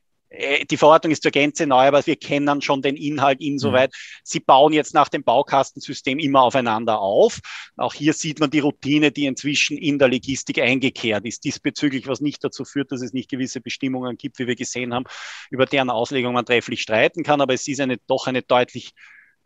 die 0.70 0.76
Verordnung 0.76 1.12
ist 1.12 1.22
zur 1.22 1.30
Gänze 1.30 1.66
neu, 1.66 1.86
aber 1.86 2.04
wir 2.04 2.16
kennen 2.16 2.60
schon 2.60 2.82
den 2.82 2.96
Inhalt 2.96 3.40
insoweit. 3.40 3.90
Mhm. 3.92 4.20
Sie 4.24 4.40
bauen 4.40 4.72
jetzt 4.72 4.92
nach 4.92 5.08
dem 5.08 5.22
Baukastensystem 5.22 6.18
immer 6.18 6.42
aufeinander 6.42 7.00
auf. 7.00 7.40
Auch 7.76 7.94
hier 7.94 8.12
sieht 8.12 8.40
man 8.40 8.50
die 8.50 8.58
Routine, 8.58 9.12
die 9.12 9.26
inzwischen 9.26 9.78
in 9.78 9.98
der 9.98 10.08
Logistik 10.08 10.58
eingekehrt 10.58 11.24
ist, 11.26 11.44
diesbezüglich, 11.44 12.08
was 12.08 12.20
nicht 12.20 12.42
dazu 12.42 12.64
führt, 12.64 12.90
dass 12.90 13.02
es 13.02 13.12
nicht 13.12 13.30
gewisse 13.30 13.60
Bestimmungen 13.60 14.16
gibt, 14.16 14.38
wie 14.38 14.46
wir 14.46 14.56
gesehen 14.56 14.92
haben, 14.92 15.04
über 15.50 15.64
deren 15.66 15.90
Auslegung 15.90 16.34
man 16.34 16.44
trefflich 16.44 16.82
streiten 16.82 17.22
kann. 17.22 17.40
Aber 17.40 17.54
es 17.54 17.68
ist 17.68 17.80
eine, 17.80 17.98
doch 18.06 18.26
eine 18.26 18.42
deutlich 18.42 18.94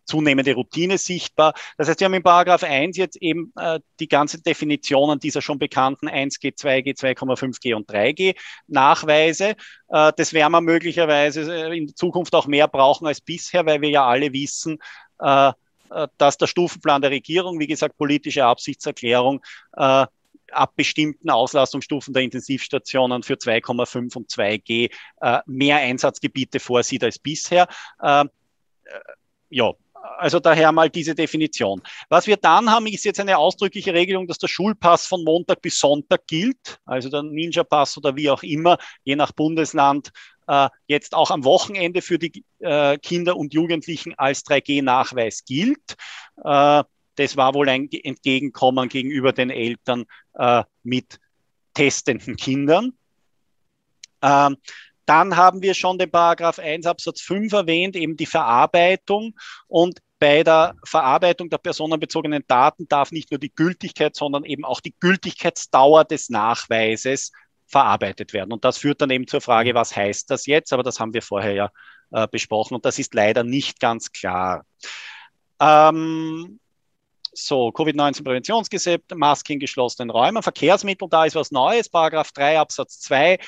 zunehmende 0.05 0.55
Routine 0.55 0.99
sichtbar. 0.99 1.55
Das 1.77 1.89
heißt, 1.89 2.01
wir 2.01 2.07
haben 2.07 2.15
in 2.15 2.23
Paragraph 2.23 2.63
1 2.63 2.97
jetzt 2.97 3.17
eben 3.17 3.53
äh, 3.57 3.81
die 3.99 4.09
ganze 4.09 4.43
Definitionen 4.43 5.19
dieser 5.19 5.43
schon 5.43 5.59
bekannten 5.59 6.09
1G, 6.09 6.55
2G, 6.57 6.99
2,5G 6.99 7.75
und 7.75 7.89
3G 7.91 8.37
Nachweise. 8.67 9.57
Äh, 9.89 10.13
das 10.17 10.33
werden 10.33 10.53
wir 10.53 10.61
möglicherweise 10.61 11.43
äh, 11.53 11.77
in 11.77 11.95
Zukunft 11.95 12.35
auch 12.35 12.47
mehr 12.47 12.69
brauchen 12.69 13.07
als 13.07 13.21
bisher, 13.21 13.67
weil 13.67 13.81
wir 13.81 13.91
ja 13.91 14.07
alle 14.07 14.33
wissen, 14.33 14.79
äh, 15.21 15.49
äh 15.49 16.09
dass 16.19 16.39
der 16.39 16.47
Stufenplan 16.47 17.03
der 17.03 17.11
Regierung, 17.11 17.59
wie 17.59 17.67
gesagt, 17.67 17.97
politische 17.97 18.45
Absichtserklärung, 18.45 19.41
äh, 19.77 20.07
ab 20.53 20.73
bestimmten 20.77 21.31
Auslastungsstufen 21.31 22.13
der 22.13 22.23
Intensivstationen 22.23 23.23
für 23.23 23.35
2,5 23.35 24.17
und 24.17 24.31
2G 24.31 24.91
äh, 25.21 25.39
mehr 25.47 25.77
Einsatzgebiete 25.77 26.61
vorsieht 26.61 27.05
als 27.05 27.19
bisher. 27.19 27.69
Äh, 28.01 28.25
ja, 29.51 29.73
also 30.19 30.41
daher 30.41 30.73
mal 30.73 30.91
diese 30.91 31.15
Definition. 31.15 31.83
Was 32.09 32.27
wir 32.27 32.37
dann 32.37 32.71
haben, 32.71 32.87
ist 32.87 33.05
jetzt 33.05 33.21
eine 33.21 33.39
ausdrückliche 33.39 33.95
Regelung, 33.95 34.27
dass 34.27 34.39
der 34.39 34.49
Schulpass 34.49 35.07
von 35.07 35.25
Montag 35.25 35.63
bis 35.63 35.79
Sonntag 35.79 36.27
gilt, 36.27 36.79
also 36.85 37.09
der 37.09 37.23
Ninja-Pass 37.23 37.97
oder 37.99 38.17
wie 38.17 38.31
auch 38.31 38.43
immer, 38.43 38.79
je 39.05 39.17
nach 39.17 39.33
Bundesland, 39.33 40.11
äh, 40.47 40.69
jetzt 40.87 41.15
auch 41.15 41.31
am 41.31 41.45
Wochenende 41.45 42.03
für 42.03 42.19
die 42.19 42.45
äh, 42.59 42.99
Kinder 42.99 43.37
und 43.37 43.55
Jugendlichen 43.55 44.15
als 44.19 44.45
3G-Nachweis 44.45 45.45
gilt. 45.45 45.97
Äh, 46.45 46.85
das 47.17 47.37
war 47.37 47.55
wohl 47.55 47.69
ein 47.69 47.89
Entgegenkommen 47.91 48.89
gegenüber 48.89 49.33
den 49.33 49.51
Eltern 49.51 50.07
äh, 50.35 50.65
mit 50.83 51.21
testenden 51.75 52.37
Kindern. 52.37 52.93
Ähm, 54.23 54.57
dann 55.11 55.37
haben 55.37 55.61
wir 55.61 55.75
schon 55.75 55.99
den 55.99 56.09
Paragraph 56.09 56.61
1 56.61 56.87
Absatz 56.87 57.21
5 57.23 57.53
erwähnt, 57.53 57.97
eben 57.97 58.17
die 58.17 58.27
Verarbeitung. 58.27 59.35
Und 59.67 59.99
bei 60.21 60.45
der 60.45 60.77
Verarbeitung 60.85 61.51
der 61.51 61.59
personenbezogenen 61.59 62.45
Daten 62.47 62.87
darf 62.87 63.11
nicht 63.11 63.33
nur 63.33 63.41
die 63.41 63.53
Gültigkeit, 63.53 64.15
sondern 64.15 64.45
eben 64.45 64.65
auch 64.65 64.81
die 64.81 64.95
Gültigkeitsdauer 65.01 66.05
des 66.05 66.31
Nachweises 66.31 67.33
verarbeitet 67.67 68.33
werden. 68.33 68.53
Und 68.53 68.65
das 68.65 68.79
führt 68.79 69.01
dann 69.01 69.11
eben 69.11 69.27
zur 69.27 69.41
Frage, 69.41 69.75
was 69.75 69.97
heißt 69.97 70.31
das 70.31 70.47
jetzt? 70.47 70.73
Aber 70.73 70.85
das 70.85 71.01
haben 71.01 71.13
wir 71.13 71.23
vorher 71.23 71.55
ja 71.55 71.71
äh, 72.13 72.29
besprochen 72.29 72.77
und 72.77 72.85
das 72.85 73.01
ist 73.01 73.13
leider 73.13 73.43
nicht 73.43 73.81
ganz 73.81 74.13
klar. 74.13 74.65
Ähm, 75.59 76.61
so, 77.33 77.73
Covid-19-Präventionsgesetz, 77.73 79.03
Masken 79.17 79.55
in 79.55 79.59
geschlossenen 79.59 80.11
Räumen, 80.11 80.41
Verkehrsmittel, 80.45 81.09
da 81.11 81.25
ist 81.25 81.35
was 81.35 81.51
Neues, 81.51 81.89
Paragraph 81.89 82.31
3 82.31 82.61
Absatz 82.61 83.01
2 83.01 83.39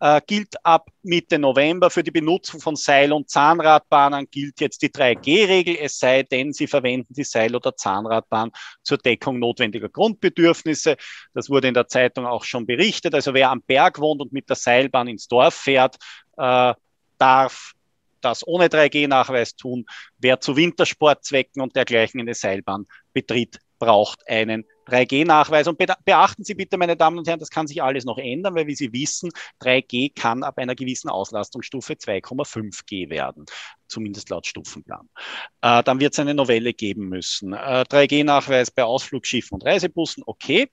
äh, 0.00 0.20
gilt 0.26 0.54
ab 0.64 0.88
Mitte 1.02 1.38
November. 1.38 1.90
Für 1.90 2.02
die 2.02 2.10
Benutzung 2.10 2.60
von 2.60 2.76
Seil- 2.76 3.12
und 3.12 3.30
Zahnradbahnen 3.30 4.28
gilt 4.30 4.60
jetzt 4.60 4.82
die 4.82 4.90
3G-Regel, 4.90 5.76
es 5.80 5.98
sei 5.98 6.22
denn, 6.22 6.52
Sie 6.52 6.66
verwenden 6.66 7.14
die 7.14 7.24
Seil- 7.24 7.56
oder 7.56 7.76
Zahnradbahn 7.76 8.52
zur 8.82 8.98
Deckung 8.98 9.38
notwendiger 9.38 9.88
Grundbedürfnisse. 9.88 10.96
Das 11.34 11.50
wurde 11.50 11.68
in 11.68 11.74
der 11.74 11.88
Zeitung 11.88 12.26
auch 12.26 12.44
schon 12.44 12.66
berichtet. 12.66 13.14
Also 13.14 13.34
wer 13.34 13.50
am 13.50 13.62
Berg 13.62 13.98
wohnt 13.98 14.20
und 14.20 14.32
mit 14.32 14.48
der 14.48 14.56
Seilbahn 14.56 15.08
ins 15.08 15.28
Dorf 15.28 15.54
fährt, 15.54 15.96
äh, 16.36 16.74
darf 17.18 17.72
das 18.20 18.46
ohne 18.46 18.66
3G-Nachweis 18.66 19.56
tun. 19.56 19.86
Wer 20.18 20.40
zu 20.40 20.56
Wintersportzwecken 20.56 21.62
und 21.62 21.76
dergleichen 21.76 22.20
eine 22.20 22.34
Seilbahn 22.34 22.86
betritt, 23.12 23.58
braucht 23.78 24.28
einen 24.28 24.64
3G-Nachweis. 24.88 25.68
Und 25.68 25.78
beachten 25.78 26.44
Sie 26.44 26.54
bitte, 26.54 26.78
meine 26.78 26.96
Damen 26.96 27.18
und 27.18 27.28
Herren, 27.28 27.40
das 27.40 27.50
kann 27.50 27.66
sich 27.66 27.82
alles 27.82 28.04
noch 28.04 28.18
ändern, 28.18 28.54
weil 28.54 28.66
wie 28.66 28.74
Sie 28.74 28.92
wissen, 28.92 29.30
3G 29.60 30.14
kann 30.14 30.42
ab 30.42 30.58
einer 30.58 30.74
gewissen 30.74 31.08
Auslastungsstufe 31.08 31.94
2,5G 31.94 33.10
werden. 33.10 33.46
Zumindest 33.88 34.30
laut 34.30 34.46
Stufenplan. 34.46 35.08
Äh, 35.62 35.82
dann 35.82 36.00
wird 36.00 36.12
es 36.12 36.18
eine 36.18 36.34
Novelle 36.34 36.72
geben 36.72 37.08
müssen. 37.08 37.52
Äh, 37.52 37.84
3G-Nachweis 37.88 38.70
bei 38.70 38.84
Ausflugsschiffen 38.84 39.54
und 39.54 39.64
Reisebussen, 39.64 40.22
okay. 40.26 40.70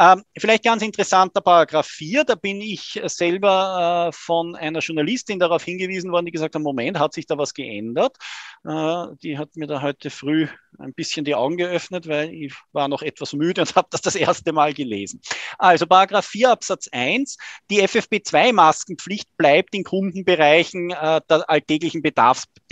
Ähm, 0.00 0.22
vielleicht 0.36 0.64
ganz 0.64 0.82
interessanter 0.82 1.40
Paragraph 1.40 1.86
4, 1.86 2.24
da 2.24 2.34
bin 2.34 2.60
ich 2.60 3.00
selber 3.04 4.08
äh, 4.08 4.12
von 4.12 4.56
einer 4.56 4.80
Journalistin 4.80 5.38
darauf 5.38 5.64
hingewiesen 5.64 6.10
worden, 6.12 6.26
die 6.26 6.32
gesagt 6.32 6.54
hat, 6.54 6.62
Moment, 6.62 6.98
hat 6.98 7.12
sich 7.12 7.26
da 7.26 7.36
was 7.38 7.54
geändert? 7.54 8.16
Äh, 8.64 9.06
die 9.22 9.38
hat 9.38 9.56
mir 9.56 9.66
da 9.66 9.82
heute 9.82 10.10
früh 10.10 10.46
ein 10.78 10.94
bisschen 10.94 11.24
die 11.24 11.34
Augen 11.34 11.56
geöffnet, 11.56 12.06
weil 12.08 12.32
ich 12.32 12.54
war 12.72 12.88
noch 12.88 13.02
etwas 13.02 13.32
müde 13.32 13.60
und 13.62 13.74
habe 13.76 13.88
das 13.90 14.00
das 14.02 14.14
erste 14.14 14.52
Mal 14.52 14.72
gelesen. 14.72 15.20
Also 15.58 15.86
Paragraph 15.86 16.26
4 16.26 16.50
Absatz 16.50 16.88
1, 16.90 17.36
die 17.70 17.82
FFP2-Maskenpflicht 17.82 19.28
bleibt 19.36 19.74
in 19.74 19.84
Kundenbereichen 19.84 20.90
äh, 20.90 21.20
der 21.28 21.48
alltäglichen 21.48 22.02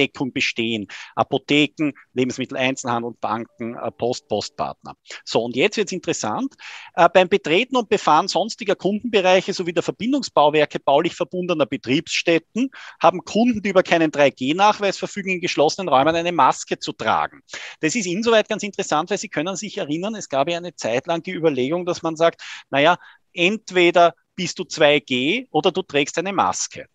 Bedarfsdeckung 0.01 0.33
bestehen. 0.33 0.87
Apotheken, 1.15 1.93
Lebensmitteleinzelhandel, 2.15 3.13
Banken, 3.21 3.75
äh, 3.75 3.91
Post, 3.91 4.29
Postpartner. 4.29 4.95
So, 5.25 5.43
und 5.43 5.57
jetzt 5.57 5.77
wird 5.77 5.89
es 5.89 5.93
interessant. 5.93 6.55
Äh, 6.95 7.09
beim 7.13 7.29
Betreten 7.29 7.77
und 7.77 7.89
Befahren 7.89 8.29
sonstiger 8.29 8.75
Kundenbereiche 8.75 9.53
sowie 9.53 9.73
der 9.73 9.83
Verbindungsbauwerke 9.83 10.81
baulich 10.81 11.15
verbundener 11.15 11.67
Betriebsstätten 11.67 12.71
haben 13.01 13.25
Kunden, 13.25 13.63
die 13.63 13.71
über 13.71 13.83
keinen 13.83 14.11
3G-Nachweis 14.11 14.99
verfügen, 14.99 15.31
in 15.31 15.41
geschlossenen 15.41 15.89
Räumen 15.89 16.15
eine 16.15 16.33
Maske 16.33 16.79
zu 16.79 16.93
tragen. 16.93 17.41
Das 17.81 17.95
ist 17.95 18.07
insoweit 18.07 18.49
ganz 18.49 18.63
interessant, 18.63 19.11
weil 19.11 19.19
Sie 19.19 19.29
können 19.29 19.57
sich 19.57 19.79
erinnern, 19.79 20.15
es 20.15 20.29
gab 20.29 20.49
ja 20.49 20.57
eine 20.57 20.75
Zeit 20.75 21.07
lang 21.07 21.23
die 21.23 21.33
Überlegung, 21.33 21.85
dass 21.85 22.03
man 22.03 22.17
sagt, 22.17 22.43
naja, 22.71 22.97
entweder 23.33 24.15
bist 24.35 24.59
du 24.59 24.63
2G 24.63 25.49
oder 25.51 25.71
du 25.71 25.83
trägst 25.83 26.19
eine 26.19 26.33
Maske. 26.33 26.87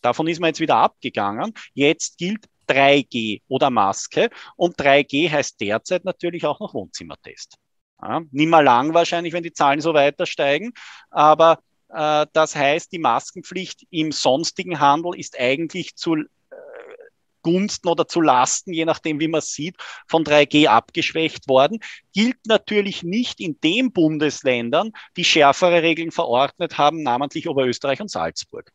Davon 0.00 0.28
ist 0.28 0.40
man 0.40 0.48
jetzt 0.48 0.60
wieder 0.60 0.76
abgegangen. 0.76 1.52
Jetzt 1.74 2.18
gilt 2.18 2.46
3G 2.68 3.42
oder 3.48 3.70
Maske 3.70 4.30
und 4.56 4.76
3G 4.78 5.30
heißt 5.30 5.60
derzeit 5.60 6.04
natürlich 6.04 6.44
auch 6.46 6.60
noch 6.60 6.74
Wohnzimmertest. 6.74 7.56
Ja, 8.00 8.20
nicht 8.30 8.48
mal 8.48 8.64
lang 8.64 8.94
wahrscheinlich, 8.94 9.32
wenn 9.32 9.42
die 9.42 9.52
Zahlen 9.52 9.80
so 9.80 9.92
weiter 9.94 10.26
steigen, 10.26 10.72
aber 11.10 11.58
äh, 11.88 12.26
das 12.32 12.54
heißt, 12.54 12.92
die 12.92 12.98
Maskenpflicht 12.98 13.86
im 13.90 14.12
sonstigen 14.12 14.78
Handel 14.78 15.18
ist 15.18 15.38
eigentlich 15.38 15.96
zu 15.96 16.14
äh, 16.14 16.24
Gunsten 17.42 17.88
oder 17.88 18.06
zu 18.06 18.20
Lasten, 18.20 18.72
je 18.72 18.84
nachdem, 18.84 19.18
wie 19.18 19.28
man 19.28 19.40
sieht, 19.40 19.76
von 20.06 20.22
3G 20.22 20.68
abgeschwächt 20.68 21.48
worden. 21.48 21.80
Gilt 22.12 22.38
natürlich 22.46 23.02
nicht 23.02 23.40
in 23.40 23.58
den 23.60 23.92
Bundesländern, 23.92 24.92
die 25.16 25.24
schärfere 25.24 25.82
Regeln 25.82 26.12
verordnet 26.12 26.78
haben, 26.78 27.02
namentlich 27.02 27.48
Oberösterreich 27.48 28.00
und 28.00 28.10
Salzburg. 28.10 28.70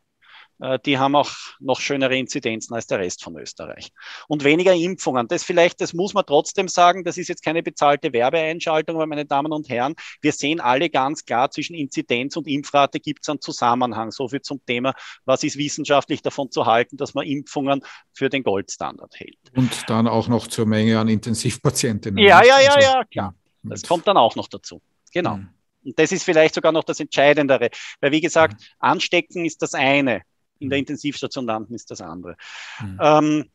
Äh, 0.59 0.79
die 0.85 0.97
haben 0.97 1.15
auch 1.15 1.31
noch 1.59 1.79
schönere 1.79 2.17
Inzidenzen 2.17 2.73
als 2.73 2.87
der 2.87 2.99
Rest 2.99 3.23
von 3.23 3.37
Österreich. 3.37 3.91
Und 4.27 4.43
weniger 4.43 4.73
Impfungen. 4.73 5.27
Das 5.27 5.43
vielleicht, 5.43 5.81
das 5.81 5.93
muss 5.93 6.13
man 6.13 6.25
trotzdem 6.25 6.67
sagen, 6.67 7.03
das 7.03 7.17
ist 7.17 7.27
jetzt 7.27 7.43
keine 7.43 7.63
bezahlte 7.63 8.13
Werbeeinschaltung, 8.13 8.95
aber 8.95 9.07
meine 9.07 9.25
Damen 9.25 9.51
und 9.51 9.69
Herren, 9.69 9.95
wir 10.21 10.31
sehen 10.31 10.59
alle 10.59 10.89
ganz 10.89 11.25
klar, 11.25 11.51
zwischen 11.51 11.75
Inzidenz 11.75 12.37
und 12.37 12.47
Impfrate 12.47 12.99
gibt 12.99 13.23
es 13.23 13.29
einen 13.29 13.41
Zusammenhang. 13.41 14.11
So 14.11 14.27
viel 14.27 14.41
zum 14.41 14.63
Thema, 14.65 14.93
was 15.25 15.43
ist 15.43 15.57
wissenschaftlich 15.57 16.21
davon 16.21 16.51
zu 16.51 16.65
halten, 16.65 16.97
dass 16.97 17.13
man 17.13 17.25
Impfungen 17.25 17.81
für 18.13 18.29
den 18.29 18.43
Goldstandard 18.43 19.19
hält. 19.19 19.37
Und 19.55 19.89
dann 19.89 20.07
auch 20.07 20.27
noch 20.27 20.47
zur 20.47 20.65
Menge 20.65 20.99
an 20.99 21.07
Intensivpatientinnen. 21.07 22.23
Ja, 22.23 22.43
ja, 22.43 22.59
ja, 22.59 22.73
also, 22.73 22.87
ja, 22.87 23.03
klar. 23.05 23.35
Das 23.63 23.83
kommt 23.83 24.07
dann 24.07 24.17
auch 24.17 24.35
noch 24.35 24.47
dazu. 24.47 24.81
Genau. 25.13 25.37
Mhm. 25.37 25.49
Und 25.85 25.99
das 25.99 26.11
ist 26.11 26.23
vielleicht 26.23 26.55
sogar 26.55 26.71
noch 26.71 26.83
das 26.83 26.99
Entscheidendere. 26.99 27.69
Weil, 28.01 28.11
wie 28.11 28.21
gesagt, 28.21 28.59
mhm. 28.59 28.65
anstecken 28.79 29.45
ist 29.45 29.61
das 29.61 29.73
eine 29.73 30.21
in 30.63 30.69
der. 30.69 30.79
Intensivstation 30.79 31.45
landen, 31.45 31.73
ist 31.73 31.91
das 31.91 32.01
andere. 32.01 32.35
Mhm. 32.81 32.99
Ähm, 33.01 33.49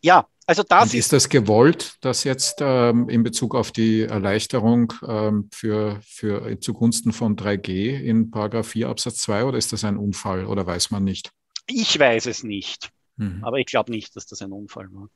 ja, 0.00 0.26
also 0.46 0.64
das 0.64 0.92
Und 0.92 0.94
ist 0.98 1.12
das 1.12 1.28
gewollt, 1.28 1.96
dass 2.00 2.24
jetzt 2.24 2.56
ähm, 2.60 3.08
in 3.08 3.22
Bezug 3.22 3.54
auf 3.54 3.70
die 3.70 4.02
Erleichterung 4.02 4.92
ähm, 5.06 5.48
für, 5.52 6.00
für 6.02 6.58
zugunsten 6.60 7.12
von 7.12 7.36
3G 7.36 8.00
in 8.00 8.30
Paragraph 8.30 8.68
4 8.68 8.88
Absatz 8.88 9.18
2 9.18 9.44
oder 9.44 9.58
ist 9.58 9.72
das 9.72 9.84
ein 9.84 9.96
Unfall 9.96 10.46
oder 10.46 10.66
weiß 10.66 10.90
man 10.90 11.04
nicht? 11.04 11.30
Ich 11.66 11.96
weiß 11.98 12.26
es 12.26 12.42
nicht. 12.42 12.90
Mhm. 13.16 13.44
Aber 13.44 13.58
ich 13.58 13.66
glaube 13.66 13.92
nicht, 13.92 14.16
dass 14.16 14.26
das 14.26 14.42
ein 14.42 14.50
Unfall 14.50 14.92
war. 14.92 15.08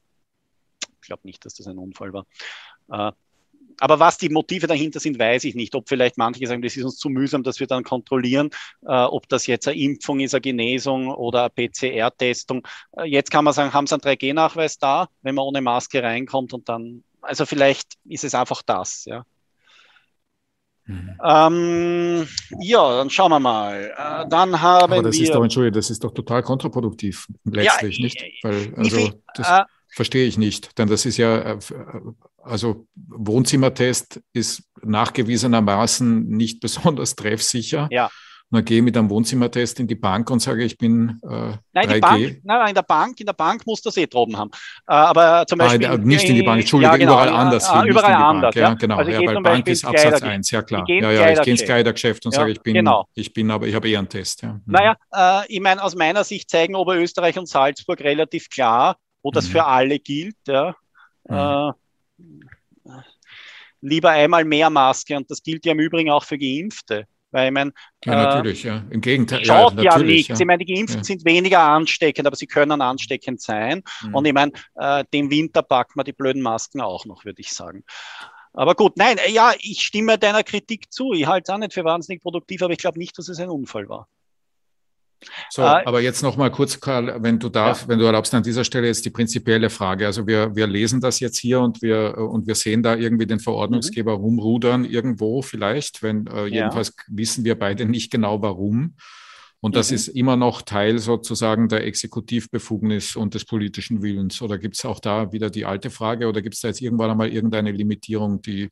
Ich 1.01 1.09
glaube 1.09 1.23
nicht, 1.25 1.45
dass 1.45 1.55
das 1.55 1.67
ein 1.67 1.79
Unfall 1.79 2.13
war. 2.13 2.27
Äh, 2.89 3.13
aber 3.79 3.99
was 3.99 4.19
die 4.19 4.29
Motive 4.29 4.67
dahinter 4.67 5.01
sind, 5.01 5.19
weiß 5.19 5.45
ich 5.45 5.55
nicht. 5.55 5.75
Ob 5.75 5.89
vielleicht 5.89 6.19
manche 6.19 6.47
sagen, 6.47 6.63
das 6.63 6.77
ist 6.77 6.85
uns 6.85 6.97
zu 6.97 7.09
mühsam, 7.09 7.43
dass 7.43 7.61
wir 7.61 7.67
dann 7.67 7.85
kontrollieren, 7.85 8.51
äh, 8.87 8.93
ob 8.93 9.29
das 9.29 9.47
jetzt 9.47 9.69
eine 9.69 9.79
Impfung 9.79 10.21
ist, 10.21 10.35
eine 10.35 10.41
Genesung 10.41 11.09
oder 11.09 11.51
eine 11.57 11.69
PCR-Testung. 11.69 12.67
Äh, 12.97 13.05
jetzt 13.05 13.31
kann 13.31 13.45
man 13.45 13.55
sagen, 13.55 13.73
haben 13.73 13.87
Sie 13.87 13.95
einen 13.95 14.03
3G-Nachweis 14.03 14.79
da, 14.79 15.09
wenn 15.23 15.35
man 15.35 15.45
ohne 15.45 15.61
Maske 15.61 16.03
reinkommt 16.03 16.53
und 16.53 16.69
dann, 16.69 17.05
also 17.21 17.47
vielleicht 17.47 17.95
ist 18.05 18.25
es 18.25 18.35
einfach 18.35 18.63
das, 18.63 19.05
ja. 19.05 19.25
Mhm. 20.87 21.19
Ähm, 21.25 22.29
ja, 22.61 22.99
dann 22.99 23.11
schauen 23.11 23.33
wir 23.33 23.41
mal. 23.41 23.93
Äh, 23.97 24.29
dann 24.29 24.61
haben 24.61 24.93
Aber 24.93 25.03
das 25.03 25.17
wir. 25.17 25.25
Ist 25.25 25.35
doch, 25.35 25.43
Entschuldigung, 25.43 25.75
das 25.75 25.91
ist 25.91 26.05
doch 26.05 26.13
total 26.13 26.43
kontraproduktiv 26.45 27.27
letztlich, 27.45 27.99
ja, 27.99 28.05
nicht? 28.05 28.45
Weil, 28.45 28.73
also, 28.77 29.11
das 29.35 29.49
äh, 29.49 29.65
verstehe 29.97 30.27
ich 30.27 30.37
nicht, 30.37 30.79
denn 30.79 30.89
das 30.89 31.07
ist 31.07 31.17
ja 31.17 31.39
äh, 31.39 31.59
also 32.43 32.87
Wohnzimmertest 32.95 34.21
ist 34.33 34.63
nachgewiesenermaßen 34.83 36.29
nicht 36.29 36.61
besonders 36.61 37.17
treffsicher. 37.17 37.89
Ja. 37.91 38.11
Und 38.49 38.59
dann 38.59 38.65
gehe 38.65 38.77
ich 38.77 38.85
mit 38.85 38.97
einem 38.97 39.11
Wohnzimmertest 39.11 39.81
in 39.81 39.89
die 39.89 39.97
Bank 39.97 40.31
und 40.31 40.39
sage, 40.39 40.63
ich 40.63 40.79
bin 40.79 41.19
äh, 41.25 41.55
nein, 41.73 41.89
3G. 41.89 41.95
Die 41.95 42.01
Bank, 42.01 42.41
nein, 42.45 42.69
in 42.69 42.75
der 42.77 42.83
Bank, 42.83 43.19
in 43.19 43.27
der 43.27 43.33
Bank 43.33 43.67
muss 43.67 43.83
das 43.83 43.97
eh 43.97 44.07
droben 44.07 44.37
haben. 44.37 44.51
Äh, 44.87 44.93
aber 44.93 45.45
zum 45.49 45.59
Beispiel. 45.59 45.87
Ah, 45.87 45.97
nicht 45.97 46.29
in 46.29 46.37
die 46.37 46.45
Bank, 46.45 46.61
Entschuldige, 46.61 46.93
ja, 46.93 46.97
genau, 46.97 47.13
überall 47.15 47.29
anders. 47.31 47.69
Ah, 47.69 47.85
überall 47.85 48.13
anders. 48.13 48.55
Ja, 48.55 48.75
genau. 48.75 48.99
Also 48.99 49.11
ja, 49.11 49.19
weil 49.19 49.43
Bank 49.43 49.67
ist 49.67 49.85
Absatz 49.85 50.23
1, 50.23 50.51
ja 50.53 50.63
klar. 50.63 50.85
Ja, 50.87 51.11
ja, 51.11 51.33
ich 51.33 51.43
gehe 51.43 51.55
ins 51.55 51.65
Kleidergeschäft 51.65 52.25
und 52.25 52.35
ja, 52.35 52.43
sage, 52.43 52.53
ich 52.53 52.61
bin, 52.61 52.75
genau. 52.75 53.09
ich 53.15 53.33
bin, 53.33 53.51
aber 53.51 53.67
ich 53.67 53.75
habe 53.75 53.89
eher 53.89 53.99
einen 53.99 54.09
Test. 54.09 54.43
Ja. 54.43 54.53
Mhm. 54.53 54.63
Naja, 54.67 54.97
äh, 55.13 55.53
ich 55.53 55.61
meine, 55.61 55.83
aus 55.83 55.97
meiner 55.97 56.23
Sicht 56.23 56.49
zeigen 56.49 56.77
Oberösterreich 56.77 57.37
und 57.41 57.49
Salzburg 57.49 58.01
relativ 58.01 58.49
klar, 58.49 58.97
wo 59.27 59.33
das 59.33 59.49
mhm. 59.49 59.51
für 59.51 59.65
alle 59.65 59.99
gilt. 59.99 60.37
Ja. 60.47 60.77
Mhm. 61.29 61.75
Äh, 62.85 62.93
lieber 63.81 64.11
einmal 64.11 64.45
mehr 64.45 64.71
Maske 64.71 65.17
und 65.17 65.29
das 65.29 65.43
gilt 65.43 65.67
ja 65.67 65.73
im 65.73 65.81
Übrigen 65.81 66.11
auch 66.11 66.23
für 66.23 66.39
Geimpfte. 66.39 67.07
Weil 67.33 67.49
ich 67.49 67.53
meine, 67.53 67.73
ja, 68.05 68.15
natürlich, 68.15 68.65
äh, 68.65 68.69
ja. 68.69 68.85
Im 68.89 69.01
Gegenteil. 69.01 69.45
Schaut 69.45 69.75
ja, 69.79 69.83
ja 69.83 69.99
nichts. 69.99 70.29
Ja. 70.29 70.37
Ich 70.39 70.47
meine, 70.47 70.65
die 70.65 70.73
Geimpften 70.73 71.01
ja. 71.01 71.05
sind 71.05 71.25
weniger 71.25 71.61
ansteckend, 71.61 72.25
aber 72.25 72.37
sie 72.37 72.47
können 72.47 72.81
ansteckend 72.81 73.41
sein. 73.41 73.83
Mhm. 74.03 74.15
Und 74.15 74.25
ich 74.27 74.33
meine, 74.33 74.53
äh, 74.77 75.05
den 75.13 75.29
Winter 75.29 75.63
packt 75.63 75.97
man 75.97 76.05
die 76.05 76.13
blöden 76.13 76.41
Masken 76.41 76.81
auch 76.81 77.05
noch, 77.05 77.25
würde 77.25 77.41
ich 77.41 77.53
sagen. 77.53 77.83
Aber 78.53 78.77
gut, 78.77 78.97
nein, 78.97 79.17
ja, 79.31 79.55
ich 79.59 79.83
stimme 79.83 80.19
deiner 80.19 80.45
Kritik 80.45 80.93
zu. 80.93 81.13
Ich 81.15 81.27
halte 81.27 81.51
es 81.51 81.55
auch 81.55 81.59
nicht 81.59 81.75
für 81.75 81.85
wahnsinnig 81.85 82.23
produktiv, 82.23 82.63
aber 82.63 82.75
ich 82.75 82.79
glaube 82.79 83.01
nicht, 83.01 83.19
dass 83.19 83.29
es 83.29 83.41
ein 83.41 83.51
Unfall 83.51 83.89
war. 83.89 84.09
So, 85.51 85.63
äh, 85.63 85.83
aber 85.85 86.01
jetzt 86.01 86.23
noch 86.23 86.37
mal 86.37 86.51
kurz, 86.51 86.81
Karl, 86.81 87.23
wenn 87.23 87.39
du 87.39 87.49
darfst, 87.49 87.83
ja. 87.83 87.89
wenn 87.89 87.99
du 87.99 88.05
erlaubst, 88.05 88.35
an 88.35 88.43
dieser 88.43 88.65
Stelle 88.65 88.87
jetzt 88.87 89.05
die 89.05 89.11
prinzipielle 89.11 89.71
Frage. 89.71 90.07
Also 90.07 90.27
wir, 90.27 90.55
wir 90.55 90.67
lesen 90.67 91.01
das 91.01 91.21
jetzt 91.21 91.39
hier 91.39 91.61
und 91.61 91.83
wir, 91.83 92.19
und 92.19 92.47
wir 92.47 92.55
sehen 92.55 92.83
da 92.83 92.95
irgendwie 92.95 93.27
den 93.27 93.41
Verordnungsgeber 93.41 94.19
mhm. 94.19 94.25
rumrudern 94.25 94.85
irgendwo 94.85 95.43
vielleicht, 95.43 96.03
wenn, 96.03 96.27
äh, 96.27 96.47
jedenfalls 96.47 96.89
ja. 96.97 97.05
wissen 97.09 97.45
wir 97.45 97.59
beide 97.59 97.87
nicht 97.87 98.11
genau 98.11 98.43
warum. 98.43 98.97
Und 99.61 99.75
das 99.75 99.91
mhm. 99.91 99.97
ist 99.97 100.09
immer 100.09 100.37
noch 100.37 100.63
Teil 100.63 100.99
sozusagen 100.99 101.69
der 101.69 101.85
Exekutivbefugnis 101.85 103.17
und 103.17 103.35
des 103.35 103.45
politischen 103.45 104.03
Willens. 104.03 104.43
Oder 104.43 104.59
gibt 104.59 104.77
es 104.77 104.85
auch 104.85 105.01
da 105.01 105.33
wieder 105.33 105.51
die 105.51 105.65
alte 105.65 105.91
Frage 105.91 106.29
oder 106.29 106.43
gibt 106.43 106.55
es 106.55 106.61
da 106.61 106.69
jetzt 106.69 106.83
irgendwann 106.83 107.11
einmal 107.11 107.33
irgendeine 107.33 107.73
Limitierung, 107.73 108.43
die 108.43 108.69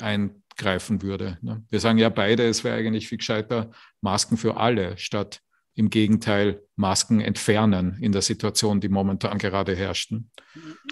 eingreifen 0.00 1.00
würde? 1.00 1.38
Ne? 1.42 1.62
Wir 1.70 1.80
sagen 1.80 1.98
ja 1.98 2.08
beide, 2.08 2.46
es 2.46 2.64
wäre 2.64 2.76
eigentlich 2.76 3.08
viel 3.08 3.18
gescheiter 3.18 3.70
Masken 4.00 4.36
für 4.36 4.56
alle 4.56 4.98
statt 4.98 5.40
im 5.74 5.90
Gegenteil 5.90 6.62
Masken 6.76 7.20
entfernen 7.20 7.98
in 8.00 8.12
der 8.12 8.22
Situation, 8.22 8.80
die 8.80 8.88
momentan 8.88 9.38
gerade 9.38 9.74
herrschten? 9.74 10.30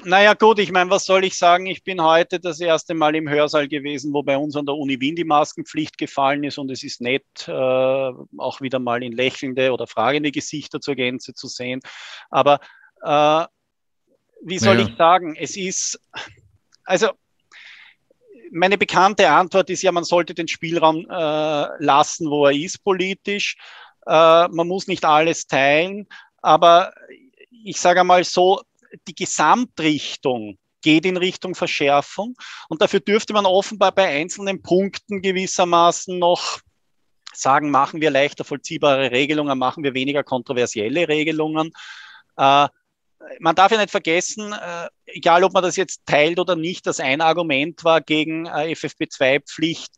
Naja 0.05 0.35
gut, 0.35 0.59
ich 0.59 0.73
meine, 0.73 0.91
was 0.91 1.05
soll 1.05 1.25
ich 1.25 1.39
sagen? 1.39 1.67
Ich 1.67 1.85
bin 1.85 2.03
heute 2.03 2.41
das 2.41 2.61
erste 2.61 2.95
Mal 2.95 3.15
im 3.15 3.29
Hörsaal 3.29 3.69
gewesen, 3.69 4.13
wo 4.13 4.23
bei 4.23 4.37
uns 4.37 4.57
an 4.57 4.67
der 4.67 4.75
Uni 4.75 5.01
Wien 5.01 5.15
die 5.15 5.25
Maskenpflicht 5.25 5.99
gefallen 5.99 6.43
ist 6.45 6.59
und 6.59 6.71
es 6.71 6.83
ist 6.83 7.01
nett, 7.01 7.25
äh, 7.47 7.53
auch 7.53 8.61
wieder 8.61 8.81
mal 8.81 9.03
in 9.03 9.13
lächelnde 9.13 9.73
oder 9.73 9.87
fragende 9.87 10.33
Gesichter 10.33 10.81
zur 10.81 10.97
Gänze 10.97 11.35
zu 11.35 11.47
sehen. 11.47 11.81
Aber 12.31 12.61
äh, 13.03 13.47
wie 14.45 14.59
soll 14.59 14.77
naja. 14.77 14.89
ich 14.89 14.97
sagen? 14.97 15.37
Es 15.37 15.57
ist, 15.57 16.01
also 16.85 17.11
meine 18.51 18.77
bekannte 18.77 19.31
Antwort 19.31 19.71
ist 19.71 19.83
ja, 19.83 19.93
man 19.93 20.05
sollte 20.05 20.35
den 20.35 20.49
Spielraum 20.49 21.07
äh, 21.09 21.67
lassen, 21.79 22.29
wo 22.29 22.47
er 22.47 22.53
ist 22.53 22.83
politisch. 22.85 23.57
Äh, 24.07 24.49
man 24.49 24.69
muss 24.69 24.87
nicht 24.87 25.05
alles 25.05 25.47
teilen, 25.47 26.07
aber 26.41 26.93
ich 27.65 27.81
sage 27.81 28.01
einmal 28.01 28.25
so, 28.25 28.61
die 29.07 29.15
Gesamtrichtung 29.15 30.59
geht 30.83 31.07
in 31.07 31.17
Richtung 31.17 31.55
Verschärfung 31.55 32.35
und 32.69 32.83
dafür 32.83 33.01
dürfte 33.01 33.33
man 33.33 33.47
offenbar 33.47 33.93
bei 33.93 34.09
einzelnen 34.09 34.63
Punkten 34.63 35.23
gewissermaßen 35.23 36.19
noch 36.19 36.61
sagen, 37.33 37.71
machen 37.71 38.01
wir 38.01 38.11
leichter 38.11 38.45
vollziehbare 38.45 39.11
Regelungen, 39.11 39.59
machen 39.59 39.85
wir 39.85 39.95
weniger 39.95 40.23
kontroversielle 40.23 41.09
Regelungen. 41.09 41.73
Äh, 42.37 42.69
man 43.39 43.55
darf 43.55 43.71
ja 43.71 43.79
nicht 43.79 43.91
vergessen, 43.91 44.53
äh, 44.53 44.89
egal 45.07 45.45
ob 45.45 45.53
man 45.53 45.63
das 45.63 45.77
jetzt 45.77 46.05
teilt 46.07 46.39
oder 46.39 46.57
nicht, 46.57 46.87
dass 46.87 47.01
ein 47.01 47.21
Argument 47.21 47.85
war 47.85 48.01
gegen 48.01 48.47
äh, 48.47 48.73
FFP2-Pflicht, 48.73 49.93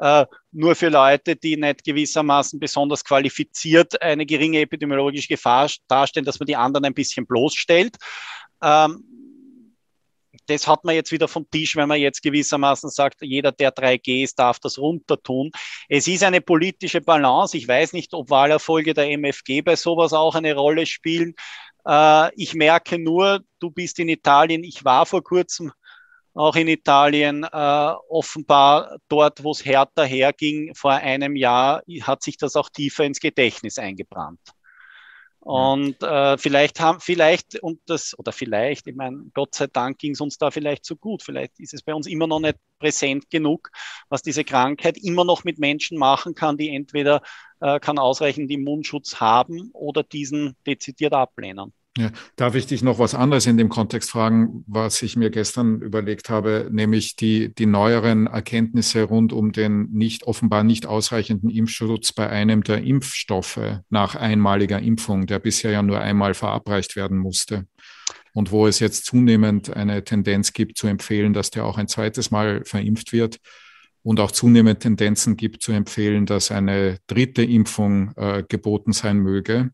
äh, 0.00 0.26
nur 0.52 0.74
für 0.74 0.88
Leute, 0.88 1.36
die 1.36 1.56
nicht 1.56 1.84
gewissermaßen 1.84 2.58
besonders 2.58 3.04
qualifiziert 3.04 4.00
eine 4.00 4.24
geringe 4.24 4.60
epidemiologische 4.60 5.28
Gefahr 5.28 5.70
darstellen, 5.88 6.24
dass 6.24 6.40
man 6.40 6.46
die 6.46 6.56
anderen 6.56 6.86
ein 6.86 6.94
bisschen 6.94 7.26
bloßstellt. 7.26 7.96
Ähm, 8.62 9.04
das 10.46 10.66
hat 10.66 10.84
man 10.84 10.94
jetzt 10.94 11.12
wieder 11.12 11.28
vom 11.28 11.48
Tisch, 11.50 11.76
wenn 11.76 11.88
man 11.88 12.00
jetzt 12.00 12.22
gewissermaßen 12.22 12.88
sagt, 12.90 13.18
jeder, 13.20 13.52
der 13.52 13.72
3G 13.72 14.24
ist, 14.24 14.38
darf 14.38 14.58
das 14.58 14.78
runter 14.78 15.22
tun. 15.22 15.50
Es 15.88 16.08
ist 16.08 16.24
eine 16.24 16.40
politische 16.40 17.00
Balance. 17.00 17.56
Ich 17.56 17.68
weiß 17.68 17.92
nicht, 17.92 18.14
ob 18.14 18.30
Wahlerfolge 18.30 18.94
der 18.94 19.10
MFG 19.10 19.60
bei 19.60 19.76
sowas 19.76 20.12
auch 20.12 20.34
eine 20.34 20.54
Rolle 20.54 20.86
spielen. 20.86 21.34
Äh, 21.86 22.34
ich 22.36 22.54
merke 22.54 22.98
nur, 22.98 23.40
du 23.58 23.70
bist 23.70 23.98
in 23.98 24.08
Italien. 24.08 24.64
Ich 24.64 24.84
war 24.84 25.04
vor 25.04 25.22
kurzem 25.22 25.72
auch 26.40 26.56
in 26.56 26.68
Italien. 26.68 27.44
Äh, 27.44 27.92
offenbar 28.08 28.96
dort, 29.08 29.44
wo 29.44 29.52
es 29.52 29.64
härter 29.64 30.04
herging, 30.04 30.74
vor 30.74 30.92
einem 30.92 31.36
Jahr, 31.36 31.82
hat 32.02 32.22
sich 32.22 32.36
das 32.36 32.56
auch 32.56 32.68
tiefer 32.70 33.04
ins 33.04 33.20
Gedächtnis 33.20 33.78
eingebrannt. 33.78 34.40
Und 35.42 36.02
äh, 36.02 36.36
vielleicht 36.36 36.80
haben, 36.80 37.00
vielleicht, 37.00 37.62
und 37.62 37.80
das, 37.86 38.18
oder 38.18 38.30
vielleicht, 38.30 38.86
ich 38.86 38.94
meine, 38.94 39.24
Gott 39.32 39.54
sei 39.54 39.68
Dank 39.68 39.98
ging 39.98 40.12
es 40.12 40.20
uns 40.20 40.36
da 40.36 40.50
vielleicht 40.50 40.84
so 40.84 40.96
gut. 40.96 41.22
Vielleicht 41.22 41.58
ist 41.58 41.72
es 41.72 41.82
bei 41.82 41.94
uns 41.94 42.06
immer 42.06 42.26
noch 42.26 42.40
nicht 42.40 42.58
präsent 42.78 43.30
genug, 43.30 43.70
was 44.10 44.20
diese 44.20 44.44
Krankheit 44.44 44.98
immer 44.98 45.24
noch 45.24 45.44
mit 45.44 45.58
Menschen 45.58 45.96
machen 45.96 46.34
kann, 46.34 46.58
die 46.58 46.74
entweder 46.74 47.22
äh, 47.60 47.80
kann 47.80 47.98
ausreichend 47.98 48.50
Immunschutz 48.50 49.18
haben 49.18 49.70
oder 49.72 50.02
diesen 50.02 50.56
dezidiert 50.66 51.14
ablehnen. 51.14 51.72
Ja, 52.00 52.12
darf 52.36 52.54
ich 52.54 52.66
dich 52.66 52.82
noch 52.82 52.98
was 52.98 53.14
anderes 53.14 53.44
in 53.44 53.58
dem 53.58 53.68
Kontext 53.68 54.10
fragen, 54.10 54.64
was 54.66 55.02
ich 55.02 55.16
mir 55.16 55.28
gestern 55.28 55.82
überlegt 55.82 56.30
habe, 56.30 56.70
nämlich 56.72 57.14
die, 57.14 57.54
die 57.54 57.66
neueren 57.66 58.26
Erkenntnisse 58.26 59.02
rund 59.02 59.34
um 59.34 59.52
den 59.52 59.90
nicht 59.92 60.24
offenbar 60.24 60.64
nicht 60.64 60.86
ausreichenden 60.86 61.50
Impfschutz 61.50 62.12
bei 62.12 62.30
einem 62.30 62.62
der 62.62 62.82
Impfstoffe 62.82 63.60
nach 63.90 64.14
einmaliger 64.14 64.80
Impfung, 64.80 65.26
der 65.26 65.40
bisher 65.40 65.72
ja 65.72 65.82
nur 65.82 66.00
einmal 66.00 66.32
verabreicht 66.32 66.96
werden 66.96 67.18
musste. 67.18 67.66
Und 68.32 68.50
wo 68.50 68.66
es 68.66 68.78
jetzt 68.78 69.04
zunehmend 69.04 69.76
eine 69.76 70.02
Tendenz 70.02 70.54
gibt 70.54 70.78
zu 70.78 70.86
empfehlen, 70.86 71.34
dass 71.34 71.50
der 71.50 71.66
auch 71.66 71.76
ein 71.76 71.88
zweites 71.88 72.30
Mal 72.30 72.64
verimpft 72.64 73.12
wird 73.12 73.40
und 74.02 74.20
auch 74.20 74.30
zunehmend 74.30 74.80
Tendenzen 74.80 75.36
gibt 75.36 75.62
zu 75.62 75.72
empfehlen, 75.72 76.24
dass 76.24 76.50
eine 76.50 76.96
dritte 77.08 77.42
Impfung 77.42 78.14
äh, 78.16 78.42
geboten 78.48 78.92
sein 78.92 79.18
möge. 79.18 79.72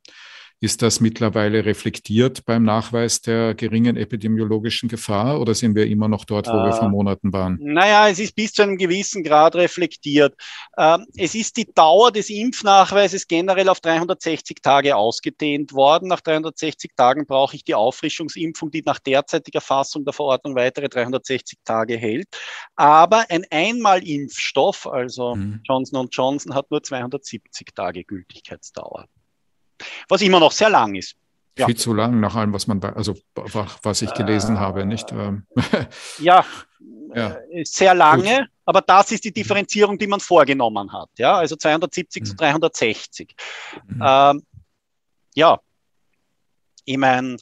Ist 0.58 0.80
das 0.80 1.00
mittlerweile 1.00 1.66
reflektiert 1.66 2.46
beim 2.46 2.62
Nachweis 2.62 3.20
der 3.20 3.54
geringen 3.54 3.98
epidemiologischen 3.98 4.88
Gefahr 4.88 5.38
oder 5.38 5.54
sind 5.54 5.74
wir 5.74 5.86
immer 5.86 6.08
noch 6.08 6.24
dort, 6.24 6.46
wo 6.46 6.52
äh, 6.52 6.64
wir 6.64 6.72
vor 6.72 6.88
Monaten 6.88 7.30
waren? 7.34 7.58
Naja, 7.60 8.08
es 8.08 8.18
ist 8.18 8.34
bis 8.34 8.54
zu 8.54 8.62
einem 8.62 8.78
gewissen 8.78 9.22
Grad 9.22 9.54
reflektiert. 9.54 10.34
Ähm, 10.78 11.04
es 11.14 11.34
ist 11.34 11.58
die 11.58 11.66
Dauer 11.74 12.10
des 12.10 12.30
Impfnachweises 12.30 13.28
generell 13.28 13.68
auf 13.68 13.80
360 13.80 14.62
Tage 14.62 14.96
ausgedehnt 14.96 15.74
worden. 15.74 16.08
Nach 16.08 16.22
360 16.22 16.92
Tagen 16.96 17.26
brauche 17.26 17.54
ich 17.54 17.62
die 17.62 17.74
Auffrischungsimpfung, 17.74 18.70
die 18.70 18.82
nach 18.82 18.98
derzeitiger 18.98 19.60
Fassung 19.60 20.06
der 20.06 20.14
Verordnung 20.14 20.54
weitere 20.54 20.88
360 20.88 21.58
Tage 21.66 21.98
hält. 21.98 22.28
Aber 22.76 23.26
ein 23.28 23.44
Einmalimpfstoff, 23.50 24.86
also 24.86 25.34
hm. 25.34 25.60
Johnson 25.64 26.08
Johnson, 26.10 26.54
hat 26.54 26.70
nur 26.70 26.82
270 26.82 27.74
Tage 27.74 28.04
Gültigkeitsdauer 28.04 29.06
was 30.08 30.22
immer 30.22 30.40
noch 30.40 30.52
sehr 30.52 30.70
lang 30.70 30.94
ist. 30.94 31.16
Ja. 31.58 31.66
Viel 31.66 31.76
zu 31.76 31.94
lang, 31.94 32.20
nach 32.20 32.34
allem, 32.34 32.52
was 32.52 32.66
man, 32.66 32.82
also 32.82 33.16
was 33.82 34.02
ich 34.02 34.12
gelesen 34.12 34.56
äh, 34.56 34.58
habe, 34.58 34.84
nicht? 34.84 35.10
Ähm. 35.12 35.46
ja, 36.18 36.44
ja, 37.14 37.36
äh, 37.50 37.64
sehr 37.64 37.94
lange, 37.94 38.40
Gut. 38.40 38.48
aber 38.66 38.82
das 38.82 39.12
ist 39.12 39.24
die 39.24 39.32
Differenzierung, 39.32 39.96
die 39.96 40.06
man 40.06 40.20
vorgenommen 40.20 40.92
hat. 40.92 41.08
Ja, 41.16 41.38
also 41.38 41.56
270 41.56 42.22
mhm. 42.22 42.26
zu 42.26 42.36
360. 42.36 43.34
Mhm. 43.86 44.02
Ähm, 44.06 44.42
ja, 45.34 45.58
ich 46.84 46.98
meine, 46.98 47.38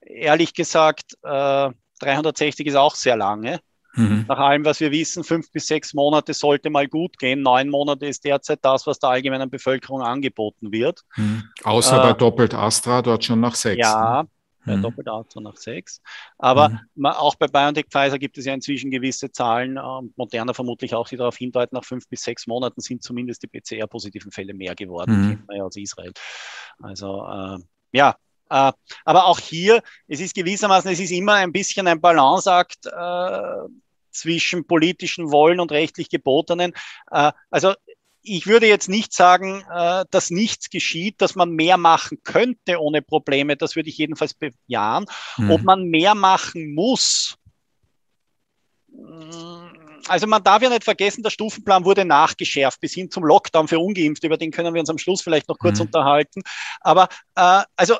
ehrlich 0.00 0.54
gesagt, 0.54 1.14
äh, 1.22 1.70
360 2.00 2.66
ist 2.66 2.76
auch 2.76 2.94
sehr 2.94 3.16
lange. 3.16 3.60
Mhm. 3.94 4.24
Nach 4.28 4.38
allem, 4.38 4.64
was 4.64 4.80
wir 4.80 4.90
wissen, 4.90 5.24
fünf 5.24 5.50
bis 5.50 5.66
sechs 5.66 5.94
Monate 5.94 6.34
sollte 6.34 6.70
mal 6.70 6.88
gut 6.88 7.18
gehen. 7.18 7.42
Neun 7.42 7.68
Monate 7.68 8.06
ist 8.06 8.24
derzeit 8.24 8.60
das, 8.62 8.86
was 8.86 8.98
der 8.98 9.10
allgemeinen 9.10 9.50
Bevölkerung 9.50 10.02
angeboten 10.02 10.72
wird. 10.72 11.02
Mhm. 11.16 11.44
Außer 11.62 11.98
äh, 11.98 12.08
bei 12.08 12.12
Doppelt 12.14 12.54
Astra 12.54 13.02
dort 13.02 13.24
schon 13.24 13.40
nach 13.40 13.54
sechs. 13.54 13.80
Ja, 13.80 14.22
ne? 14.22 14.28
bei 14.64 14.76
mhm. 14.76 14.82
Doppelt 14.82 15.08
Astra 15.08 15.40
nach 15.40 15.56
sechs. 15.56 16.00
Aber 16.38 16.70
mhm. 16.94 17.06
auch 17.06 17.34
bei 17.34 17.48
BioNTech 17.48 17.86
Pfizer 17.90 18.18
gibt 18.18 18.38
es 18.38 18.46
ja 18.46 18.54
inzwischen 18.54 18.90
gewisse 18.90 19.30
Zahlen, 19.30 19.76
äh, 19.76 20.08
Moderna 20.16 20.54
vermutlich 20.54 20.94
auch, 20.94 21.08
die 21.08 21.16
darauf 21.16 21.36
hindeuten, 21.36 21.76
nach 21.76 21.84
fünf 21.84 22.08
bis 22.08 22.22
sechs 22.22 22.46
Monaten 22.46 22.80
sind 22.80 23.02
zumindest 23.02 23.42
die 23.42 23.48
PCR-positiven 23.48 24.32
Fälle 24.32 24.54
mehr 24.54 24.74
geworden, 24.74 25.20
mhm. 25.20 25.28
kennt 25.28 25.48
man 25.48 25.56
ja 25.56 25.64
aus 25.64 25.76
Israel. 25.76 26.12
Also 26.80 27.26
äh, 27.26 27.58
ja, 27.92 28.16
äh, 28.52 28.72
aber 29.04 29.26
auch 29.26 29.40
hier, 29.40 29.82
es 30.08 30.20
ist 30.20 30.34
gewissermaßen, 30.34 30.90
es 30.90 31.00
ist 31.00 31.10
immer 31.10 31.34
ein 31.34 31.52
bisschen 31.52 31.86
ein 31.86 32.00
Balanceakt 32.00 32.86
äh, 32.86 33.56
zwischen 34.12 34.66
politischen 34.66 35.32
Wollen 35.32 35.60
und 35.60 35.72
rechtlich 35.72 36.08
gebotenen. 36.08 36.72
Äh, 37.10 37.32
also 37.50 37.74
ich 38.22 38.46
würde 38.46 38.66
jetzt 38.66 38.88
nicht 38.88 39.12
sagen, 39.12 39.64
äh, 39.72 40.04
dass 40.10 40.30
nichts 40.30 40.70
geschieht, 40.70 41.20
dass 41.20 41.34
man 41.34 41.50
mehr 41.50 41.76
machen 41.76 42.18
könnte 42.22 42.80
ohne 42.80 43.02
Probleme. 43.02 43.56
Das 43.56 43.74
würde 43.74 43.88
ich 43.88 43.98
jedenfalls 43.98 44.34
bejahen. 44.34 45.06
Mhm. 45.36 45.50
Ob 45.50 45.62
man 45.62 45.84
mehr 45.84 46.14
machen 46.14 46.74
muss, 46.74 47.36
also 50.08 50.26
man 50.26 50.42
darf 50.42 50.62
ja 50.62 50.68
nicht 50.68 50.84
vergessen, 50.84 51.22
der 51.22 51.30
Stufenplan 51.30 51.84
wurde 51.84 52.04
nachgeschärft 52.04 52.80
bis 52.80 52.92
hin 52.92 53.10
zum 53.10 53.24
Lockdown 53.24 53.68
für 53.68 53.78
Ungeimpfte, 53.78 54.26
über 54.26 54.36
den 54.36 54.50
können 54.50 54.74
wir 54.74 54.80
uns 54.80 54.90
am 54.90 54.98
Schluss 54.98 55.22
vielleicht 55.22 55.48
noch 55.48 55.58
kurz 55.58 55.78
mhm. 55.78 55.86
unterhalten. 55.86 56.42
Aber 56.80 57.08
äh, 57.34 57.62
also 57.76 57.96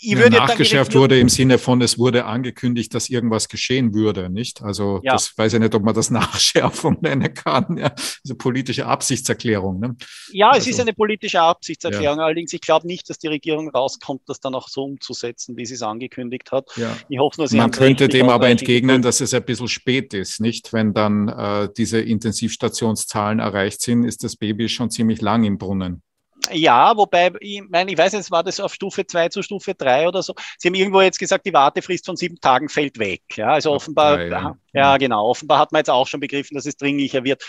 ja, 0.00 0.30
nachgeschärft 0.30 0.94
wurde 0.94 1.18
im 1.18 1.28
Sinne 1.28 1.58
von, 1.58 1.80
es 1.82 1.98
wurde 1.98 2.24
angekündigt, 2.24 2.94
dass 2.94 3.08
irgendwas 3.08 3.48
geschehen 3.48 3.94
würde, 3.94 4.30
nicht? 4.30 4.62
Also 4.62 5.00
ja. 5.02 5.12
das 5.12 5.36
weiß 5.36 5.54
ich 5.54 5.60
nicht, 5.60 5.74
ob 5.74 5.82
man 5.82 5.94
das 5.94 6.10
Nachschärfung 6.12 6.98
nennen 7.00 7.32
kann. 7.34 7.76
Ja, 7.76 7.92
also 8.24 8.34
politische 8.36 8.86
Absichtserklärung. 8.86 9.80
Ne? 9.80 9.96
Ja, 10.32 10.50
also, 10.50 10.60
es 10.60 10.74
ist 10.74 10.80
eine 10.80 10.92
politische 10.92 11.40
Absichtserklärung. 11.40 12.18
Ja. 12.18 12.24
Allerdings, 12.24 12.52
ich 12.52 12.60
glaube 12.60 12.86
nicht, 12.86 13.10
dass 13.10 13.18
die 13.18 13.28
Regierung 13.28 13.68
rauskommt, 13.70 14.22
das 14.26 14.40
dann 14.40 14.54
auch 14.54 14.68
so 14.68 14.84
umzusetzen, 14.84 15.56
wie 15.56 15.66
sie 15.66 15.74
es 15.74 15.82
angekündigt 15.82 16.52
hat. 16.52 16.70
Ja. 16.76 16.96
Ich 17.08 17.18
hoffe 17.18 17.40
nur, 17.40 17.48
sie 17.48 17.56
Man 17.56 17.70
könnte 17.70 18.08
dem 18.08 18.28
aber 18.28 18.48
entgegnen, 18.48 19.02
dass 19.02 19.20
es 19.20 19.34
ein 19.34 19.44
bisschen 19.44 19.68
spät 19.68 20.14
ist, 20.14 20.40
nicht? 20.40 20.72
Wenn 20.72 20.94
dann 20.94 21.28
äh, 21.28 21.68
diese 21.76 22.00
Intensivstationszahlen 22.00 23.40
erreicht 23.40 23.80
sind, 23.80 24.04
ist 24.04 24.24
das 24.24 24.36
Baby 24.36 24.68
schon 24.68 24.90
ziemlich 24.90 25.20
lang 25.20 25.44
im 25.44 25.58
Brunnen. 25.58 26.02
Ja, 26.50 26.96
wobei, 26.96 27.32
ich 27.40 27.62
meine, 27.68 27.90
ich 27.90 27.98
weiß 27.98 28.12
jetzt, 28.12 28.30
war 28.30 28.42
das 28.42 28.60
auf 28.60 28.72
Stufe 28.72 29.06
2 29.06 29.28
zu 29.28 29.42
Stufe 29.42 29.74
3 29.74 30.08
oder 30.08 30.22
so. 30.22 30.34
Sie 30.58 30.68
haben 30.68 30.74
irgendwo 30.74 31.00
jetzt 31.00 31.18
gesagt, 31.18 31.46
die 31.46 31.52
Wartefrist 31.52 32.06
von 32.06 32.16
sieben 32.16 32.40
Tagen 32.40 32.68
fällt 32.68 32.98
weg. 32.98 33.22
Ja, 33.36 33.48
also 33.48 33.72
offenbar, 33.72 34.16
drei, 34.16 34.28
ja. 34.28 34.56
ja. 34.72 34.96
genau, 34.96 35.28
offenbar 35.28 35.58
hat 35.58 35.72
man 35.72 35.80
jetzt 35.80 35.90
auch 35.90 36.06
schon 36.06 36.20
begriffen, 36.20 36.54
dass 36.54 36.66
es 36.66 36.76
dringlicher 36.76 37.24
wird. 37.24 37.44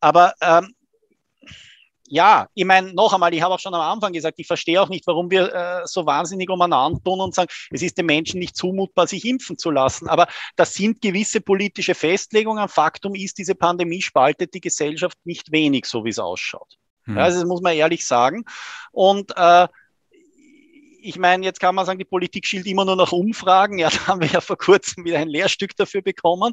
Aber 0.00 0.34
ähm, 0.40 0.74
ja, 2.10 2.48
ich 2.54 2.64
meine, 2.64 2.92
noch 2.94 3.12
einmal, 3.12 3.34
ich 3.34 3.42
habe 3.42 3.54
auch 3.54 3.60
schon 3.60 3.74
am 3.74 3.80
Anfang 3.80 4.12
gesagt, 4.12 4.38
ich 4.38 4.46
verstehe 4.46 4.80
auch 4.80 4.88
nicht, 4.88 5.06
warum 5.06 5.30
wir 5.30 5.52
äh, 5.52 5.80
so 5.84 6.06
wahnsinnig 6.06 6.48
umeinander 6.48 7.00
tun 7.02 7.20
und 7.20 7.34
sagen, 7.34 7.50
es 7.70 7.82
ist 7.82 7.98
den 7.98 8.06
Menschen 8.06 8.38
nicht 8.38 8.56
zumutbar, 8.56 9.06
sich 9.06 9.24
impfen 9.24 9.58
zu 9.58 9.70
lassen. 9.70 10.08
Aber 10.08 10.26
das 10.56 10.74
sind 10.74 11.02
gewisse 11.02 11.40
politische 11.40 11.94
Festlegungen. 11.94 12.68
Faktum 12.68 13.14
ist, 13.14 13.38
diese 13.38 13.54
Pandemie 13.54 14.00
spaltet 14.00 14.54
die 14.54 14.60
Gesellschaft 14.60 15.18
nicht 15.24 15.52
wenig, 15.52 15.84
so 15.86 16.04
wie 16.04 16.10
es 16.10 16.18
ausschaut. 16.18 16.78
Hm. 17.08 17.18
Also 17.18 17.40
das 17.40 17.48
muss 17.48 17.60
man 17.60 17.74
ehrlich 17.74 18.06
sagen. 18.06 18.44
Und 18.92 19.32
äh, 19.36 19.68
ich 21.00 21.18
meine, 21.18 21.44
jetzt 21.44 21.60
kann 21.60 21.74
man 21.74 21.86
sagen, 21.86 21.98
die 21.98 22.04
Politik 22.04 22.46
schielt 22.46 22.66
immer 22.66 22.84
nur 22.84 22.96
nach 22.96 23.12
Umfragen. 23.12 23.78
Ja, 23.78 23.88
da 23.90 24.06
haben 24.06 24.20
wir 24.20 24.28
ja 24.28 24.40
vor 24.40 24.58
kurzem 24.58 25.04
wieder 25.04 25.18
ein 25.18 25.28
Lehrstück 25.28 25.76
dafür 25.76 26.02
bekommen. 26.02 26.52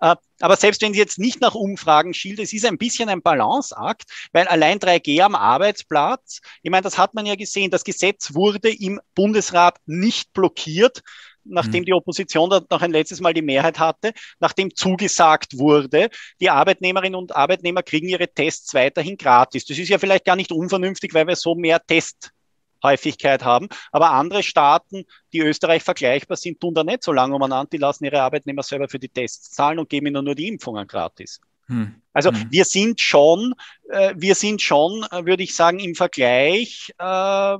Äh, 0.00 0.16
aber 0.40 0.56
selbst 0.56 0.82
wenn 0.82 0.92
sie 0.92 1.00
jetzt 1.00 1.18
nicht 1.18 1.40
nach 1.40 1.54
Umfragen 1.54 2.14
schielt, 2.14 2.38
es 2.38 2.52
ist 2.52 2.66
ein 2.66 2.78
bisschen 2.78 3.08
ein 3.08 3.22
Balanceakt, 3.22 4.04
weil 4.32 4.46
allein 4.48 4.78
3G 4.78 5.20
am 5.20 5.34
Arbeitsplatz, 5.34 6.40
ich 6.62 6.70
meine, 6.70 6.82
das 6.82 6.98
hat 6.98 7.14
man 7.14 7.26
ja 7.26 7.34
gesehen, 7.34 7.70
das 7.70 7.84
Gesetz 7.84 8.34
wurde 8.34 8.70
im 8.70 9.00
Bundesrat 9.14 9.78
nicht 9.86 10.32
blockiert, 10.32 11.02
nachdem 11.48 11.82
mhm. 11.82 11.86
die 11.86 11.92
Opposition 11.92 12.50
dort 12.50 12.70
noch 12.70 12.82
ein 12.82 12.90
letztes 12.90 13.20
Mal 13.20 13.34
die 13.34 13.42
Mehrheit 13.42 13.78
hatte, 13.78 14.12
nachdem 14.40 14.74
zugesagt 14.74 15.58
wurde, 15.58 16.08
die 16.40 16.50
Arbeitnehmerinnen 16.50 17.18
und 17.18 17.34
Arbeitnehmer 17.34 17.82
kriegen 17.82 18.08
ihre 18.08 18.28
Tests 18.28 18.74
weiterhin 18.74 19.16
gratis. 19.16 19.64
Das 19.64 19.78
ist 19.78 19.88
ja 19.88 19.98
vielleicht 19.98 20.24
gar 20.24 20.36
nicht 20.36 20.52
unvernünftig, 20.52 21.14
weil 21.14 21.26
wir 21.26 21.36
so 21.36 21.54
mehr 21.54 21.80
Testhäufigkeit 21.84 23.44
haben. 23.44 23.68
Aber 23.92 24.10
andere 24.10 24.42
Staaten, 24.42 25.04
die 25.32 25.40
Österreich 25.40 25.82
vergleichbar 25.82 26.36
sind, 26.36 26.60
tun 26.60 26.74
da 26.74 26.84
nicht 26.84 27.02
so 27.02 27.12
lange 27.12 27.34
umeinander. 27.34 27.70
Die 27.72 27.78
lassen 27.78 28.04
ihre 28.04 28.22
Arbeitnehmer 28.22 28.62
selber 28.62 28.88
für 28.88 28.98
die 28.98 29.08
Tests 29.08 29.52
zahlen 29.52 29.78
und 29.78 29.88
geben 29.88 30.06
ihnen 30.06 30.24
nur 30.24 30.34
die 30.34 30.48
Impfungen 30.48 30.86
gratis. 30.86 31.40
Hm. 31.68 31.96
Also 32.12 32.30
hm. 32.30 32.46
wir 32.50 32.64
sind 32.64 33.00
schon, 33.00 33.54
äh, 33.90 34.14
wir 34.16 34.34
sind 34.34 34.62
schon, 34.62 35.04
äh, 35.10 35.26
würde 35.26 35.42
ich 35.42 35.54
sagen, 35.54 35.80
im 35.80 35.94
Vergleich 35.94 36.92
äh, 36.98 37.56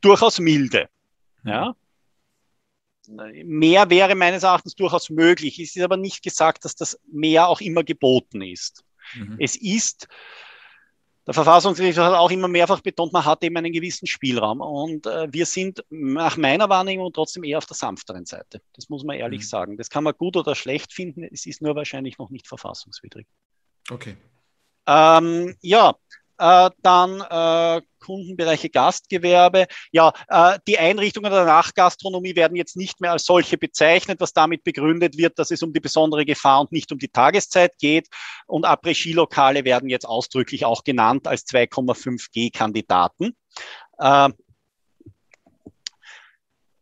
durchaus 0.00 0.40
milde. 0.40 0.88
Ja. 1.44 1.74
Mehr 3.08 3.90
wäre 3.90 4.14
meines 4.14 4.42
Erachtens 4.42 4.74
durchaus 4.74 5.10
möglich. 5.10 5.58
Es 5.58 5.76
ist 5.76 5.82
aber 5.82 5.96
nicht 5.96 6.22
gesagt, 6.22 6.64
dass 6.64 6.74
das 6.74 6.98
mehr 7.10 7.48
auch 7.48 7.60
immer 7.60 7.84
geboten 7.84 8.42
ist. 8.42 8.84
Mhm. 9.14 9.36
Es 9.38 9.56
ist, 9.56 10.08
der 11.26 11.34
Verfassungsgerichtshof 11.34 12.04
hat 12.04 12.14
auch 12.14 12.30
immer 12.30 12.48
mehrfach 12.48 12.80
betont, 12.80 13.12
man 13.12 13.24
hat 13.24 13.42
eben 13.44 13.56
einen 13.56 13.72
gewissen 13.72 14.06
Spielraum. 14.06 14.60
Und 14.60 15.06
äh, 15.06 15.32
wir 15.32 15.46
sind 15.46 15.84
nach 15.90 16.36
meiner 16.36 16.68
Wahrnehmung 16.68 17.12
trotzdem 17.12 17.44
eher 17.44 17.58
auf 17.58 17.66
der 17.66 17.76
sanfteren 17.76 18.26
Seite. 18.26 18.60
Das 18.74 18.88
muss 18.88 19.04
man 19.04 19.16
ehrlich 19.16 19.42
mhm. 19.42 19.46
sagen. 19.46 19.76
Das 19.76 19.90
kann 19.90 20.04
man 20.04 20.14
gut 20.16 20.36
oder 20.36 20.54
schlecht 20.54 20.92
finden. 20.92 21.24
Es 21.24 21.46
ist 21.46 21.62
nur 21.62 21.76
wahrscheinlich 21.76 22.18
noch 22.18 22.30
nicht 22.30 22.46
verfassungswidrig. 22.46 23.26
Okay. 23.90 24.16
Ähm, 24.86 25.56
ja, 25.62 25.94
äh, 26.38 26.70
dann 26.82 27.20
äh, 27.20 27.82
Kundenbereiche 28.00 28.68
Gastgewerbe. 28.68 29.66
Ja, 29.92 30.12
äh, 30.28 30.58
die 30.66 30.78
Einrichtungen 30.78 31.30
der 31.30 31.44
Nachgastronomie 31.44 32.36
werden 32.36 32.56
jetzt 32.56 32.76
nicht 32.76 33.00
mehr 33.00 33.12
als 33.12 33.24
solche 33.24 33.56
bezeichnet, 33.56 34.20
was 34.20 34.32
damit 34.32 34.62
begründet 34.64 35.16
wird, 35.16 35.38
dass 35.38 35.50
es 35.50 35.62
um 35.62 35.72
die 35.72 35.80
besondere 35.80 36.24
Gefahr 36.24 36.60
und 36.60 36.72
nicht 36.72 36.92
um 36.92 36.98
die 36.98 37.08
Tageszeit 37.08 37.78
geht. 37.78 38.08
Und 38.46 38.66
Après-Ski-Lokale 38.66 39.64
werden 39.64 39.88
jetzt 39.88 40.06
ausdrücklich 40.06 40.64
auch 40.64 40.84
genannt 40.84 41.26
als 41.26 41.46
2,5G-Kandidaten. 41.46 43.34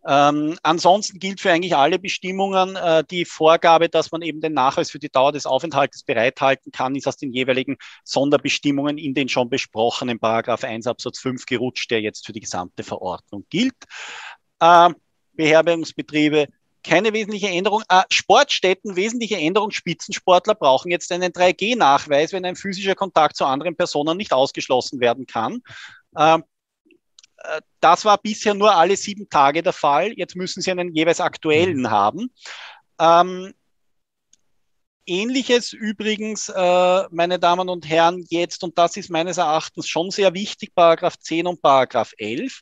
Äh, 0.04 0.28
ähm, 0.28 0.58
ansonsten 0.62 1.18
gilt 1.18 1.40
für 1.40 1.50
eigentlich 1.50 1.76
alle 1.76 1.98
Bestimmungen 1.98 2.76
äh, 2.76 3.04
die 3.10 3.24
Vorgabe, 3.24 3.88
dass 3.88 4.12
man 4.12 4.22
eben 4.22 4.40
den 4.40 4.52
Nachweis 4.52 4.90
für 4.90 4.98
die 4.98 5.08
Dauer 5.08 5.32
des 5.32 5.46
Aufenthaltes 5.46 6.02
bereithalten 6.02 6.72
kann, 6.72 6.94
ist 6.94 7.06
aus 7.06 7.16
den 7.16 7.32
jeweiligen 7.32 7.76
Sonderbestimmungen 8.04 8.98
in 8.98 9.14
den 9.14 9.28
schon 9.28 9.48
besprochenen 9.48 10.18
Paragraph 10.18 10.64
1 10.64 10.86
Absatz 10.86 11.18
5 11.20 11.46
gerutscht, 11.46 11.90
der 11.90 12.00
jetzt 12.00 12.26
für 12.26 12.32
die 12.32 12.40
gesamte 12.40 12.82
Verordnung 12.82 13.44
gilt. 13.48 13.76
Äh, 14.60 14.90
Beherbergungsbetriebe 15.34 16.48
keine 16.84 17.12
wesentliche 17.12 17.48
Änderung. 17.48 17.82
Äh, 17.88 18.02
Sportstätten, 18.10 18.96
wesentliche 18.96 19.36
Änderung. 19.36 19.70
Spitzensportler 19.70 20.56
brauchen 20.56 20.90
jetzt 20.90 21.12
einen 21.12 21.32
3G-Nachweis, 21.32 22.32
wenn 22.32 22.44
ein 22.44 22.56
physischer 22.56 22.96
Kontakt 22.96 23.36
zu 23.36 23.44
anderen 23.44 23.76
Personen 23.76 24.16
nicht 24.16 24.32
ausgeschlossen 24.32 24.98
werden 24.98 25.26
kann. 25.26 25.62
Ähm, 26.18 26.40
äh, 26.40 26.51
das 27.80 28.04
war 28.04 28.18
bisher 28.18 28.54
nur 28.54 28.74
alle 28.74 28.96
sieben 28.96 29.28
Tage 29.28 29.62
der 29.62 29.72
Fall. 29.72 30.12
Jetzt 30.16 30.36
müssen 30.36 30.62
Sie 30.62 30.70
einen 30.70 30.94
jeweils 30.94 31.20
aktuellen 31.20 31.80
mhm. 31.80 31.90
haben. 31.90 32.30
Ähm, 32.98 33.52
Ähnliches 35.04 35.72
übrigens, 35.72 36.48
äh, 36.48 37.02
meine 37.10 37.40
Damen 37.40 37.68
und 37.68 37.88
Herren, 37.88 38.24
jetzt, 38.30 38.62
und 38.62 38.78
das 38.78 38.96
ist 38.96 39.10
meines 39.10 39.36
Erachtens 39.36 39.88
schon 39.88 40.12
sehr 40.12 40.32
wichtig, 40.32 40.74
Paragraph 40.76 41.18
10 41.18 41.48
und 41.48 41.60
Paragraph 41.60 42.12
11. 42.18 42.60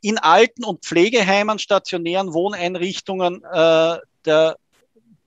In 0.00 0.18
Alten- 0.18 0.64
und 0.64 0.84
Pflegeheimen, 0.84 1.58
stationären 1.60 2.32
Wohneinrichtungen 2.32 3.44
äh, 3.44 3.98
der 4.24 4.56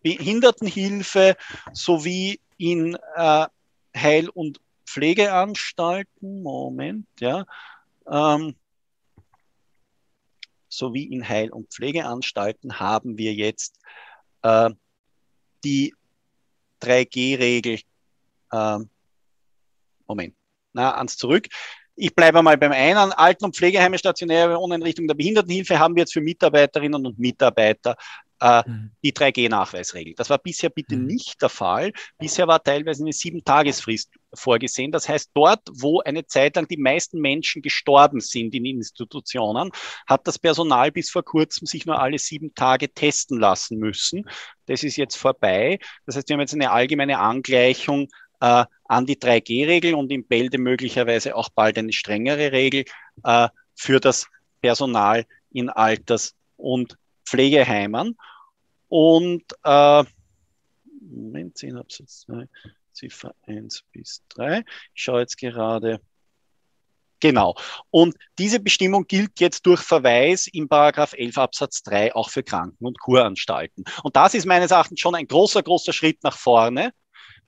Behindertenhilfe 0.03 1.37
sowie 1.71 2.41
in 2.57 2.97
äh, 3.15 3.47
Heil- 3.95 4.29
und 4.29 4.59
Pflegeanstalten, 4.85 6.43
Moment, 6.43 7.07
ja, 7.19 7.45
ähm, 8.09 8.55
sowie 10.71 11.03
in 11.03 11.27
Heil- 11.27 11.51
und 11.51 11.71
Pflegeanstalten 11.71 12.79
haben 12.79 13.17
wir 13.17 13.33
jetzt 13.33 13.79
äh, 14.41 14.69
die 15.63 15.93
3G-Regel. 16.81 17.79
Äh, 18.51 18.79
Moment, 20.07 20.35
na, 20.73 20.95
ans 20.95 21.17
zurück. 21.17 21.47
Ich 21.95 22.15
bleibe 22.15 22.41
mal 22.41 22.57
beim 22.57 22.71
einen. 22.71 23.11
Alten- 23.11 23.45
und 23.45 23.55
Pflegeheime, 23.55 23.97
stationäre 23.97 24.57
Wohneinrichtungen 24.57 25.07
der 25.07 25.15
Behindertenhilfe 25.15 25.77
haben 25.77 25.95
wir 25.95 26.01
jetzt 26.01 26.13
für 26.13 26.21
Mitarbeiterinnen 26.21 27.05
und 27.05 27.19
Mitarbeiter 27.19 27.95
äh, 28.39 28.63
mhm. 28.67 28.91
die 29.03 29.13
3G-Nachweisregel. 29.13 30.15
Das 30.15 30.29
war 30.29 30.39
bisher 30.39 30.69
bitte 30.69 30.95
mhm. 30.95 31.05
nicht 31.05 31.41
der 31.41 31.49
Fall. 31.49 31.91
Bisher 32.17 32.47
war 32.47 32.63
teilweise 32.63 33.03
eine 33.03 33.13
Sieben-Tagesfrist 33.13 34.09
vorgesehen. 34.33 34.91
Das 34.91 35.09
heißt, 35.09 35.31
dort, 35.33 35.61
wo 35.71 36.01
eine 36.01 36.25
Zeit 36.25 36.55
lang 36.55 36.67
die 36.67 36.77
meisten 36.77 37.19
Menschen 37.19 37.61
gestorben 37.61 38.19
sind 38.19 38.53
in 38.55 38.65
Institutionen, 38.65 39.71
hat 40.07 40.27
das 40.27 40.39
Personal 40.39 40.91
bis 40.91 41.09
vor 41.09 41.23
kurzem 41.23 41.65
sich 41.65 41.85
nur 41.85 41.99
alle 41.99 42.19
sieben 42.19 42.53
Tage 42.55 42.93
testen 42.93 43.39
lassen 43.39 43.77
müssen. 43.77 44.29
Das 44.65 44.83
ist 44.83 44.97
jetzt 44.97 45.15
vorbei. 45.15 45.79
Das 46.05 46.15
heißt, 46.15 46.29
wir 46.29 46.35
haben 46.35 46.41
jetzt 46.41 46.53
eine 46.53 46.71
allgemeine 46.71 47.19
Angleichung 47.19 48.07
äh, 48.39 48.65
an 48.85 49.05
die 49.05 49.15
3G-Regel 49.15 49.93
und 49.93 50.11
in 50.11 50.25
Bälde 50.25 50.57
möglicherweise 50.57 51.35
auch 51.35 51.49
bald 51.49 51.77
eine 51.77 51.93
strengere 51.93 52.51
Regel 52.51 52.85
äh, 53.23 53.49
für 53.75 53.99
das 53.99 54.27
Personal 54.61 55.25
in 55.51 55.69
Alters- 55.69 56.35
und 56.57 56.97
Pflegeheimen. 57.25 58.17
Und 58.89 59.43
äh, 59.63 60.03
Moment, 61.01 61.57
10 61.57 61.77
Absatz 61.77 62.21
2, 62.21 62.47
Ziffer 62.93 63.33
1 63.47 63.83
bis 63.91 64.23
3. 64.29 64.63
Ich 64.93 65.03
schaue 65.03 65.21
jetzt 65.21 65.37
gerade. 65.37 66.01
Genau. 67.19 67.55
Und 67.91 68.15
diese 68.39 68.59
Bestimmung 68.59 69.05
gilt 69.07 69.39
jetzt 69.39 69.65
durch 69.65 69.81
Verweis 69.81 70.47
im 70.47 70.67
Paragraph 70.67 71.13
11 71.13 71.37
Absatz 71.37 71.83
3 71.83 72.15
auch 72.15 72.29
für 72.29 72.43
Kranken- 72.43 72.85
und 72.85 72.99
Kuranstalten. 72.99 73.85
Und 74.03 74.15
das 74.15 74.33
ist 74.33 74.45
meines 74.45 74.71
Erachtens 74.71 74.99
schon 74.99 75.15
ein 75.15 75.27
großer, 75.27 75.61
großer 75.61 75.93
Schritt 75.93 76.23
nach 76.23 76.35
vorne. 76.35 76.91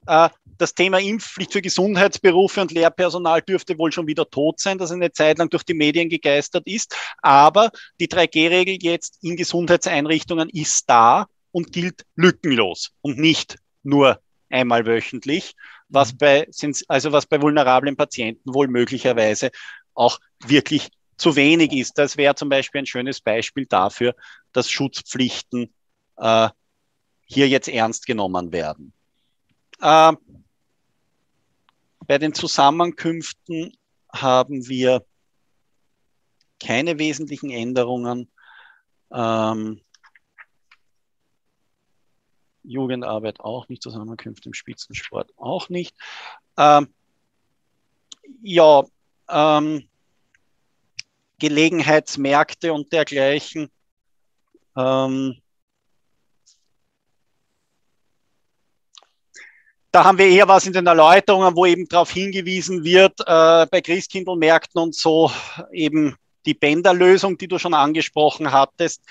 Äh, 0.06 0.30
das 0.58 0.76
Thema 0.76 1.00
Impfpflicht 1.00 1.52
für 1.52 1.62
Gesundheitsberufe 1.62 2.62
und 2.62 2.72
Lehrpersonal 2.72 3.42
dürfte 3.42 3.78
wohl 3.78 3.92
schon 3.92 4.08
wieder 4.08 4.30
tot 4.30 4.60
sein, 4.60 4.78
das 4.78 4.92
eine 4.92 5.12
Zeit 5.12 5.40
lang 5.40 5.50
durch 5.50 5.64
die 5.64 5.74
Medien 5.74 6.10
gegeistert 6.10 6.68
ist. 6.68 6.96
Aber 7.22 7.72
die 8.00 8.08
3G-Regel 8.08 8.78
jetzt 8.82 9.18
in 9.24 9.36
Gesundheitseinrichtungen 9.36 10.50
ist 10.50 10.90
da 10.90 11.26
und 11.52 11.72
gilt 11.72 12.06
lückenlos 12.16 12.92
und 13.02 13.18
nicht 13.18 13.58
nur 13.82 14.20
einmal 14.54 14.86
wöchentlich, 14.86 15.56
was 15.90 16.14
mhm. 16.14 16.18
bei, 16.18 16.48
also 16.88 17.12
was 17.12 17.26
bei 17.26 17.42
vulnerablen 17.42 17.96
Patienten 17.96 18.54
wohl 18.54 18.68
möglicherweise 18.68 19.52
auch 19.94 20.20
wirklich 20.46 20.90
zu 21.18 21.36
wenig 21.36 21.72
ist. 21.74 21.98
Das 21.98 22.18
wäre 22.18 22.36
zum 22.36 22.50
Beispiel 22.50 22.80
ein 22.80 22.86
schönes 22.86 23.22
Beispiel 23.22 23.66
dafür, 23.66 24.16
dass 24.52 24.70
Schutzpflichten 24.70 25.74
äh, 26.18 26.50
hier 27.26 27.48
jetzt 27.48 27.68
ernst 27.68 28.06
genommen 28.06 28.52
werden. 28.52 28.94
Äh, 29.82 30.14
bei 32.06 32.18
den 32.18 32.34
Zusammenkünften 32.34 33.76
haben 34.12 34.68
wir 34.68 35.06
keine 36.62 37.00
wesentlichen 37.00 37.50
Änderungen. 37.50 38.32
Ähm, 39.12 39.82
Jugendarbeit 42.64 43.40
auch 43.40 43.68
nicht, 43.70 43.82
Zusammenkünfte 43.82 44.50
im 44.50 44.54
Spitzensport 44.54 45.32
auch 45.38 45.70
nicht. 45.70 45.96
Ähm, 46.58 46.88
ja, 48.42 48.84
ähm, 49.30 49.88
Gelegenheitsmärkte 51.40 52.74
und 52.74 52.92
dergleichen. 52.94 53.70
Ähm, 54.78 55.38
Da 59.94 60.04
haben 60.04 60.18
wir 60.18 60.26
eher 60.26 60.48
was 60.48 60.66
in 60.66 60.74
den 60.74 60.88
Erläuterungen, 60.88 61.56
wo 61.56 61.68
eben 61.68 61.88
darauf 61.88 62.10
hingewiesen 62.10 62.84
wird, 62.84 63.20
äh, 63.20 63.68
bei 63.68 63.80
Christkindlmärkten 63.80 64.82
und 64.82 64.96
so 64.96 65.32
eben 65.72 66.16
die 66.48 66.56
Bänderlösung, 66.56 67.38
die 67.38 67.48
du 67.48 67.60
schon 67.60 67.76
angesprochen 67.76 68.52
hattest, 68.52 69.04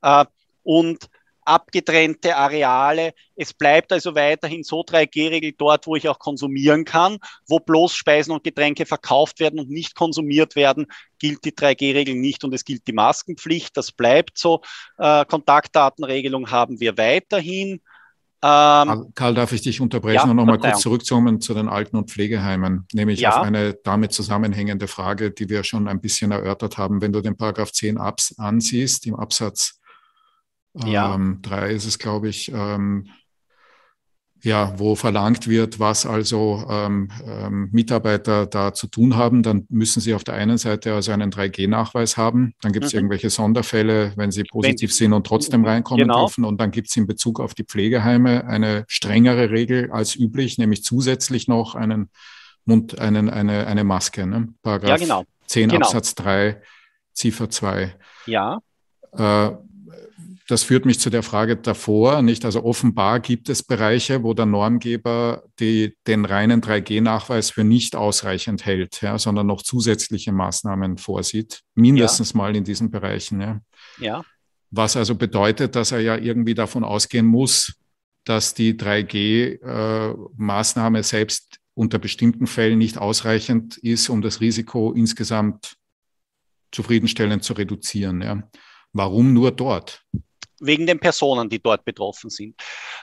äh, 0.00 0.24
und 0.62 1.10
abgetrennte 1.48 2.36
Areale. 2.36 3.14
Es 3.34 3.54
bleibt 3.54 3.92
also 3.92 4.14
weiterhin 4.14 4.62
so 4.62 4.82
3G-Regel 4.82 5.52
dort, 5.56 5.86
wo 5.86 5.96
ich 5.96 6.08
auch 6.08 6.18
konsumieren 6.18 6.84
kann, 6.84 7.18
wo 7.48 7.58
bloß 7.58 7.94
Speisen 7.94 8.32
und 8.32 8.44
Getränke 8.44 8.86
verkauft 8.86 9.40
werden 9.40 9.58
und 9.58 9.70
nicht 9.70 9.94
konsumiert 9.94 10.56
werden, 10.56 10.86
gilt 11.18 11.44
die 11.44 11.52
3G-Regel 11.52 12.14
nicht 12.14 12.44
und 12.44 12.54
es 12.54 12.64
gilt 12.64 12.86
die 12.86 12.92
Maskenpflicht. 12.92 13.76
Das 13.76 13.92
bleibt 13.92 14.38
so. 14.38 14.60
Äh, 14.98 15.24
Kontaktdatenregelung 15.24 16.50
haben 16.50 16.80
wir 16.80 16.96
weiterhin. 16.98 17.80
Ähm, 18.40 19.12
Karl, 19.16 19.34
darf 19.34 19.50
ich 19.50 19.62
dich 19.62 19.80
unterbrechen 19.80 20.14
ja, 20.14 20.30
und 20.30 20.36
nochmal 20.36 20.58
kurz 20.58 20.80
zurückzukommen 20.80 21.40
zu 21.40 21.54
den 21.54 21.68
Alten- 21.68 21.96
und 21.96 22.08
Pflegeheimen, 22.08 22.86
nämlich 22.92 23.18
ja. 23.18 23.30
auf 23.30 23.42
eine 23.42 23.74
damit 23.82 24.12
zusammenhängende 24.12 24.86
Frage, 24.86 25.32
die 25.32 25.48
wir 25.48 25.64
schon 25.64 25.88
ein 25.88 26.00
bisschen 26.00 26.30
erörtert 26.30 26.78
haben. 26.78 27.00
Wenn 27.00 27.12
du 27.12 27.20
den 27.20 27.36
Paragraph 27.36 27.72
10 27.72 27.98
Abs 27.98 28.38
ansiehst, 28.38 29.06
im 29.06 29.16
Absatz 29.16 29.77
ja. 30.84 31.14
ähm, 31.14 31.40
3 31.42 31.70
ist 31.72 31.86
es, 31.86 31.98
glaube 31.98 32.28
ich, 32.28 32.52
ähm, 32.52 33.08
ja, 34.42 34.78
wo 34.78 34.94
verlangt 34.94 35.48
wird, 35.48 35.80
was 35.80 36.06
also 36.06 36.64
ähm, 36.70 37.10
ähm, 37.26 37.70
Mitarbeiter 37.72 38.46
da 38.46 38.72
zu 38.72 38.86
tun 38.86 39.16
haben, 39.16 39.42
dann 39.42 39.66
müssen 39.68 40.00
sie 40.00 40.14
auf 40.14 40.22
der 40.22 40.34
einen 40.34 40.58
Seite 40.58 40.94
also 40.94 41.10
einen 41.10 41.32
3G-Nachweis 41.32 42.16
haben. 42.16 42.54
Dann 42.60 42.72
gibt 42.72 42.86
es 42.86 42.92
mhm. 42.92 42.98
irgendwelche 42.98 43.30
Sonderfälle, 43.30 44.12
wenn 44.16 44.30
sie 44.30 44.44
positiv 44.44 44.90
wenn, 44.90 44.96
sind 44.96 45.12
und 45.12 45.26
trotzdem 45.26 45.64
reinkommen 45.64 46.06
genau. 46.06 46.26
dürfen. 46.26 46.44
Und 46.44 46.60
dann 46.60 46.70
gibt 46.70 46.88
es 46.88 46.96
in 46.96 47.06
Bezug 47.06 47.40
auf 47.40 47.54
die 47.54 47.64
Pflegeheime 47.64 48.46
eine 48.46 48.84
strengere 48.86 49.50
Regel 49.50 49.90
als 49.90 50.14
üblich, 50.14 50.56
nämlich 50.56 50.84
zusätzlich 50.84 51.48
noch 51.48 51.74
einen 51.74 52.10
Mund, 52.64 52.98
einen, 52.98 53.28
eine, 53.28 53.66
eine 53.66 53.82
Maske. 53.82 54.26
Ne? 54.26 54.48
Paragraph 54.62 54.90
ja, 54.90 54.96
genau. 54.98 55.24
10 55.46 55.70
genau. 55.70 55.86
Absatz 55.86 56.14
3, 56.14 56.62
Ziffer 57.12 57.50
2. 57.50 57.94
Ja. 58.26 58.60
Äh, 59.12 59.50
das 60.48 60.62
führt 60.62 60.86
mich 60.86 60.98
zu 60.98 61.10
der 61.10 61.22
Frage 61.22 61.56
davor, 61.56 62.22
nicht? 62.22 62.46
Also 62.46 62.64
offenbar 62.64 63.20
gibt 63.20 63.50
es 63.50 63.62
Bereiche, 63.62 64.22
wo 64.22 64.32
der 64.32 64.46
Normgeber 64.46 65.42
die, 65.60 65.94
den 66.06 66.24
reinen 66.24 66.62
3G-Nachweis 66.62 67.50
für 67.50 67.64
nicht 67.64 67.94
ausreichend 67.94 68.64
hält, 68.64 69.02
ja, 69.02 69.18
sondern 69.18 69.46
noch 69.46 69.60
zusätzliche 69.60 70.32
Maßnahmen 70.32 70.96
vorsieht, 70.96 71.60
mindestens 71.74 72.32
ja. 72.32 72.38
mal 72.38 72.56
in 72.56 72.64
diesen 72.64 72.90
Bereichen. 72.90 73.42
Ja. 73.42 73.60
ja. 73.98 74.24
Was 74.70 74.96
also 74.96 75.16
bedeutet, 75.16 75.76
dass 75.76 75.92
er 75.92 76.00
ja 76.00 76.16
irgendwie 76.16 76.54
davon 76.54 76.82
ausgehen 76.82 77.26
muss, 77.26 77.74
dass 78.24 78.54
die 78.54 78.72
3G-Maßnahme 78.72 81.00
äh, 81.00 81.02
selbst 81.02 81.58
unter 81.74 81.98
bestimmten 81.98 82.46
Fällen 82.46 82.78
nicht 82.78 82.96
ausreichend 82.96 83.76
ist, 83.76 84.08
um 84.08 84.22
das 84.22 84.40
Risiko 84.40 84.92
insgesamt 84.92 85.76
zufriedenstellend 86.72 87.44
zu 87.44 87.52
reduzieren. 87.52 88.22
Ja. 88.22 88.48
Warum 88.94 89.34
nur 89.34 89.50
dort? 89.50 90.06
Wegen 90.60 90.86
den 90.86 90.98
Personen, 90.98 91.48
die 91.48 91.60
dort 91.60 91.84
betroffen 91.84 92.30
sind. 92.30 92.54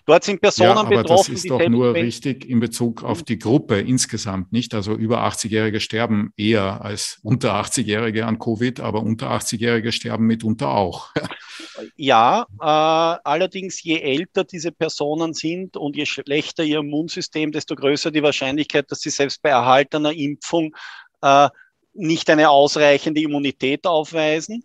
Dort 0.06 0.24
sind 0.24 0.41
Personen 0.41 0.70
ja, 0.70 0.76
aber 0.76 1.03
betroffen. 1.03 1.34
Das 1.34 1.43
ist 1.43 1.49
doch 1.49 1.68
nur 1.68 1.93
richtig 1.93 2.45
in 2.45 2.60
Bezug 2.60 3.03
auf 3.03 3.24
die 3.24 3.39
Gruppe 3.39 3.80
insgesamt, 3.80 4.51
nicht? 4.51 4.74
Also 4.74 4.93
über 4.93 5.26
80-Jährige 5.26 5.80
sterben 5.80 6.34
eher 6.38 6.84
als 6.84 7.20
unter 7.24 7.56
80-Jährige 7.56 8.26
an 8.26 8.39
Covid, 8.39 8.80
aber 8.80 9.01
unter 9.01 9.32
80-Jährige 9.32 9.91
sterben 9.91 10.26
mitunter 10.26 10.70
auch. 10.70 11.14
ja, 11.95 12.45
äh, 12.60 12.66
allerdings 12.66 13.82
je 13.84 13.99
älter 13.99 14.43
diese 14.43 14.72
Personen 14.72 15.34
sind 15.34 15.78
und 15.78 15.95
je 15.95 16.06
schlechter 16.06 16.64
ihr 16.64 16.80
Immunsystem, 16.80 17.51
desto 17.51 17.76
größer 17.76 18.12
die 18.12 18.24
Wahrscheinlichkeit, 18.24 18.91
dass 18.91 18.99
sie 19.01 19.10
selbst 19.10 19.41
bei 19.41 19.49
erhaltener 19.49 20.12
Impfung 20.12 20.76
äh, 21.22 21.49
nicht 21.93 22.30
eine 22.30 22.49
ausreichende 22.49 23.22
Immunität 23.22 23.88
aufweisen. 23.88 24.64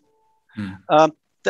Hm. 0.55 0.79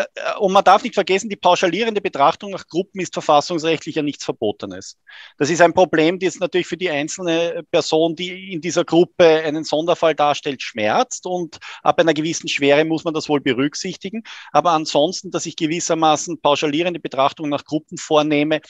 Äh, 0.01 0.39
und 0.39 0.53
man 0.53 0.65
darf 0.65 0.83
nicht 0.83 0.95
vergessen, 0.95 1.29
die 1.29 1.37
pauschalierende 1.37 2.01
Betrachtung 2.01 2.51
nach 2.51 2.67
Gruppen 2.67 3.01
ist 3.01 3.13
verfassungsrechtlich 3.13 3.97
ja 3.97 4.03
nichts 4.03 4.25
Verbotenes. 4.25 4.99
Das 5.39 5.51
ist 5.51 5.61
ein 5.61 5.73
Problem, 5.73 6.19
das 6.19 6.39
natürlich 6.39 6.67
für 6.67 6.77
die 6.77 6.91
einzelne 6.91 7.63
Person, 7.71 8.17
die 8.17 8.53
in 8.53 8.61
dieser 8.61 8.85
Gruppe 8.85 9.25
einen 9.25 9.65
Sonderfall 9.65 10.15
darstellt, 10.15 10.63
schmerzt. 10.63 11.27
Und 11.27 11.59
ab 11.83 11.99
einer 12.01 12.15
gewissen 12.15 12.49
Schwere 12.49 12.85
muss 12.85 13.05
man 13.05 13.15
das 13.15 13.29
wohl 13.29 13.41
berücksichtigen. 13.41 14.23
Aber 14.53 14.73
ansonsten, 14.73 15.31
dass 15.31 15.47
ich 15.47 15.57
gewissermaßen 15.57 16.41
pauschalierende 16.41 17.01
Betrachtung 17.01 17.49
nach 17.49 17.65
Gruppen 17.65 17.99
vornehme, 17.99 18.61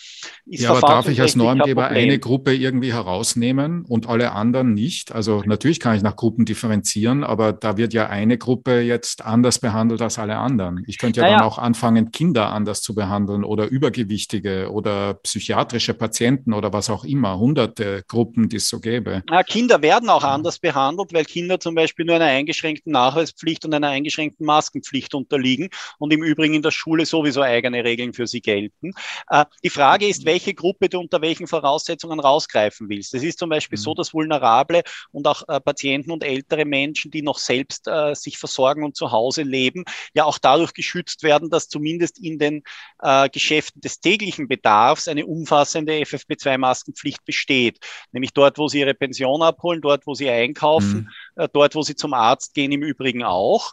ist 0.46 0.62
ja, 0.62 0.70
aber 0.70 0.80
darf 0.80 1.08
ich 1.08 1.20
als 1.20 1.36
Normgeber 1.36 1.88
eine 1.88 2.18
Gruppe 2.18 2.54
irgendwie 2.54 2.92
herausnehmen 2.92 3.84
und 3.84 4.08
alle 4.08 4.32
anderen 4.32 4.74
nicht? 4.74 5.12
Also 5.12 5.42
natürlich 5.44 5.80
kann 5.80 5.96
ich 5.96 6.02
nach 6.02 6.16
Gruppen 6.16 6.44
differenzieren, 6.44 7.24
aber 7.24 7.52
da 7.52 7.76
wird 7.76 7.92
ja 7.92 8.08
eine 8.08 8.38
Gruppe 8.38 8.80
jetzt 8.80 9.24
anders 9.24 9.58
behandelt 9.58 10.02
als 10.02 10.18
alle 10.18 10.36
anderen. 10.36 10.84
Ich 10.86 10.98
könnte 10.98 11.19
könnte 11.20 11.32
ja 11.32 11.38
dann 11.38 11.46
auch 11.46 11.58
anfangen, 11.58 12.10
Kinder 12.12 12.50
anders 12.50 12.82
zu 12.82 12.94
behandeln 12.94 13.44
oder 13.44 13.66
Übergewichtige 13.66 14.70
oder 14.70 15.14
psychiatrische 15.14 15.94
Patienten 15.94 16.52
oder 16.52 16.72
was 16.72 16.90
auch 16.90 17.04
immer, 17.04 17.38
hunderte 17.38 18.02
Gruppen, 18.08 18.48
die 18.48 18.56
es 18.56 18.68
so 18.68 18.80
gäbe. 18.80 19.22
Ja, 19.30 19.42
Kinder 19.42 19.82
werden 19.82 20.08
auch 20.08 20.24
anders 20.24 20.58
behandelt, 20.58 21.12
weil 21.12 21.24
Kinder 21.24 21.60
zum 21.60 21.74
Beispiel 21.74 22.04
nur 22.04 22.16
einer 22.16 22.26
eingeschränkten 22.26 22.92
Nachweispflicht 22.92 23.64
und 23.64 23.74
einer 23.74 23.88
eingeschränkten 23.88 24.46
Maskenpflicht 24.46 25.14
unterliegen 25.14 25.68
und 25.98 26.12
im 26.12 26.22
Übrigen 26.22 26.54
in 26.54 26.62
der 26.62 26.70
Schule 26.70 27.06
sowieso 27.06 27.42
eigene 27.42 27.84
Regeln 27.84 28.12
für 28.12 28.26
sie 28.26 28.40
gelten. 28.40 28.92
Äh, 29.28 29.44
die 29.62 29.70
Frage 29.70 30.06
ist, 30.06 30.24
welche 30.24 30.54
Gruppe 30.54 30.88
du 30.88 31.00
unter 31.00 31.20
welchen 31.20 31.46
Voraussetzungen 31.46 32.20
rausgreifen 32.20 32.88
willst. 32.88 33.14
Es 33.14 33.22
ist 33.22 33.38
zum 33.38 33.50
Beispiel 33.50 33.78
mhm. 33.78 33.82
so, 33.82 33.94
dass 33.94 34.14
vulnerable 34.14 34.82
und 35.12 35.26
auch 35.26 35.46
äh, 35.48 35.60
Patienten 35.60 36.10
und 36.10 36.24
ältere 36.24 36.64
Menschen, 36.64 37.10
die 37.10 37.22
noch 37.22 37.38
selbst 37.38 37.86
äh, 37.88 38.14
sich 38.14 38.38
versorgen 38.38 38.84
und 38.84 38.96
zu 38.96 39.10
Hause 39.10 39.42
leben, 39.42 39.84
ja 40.14 40.24
auch 40.24 40.38
dadurch 40.38 40.74
geschützt 40.74 40.99
geschützt 41.01 41.22
werden, 41.22 41.51
dass 41.51 41.68
zumindest 41.68 42.18
in 42.18 42.38
den 42.38 42.62
äh, 43.01 43.28
Geschäften 43.28 43.80
des 43.80 44.01
täglichen 44.01 44.48
Bedarfs 44.48 45.09
eine 45.09 45.26
umfassende 45.26 45.94
FFP2-Maskenpflicht 45.94 47.24
besteht. 47.24 47.78
Nämlich 48.12 48.32
dort, 48.32 48.59
wo 48.59 48.68
sie 48.68 48.80
ihre 48.80 48.94
Pension 48.94 49.42
abholen, 49.42 49.80
dort, 49.80 50.07
wo 50.07 50.14
sie 50.14 50.28
einkaufen, 50.28 51.11
mhm. 51.36 51.42
äh, 51.42 51.48
dort, 51.53 51.74
wo 51.74 51.82
sie 51.82 51.96
zum 51.96 52.14
Arzt 52.14 52.55
gehen, 52.55 52.72
im 52.72 52.82
Übrigen 52.82 53.22
auch. 53.22 53.72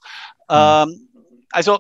Mhm. 0.50 0.56
Ähm, 0.56 1.10
also 1.52 1.80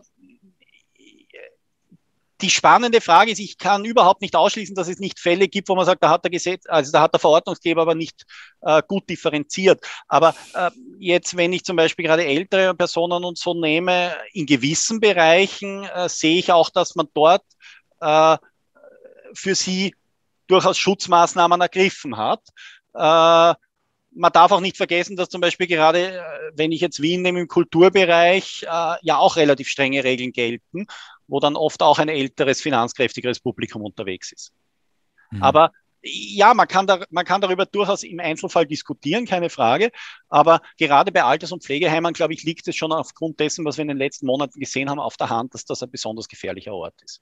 die 2.42 2.50
spannende 2.50 3.02
Frage 3.02 3.32
ist, 3.32 3.40
ich 3.40 3.58
kann 3.58 3.84
überhaupt 3.84 4.22
nicht 4.22 4.36
ausschließen, 4.36 4.76
dass 4.76 4.88
es 4.88 5.00
nicht 5.00 5.20
Fälle 5.20 5.48
gibt, 5.48 5.70
wo 5.70 5.76
man 5.76 5.86
sagt, 5.86 6.04
da 6.04 6.10
hat 6.10 6.24
der 6.24 6.32
Gesetz, 6.32 6.66
also 6.68 6.92
da 6.92 7.02
hat 7.02 7.14
der 7.14 7.20
Verordnungsgeber 7.20 7.82
aber 7.82 7.96
nicht 7.96 8.26
äh, 8.62 8.82
gut 8.88 9.10
differenziert. 9.10 9.82
Aber 10.08 10.36
äh, 10.54 10.70
jetzt, 11.00 11.36
wenn 11.36 11.52
ich 11.54 11.64
zum 11.64 11.76
Beispiel 11.76 12.06
gerade 12.06 12.26
ältere 12.26 12.76
Personen 12.76 13.24
und 13.24 13.40
so 13.40 13.54
nehme, 13.54 14.16
in 14.34 14.46
gewissen 14.46 15.00
Bereichen 15.00 15.84
äh, 15.84 16.08
sehe 16.10 16.38
ich 16.38 16.52
auch, 16.52 16.70
dass 16.70 16.96
man 16.96 17.08
dort 17.14 17.44
äh, 18.02 18.38
für 19.34 19.56
sie 19.56 19.96
durchaus 20.46 20.78
Schutzmaßnahmen 20.78 21.60
ergriffen 21.60 22.18
hat. 22.18 22.42
Äh, 22.94 23.56
man 24.20 24.32
darf 24.32 24.52
auch 24.52 24.62
nicht 24.62 24.78
vergessen, 24.78 25.16
dass 25.16 25.30
zum 25.30 25.42
Beispiel 25.42 25.68
gerade, 25.68 26.18
äh, 26.18 26.22
wenn 26.54 26.72
ich 26.72 26.82
jetzt 26.82 27.02
Wien 27.02 27.24
nehme, 27.24 27.42
im 27.42 27.48
Kulturbereich 27.48 28.64
äh, 28.64 28.96
ja 29.02 29.18
auch 29.18 29.38
relativ 29.38 29.70
strenge 29.70 30.04
Regeln 30.04 30.32
gelten 30.32 30.88
wo 31.28 31.40
dann 31.40 31.56
oft 31.56 31.82
auch 31.82 32.00
ein 32.00 32.10
älteres, 32.10 32.62
finanzkräftigeres 32.62 33.40
Publikum 33.40 33.82
unterwegs 33.82 34.32
ist. 34.32 34.54
Mhm. 35.32 35.44
Aber 35.44 35.72
ja, 36.02 36.54
man 36.54 36.68
kann, 36.68 36.88
da, 36.88 37.04
man 37.10 37.26
kann 37.26 37.42
darüber 37.42 37.66
durchaus 37.66 38.04
im 38.04 38.20
Einzelfall 38.20 38.66
diskutieren, 38.66 39.26
keine 39.26 39.50
Frage. 39.50 39.92
Aber 40.30 40.62
gerade 40.78 41.12
bei 41.12 41.24
Alters- 41.24 41.52
und 41.52 41.64
Pflegeheimen, 41.64 42.14
glaube 42.14 42.34
ich, 42.34 42.44
liegt 42.44 42.68
es 42.68 42.76
schon 42.76 42.92
aufgrund 42.92 43.40
dessen, 43.40 43.66
was 43.66 43.78
wir 43.78 43.82
in 43.82 43.90
den 43.90 43.98
letzten 43.98 44.26
Monaten 44.26 44.60
gesehen 44.60 44.90
haben, 44.90 45.00
auf 45.00 45.18
der 45.18 45.30
Hand, 45.30 45.54
dass 45.54 45.66
das 45.66 45.84
ein 45.84 45.92
besonders 45.92 46.28
gefährlicher 46.28 46.74
Ort 46.74 47.02
ist. 47.02 47.20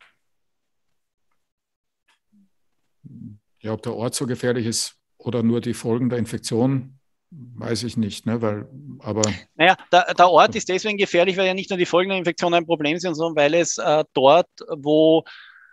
Ja, 3.59 3.73
ob 3.73 3.81
der 3.81 3.95
Ort 3.95 4.15
so 4.15 4.25
gefährlich 4.27 4.65
ist 4.65 4.97
oder 5.17 5.41
nur 5.41 5.61
die 5.61 5.73
Folgen 5.73 6.09
der 6.09 6.19
Infektion, 6.19 6.99
weiß 7.31 7.83
ich 7.83 7.97
nicht, 7.97 8.25
ne? 8.25 8.41
weil, 8.41 8.67
aber. 8.99 9.21
Naja, 9.55 9.75
der, 9.91 10.13
der 10.13 10.29
Ort 10.29 10.55
ist 10.55 10.69
deswegen 10.69 10.97
gefährlich, 10.97 11.37
weil 11.37 11.47
ja 11.47 11.53
nicht 11.53 11.69
nur 11.69 11.77
die 11.77 11.85
Folgen 11.85 12.09
der 12.09 12.19
Infektion 12.19 12.53
ein 12.53 12.65
Problem 12.65 12.97
sind, 12.99 13.15
sondern 13.15 13.35
weil 13.35 13.53
es 13.53 13.77
äh, 13.77 14.03
dort, 14.13 14.49
wo 14.77 15.23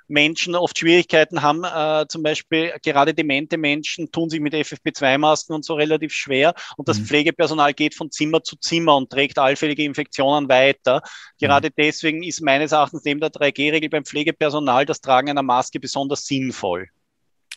Menschen 0.08 0.54
oft 0.54 0.78
Schwierigkeiten 0.78 1.42
haben, 1.42 1.64
äh, 1.64 2.06
zum 2.08 2.22
Beispiel 2.22 2.72
gerade 2.82 3.14
demente 3.14 3.56
Menschen 3.56 4.12
tun 4.12 4.28
sich 4.28 4.40
mit 4.40 4.54
FFP2-Masken 4.54 5.54
und 5.54 5.64
so 5.64 5.74
relativ 5.74 6.12
schwer 6.12 6.54
und 6.76 6.88
das 6.88 6.98
mhm. 6.98 7.06
Pflegepersonal 7.06 7.72
geht 7.72 7.94
von 7.94 8.10
Zimmer 8.10 8.42
zu 8.42 8.56
Zimmer 8.56 8.96
und 8.96 9.10
trägt 9.10 9.38
allfällige 9.38 9.84
Infektionen 9.84 10.48
weiter. 10.48 11.02
Gerade 11.40 11.68
mhm. 11.68 11.74
deswegen 11.78 12.22
ist 12.22 12.42
meines 12.42 12.72
Erachtens 12.72 13.04
neben 13.04 13.20
der 13.20 13.30
3G-Regel 13.30 13.88
beim 13.88 14.04
Pflegepersonal 14.04 14.84
das 14.84 15.00
Tragen 15.00 15.30
einer 15.30 15.42
Maske 15.42 15.80
besonders 15.80 16.26
sinnvoll. 16.26 16.88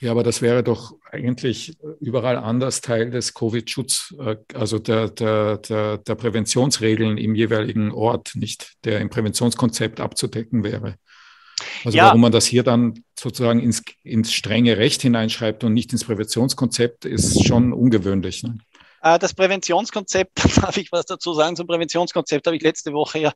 Ja, 0.01 0.11
aber 0.11 0.23
das 0.23 0.41
wäre 0.41 0.61
doch 0.61 0.93
eigentlich 1.09 1.77
überall 2.01 2.37
anders 2.37 2.81
Teil 2.81 3.11
des 3.11 3.33
Covid-Schutz, 3.33 4.13
äh, 4.19 4.35
also 4.53 4.77
der, 4.79 5.09
der, 5.09 5.57
der, 5.57 5.97
der 5.99 6.15
Präventionsregeln 6.15 7.17
im 7.17 7.35
jeweiligen 7.35 7.91
Ort, 7.91 8.31
nicht 8.35 8.73
der 8.83 8.99
im 8.99 9.09
Präventionskonzept 9.09 10.01
abzudecken 10.01 10.63
wäre. 10.63 10.95
Also 11.85 11.97
ja. 11.97 12.07
warum 12.07 12.21
man 12.21 12.31
das 12.31 12.45
hier 12.45 12.63
dann 12.63 13.03
sozusagen 13.17 13.61
ins, 13.61 13.83
ins 14.03 14.33
strenge 14.33 14.77
Recht 14.77 15.01
hineinschreibt 15.01 15.63
und 15.63 15.73
nicht 15.73 15.93
ins 15.93 16.03
Präventionskonzept, 16.03 17.05
ist 17.05 17.45
schon 17.45 17.71
ungewöhnlich. 17.71 18.43
Ne? 18.43 18.57
Äh, 19.05 19.19
das 19.19 19.35
Präventionskonzept, 19.35 20.31
darf 20.63 20.77
ich 20.77 20.91
was 20.91 21.05
dazu 21.05 21.33
sagen 21.33 21.55
zum 21.55 21.67
Präventionskonzept, 21.67 22.47
habe 22.47 22.57
ich 22.57 22.63
letzte 22.63 22.91
Woche 22.91 23.19
ja 23.19 23.31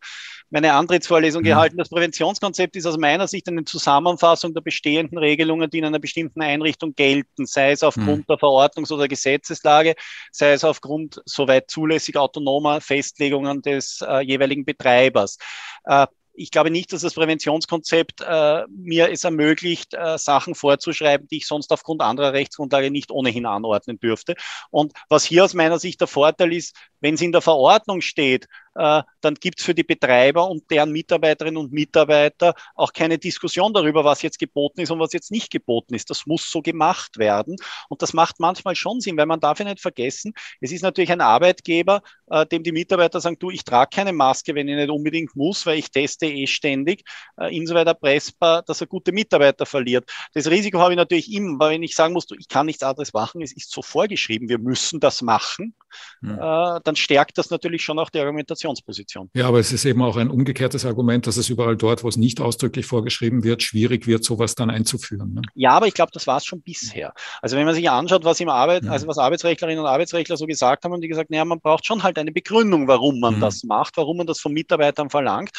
meine 0.50 0.74
Antrittsvorlesung 0.74 1.44
mhm. 1.44 1.48
gehalten. 1.48 1.78
Das 1.78 1.90
Präventionskonzept 1.90 2.76
ist 2.76 2.88
aus 2.88 2.98
meiner 2.98 3.28
Sicht 3.28 3.48
eine 3.48 3.64
Zusammenfassung 3.64 4.56
der 4.56 4.62
bestehenden 4.62 5.20
Regelungen, 5.20 5.70
die 5.70 5.78
in 5.78 5.86
einer 5.86 6.00
bestimmten 6.00 6.42
Einrichtung 6.42 6.96
gelten, 6.96 7.46
sei 7.46 7.72
es 7.72 7.84
aufgrund 7.84 8.22
mhm. 8.22 8.26
der 8.28 8.38
Verordnungs- 8.38 8.92
oder 8.92 9.08
Gesetzeslage, 9.08 9.94
sei 10.32 10.54
es 10.54 10.64
aufgrund 10.64 11.22
soweit 11.26 11.70
zulässig 11.70 12.18
autonomer 12.18 12.82
Festlegungen 12.82 13.62
des 13.62 14.02
äh, 14.02 14.22
jeweiligen 14.22 14.66
Betreibers. 14.66 15.38
Äh, 15.86 16.08
ich 16.34 16.52
glaube 16.52 16.72
nicht, 16.72 16.94
dass 16.94 17.02
das 17.02 17.14
Präventionskonzept 17.14 18.22
äh, 18.22 18.64
mir 18.70 19.12
es 19.12 19.24
ermöglicht, 19.24 19.94
äh, 19.94 20.18
Sachen 20.18 20.56
vorzuschreiben, 20.56 21.28
die 21.28 21.38
ich 21.38 21.48
sonst 21.48 21.72
aufgrund 21.72 22.02
anderer 22.02 22.34
Rechtsgrundlage 22.34 22.92
nicht 22.92 23.12
ohnehin 23.12 23.46
anordnen 23.46 24.00
dürfte. 24.00 24.36
Und 24.70 24.94
was 25.10 25.26
hier 25.26 25.44
aus 25.44 25.54
meiner 25.54 25.80
Sicht 25.80 26.00
der 26.02 26.08
Vorteil 26.08 26.54
ist, 26.54 26.76
wenn 27.02 27.16
es 27.16 27.22
in 27.22 27.32
der 27.32 27.42
Verordnung 27.42 28.02
steht, 28.02 28.48
dann 28.80 29.36
gibt 29.36 29.60
es 29.60 29.66
für 29.66 29.76
die 29.76 29.84
Betreiber 29.84 30.50
und 30.50 30.70
deren 30.72 30.92
Mitarbeiterinnen 30.92 31.58
und 31.58 31.72
Mitarbeiter 31.74 32.54
auch 32.76 32.94
keine 32.94 33.18
Diskussion 33.18 33.74
darüber, 33.74 34.04
was 34.04 34.22
jetzt 34.22 34.40
geboten 34.40 34.82
ist 34.82 34.92
und 34.92 35.00
was 35.00 35.14
jetzt 35.14 35.32
nicht 35.32 35.52
geboten 35.52 35.94
ist. 35.94 36.10
Das 36.10 36.26
muss 36.26 36.50
so 36.50 36.62
gemacht 36.62 37.18
werden. 37.18 37.56
Und 37.90 38.02
das 38.02 38.14
macht 38.14 38.40
manchmal 38.40 38.76
schon 38.76 39.02
Sinn, 39.02 39.18
weil 39.18 39.26
man 39.26 39.40
darf 39.40 39.60
ja 39.60 39.66
nicht 39.66 39.82
vergessen, 39.82 40.34
es 40.62 40.72
ist 40.72 40.82
natürlich 40.82 41.12
ein 41.12 41.22
Arbeitgeber, 41.22 42.02
äh, 42.30 42.46
dem 42.46 42.64
die 42.64 42.72
Mitarbeiter 42.72 43.20
sagen, 43.20 43.38
du, 43.40 43.50
ich 43.50 43.64
trage 43.64 43.90
keine 43.94 44.14
Maske, 44.14 44.56
wenn 44.56 44.68
ich 44.68 44.76
nicht 44.76 44.90
unbedingt 44.90 45.36
muss, 45.36 45.66
weil 45.66 45.80
ich 45.80 45.92
teste 45.92 46.28
eh 46.28 46.48
ständig, 46.48 47.04
äh, 47.38 47.56
insoweit 47.56 47.88
erpressbar, 47.88 48.64
dass 48.64 48.82
er 48.82 48.88
gute 48.88 49.12
Mitarbeiter 49.12 49.66
verliert. 49.66 50.10
Das 50.34 50.48
Risiko 50.48 50.80
habe 50.80 50.94
ich 50.94 50.98
natürlich 50.98 51.32
immer, 51.34 51.60
weil 51.60 51.72
wenn 51.72 51.84
ich 51.84 51.96
sagen 51.96 52.14
muss, 52.14 52.26
du, 52.26 52.36
ich 52.36 52.48
kann 52.48 52.66
nichts 52.66 52.84
anderes 52.84 53.14
machen, 53.14 53.42
es 53.42 53.56
ist 53.56 53.72
so 53.72 53.82
vorgeschrieben, 53.82 54.50
wir 54.50 54.60
müssen 54.60 55.00
das 55.00 55.22
machen, 55.22 55.76
hm. 56.22 56.36
äh, 56.36 56.80
dann 56.84 56.96
stärkt 56.96 57.38
das 57.38 57.50
natürlich 57.50 57.84
schon 57.84 58.00
auch 58.00 58.10
die 58.10 58.20
Argumentation 58.20 58.69
Argumentationsposition. 58.70 59.30
Ja, 59.34 59.48
aber 59.48 59.60
es 59.60 59.72
ist 59.72 59.86
eben 59.86 60.02
auch 60.02 60.18
ein 60.18 60.30
umgekehrtes 60.30 60.86
Argument, 60.86 61.28
dass 61.28 61.38
es 61.38 61.50
überall 61.50 61.76
dort, 61.76 62.04
wo 62.04 62.08
es 62.08 62.18
nicht 62.18 62.42
ausdrücklich 62.42 62.86
vorgeschrieben 62.86 63.44
wird, 63.44 63.64
schwierig 63.64 64.08
wird, 64.08 64.24
sowas 64.24 64.56
dann 64.56 64.70
einzuführen. 64.70 65.34
Ne? 65.34 65.42
Ja, 65.56 65.72
aber 65.72 65.88
ich 65.88 65.94
glaube, 65.94 66.12
das 66.14 66.28
war 66.28 66.38
es 66.38 66.46
schon 66.46 66.62
bisher. 66.62 67.14
Also 67.42 67.58
wenn 67.58 67.66
man 67.66 67.76
sich 67.76 67.90
anschaut, 67.90 68.24
was 68.24 68.40
im 68.40 68.50
Arbeit, 68.50 68.86
ja. 68.86 68.92
also 68.92 69.08
was 69.08 69.18
Arbeitsrechtlerinnen 69.18 69.84
und 69.84 69.90
Arbeitsrechtler 69.90 70.38
so 70.38 70.46
gesagt 70.46 70.84
haben, 70.84 70.94
und 70.94 71.02
die 71.02 71.08
gesagt, 71.08 71.30
naja, 71.30 71.46
man 71.46 71.60
braucht 71.60 71.86
schon 71.86 72.04
halt 72.04 72.18
eine 72.18 72.32
Begründung, 72.32 72.88
warum 72.88 73.20
man 73.20 73.36
mhm. 73.36 73.42
das 73.42 73.64
macht, 73.64 73.98
warum 73.98 74.18
man 74.18 74.28
das 74.28 74.40
von 74.40 74.54
Mitarbeitern 74.54 75.10
verlangt. 75.10 75.52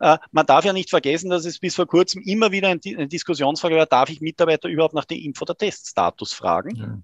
Äh, 0.00 0.18
man 0.32 0.46
darf 0.46 0.64
ja 0.64 0.72
nicht 0.72 0.90
vergessen, 0.90 1.30
dass 1.30 1.44
es 1.44 1.58
bis 1.58 1.74
vor 1.74 1.86
kurzem 1.86 2.22
immer 2.22 2.52
wieder 2.52 2.68
eine, 2.68 2.80
eine 2.84 3.08
Diskussionsfrage 3.08 3.76
war, 3.76 3.86
darf 3.86 4.10
ich 4.10 4.20
Mitarbeiter 4.20 4.68
überhaupt 4.68 4.94
nach 4.94 5.04
dem 5.04 5.18
Info- 5.18 5.42
oder 5.42 5.56
Teststatus 5.56 6.32
fragen? 6.32 6.76
Ja. 6.76 6.98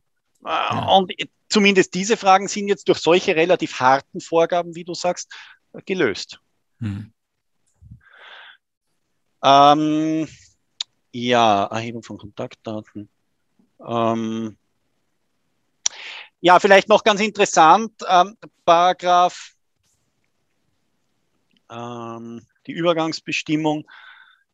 Ja. 0.45 0.87
Und 0.97 1.13
zumindest 1.49 1.95
diese 1.95 2.17
Fragen 2.17 2.49
sind 2.49 2.69
jetzt 2.69 2.89
durch 2.89 2.99
solche 2.99 3.37
relativ 3.37 3.79
harten 3.81 4.21
Vorgaben, 4.21 4.75
wie 4.75 4.85
du 4.85 4.95
sagst, 4.95 5.33
gelöst. 5.87 6.41
Hm. 6.81 7.13
Ähm, 9.43 10.29
ja, 11.13 11.65
Erhebung 11.65 12.03
von 12.03 12.19
Kontaktdaten. 12.19 13.09
Ähm, 13.87 14.57
ja, 16.41 16.59
vielleicht 16.59 16.89
noch 16.89 17.05
ganz 17.05 17.21
interessant, 17.21 17.93
ähm, 18.09 18.37
Paragraph, 18.65 19.55
ähm, 21.71 22.47
die 22.67 22.73
Übergangsbestimmung 22.73 23.89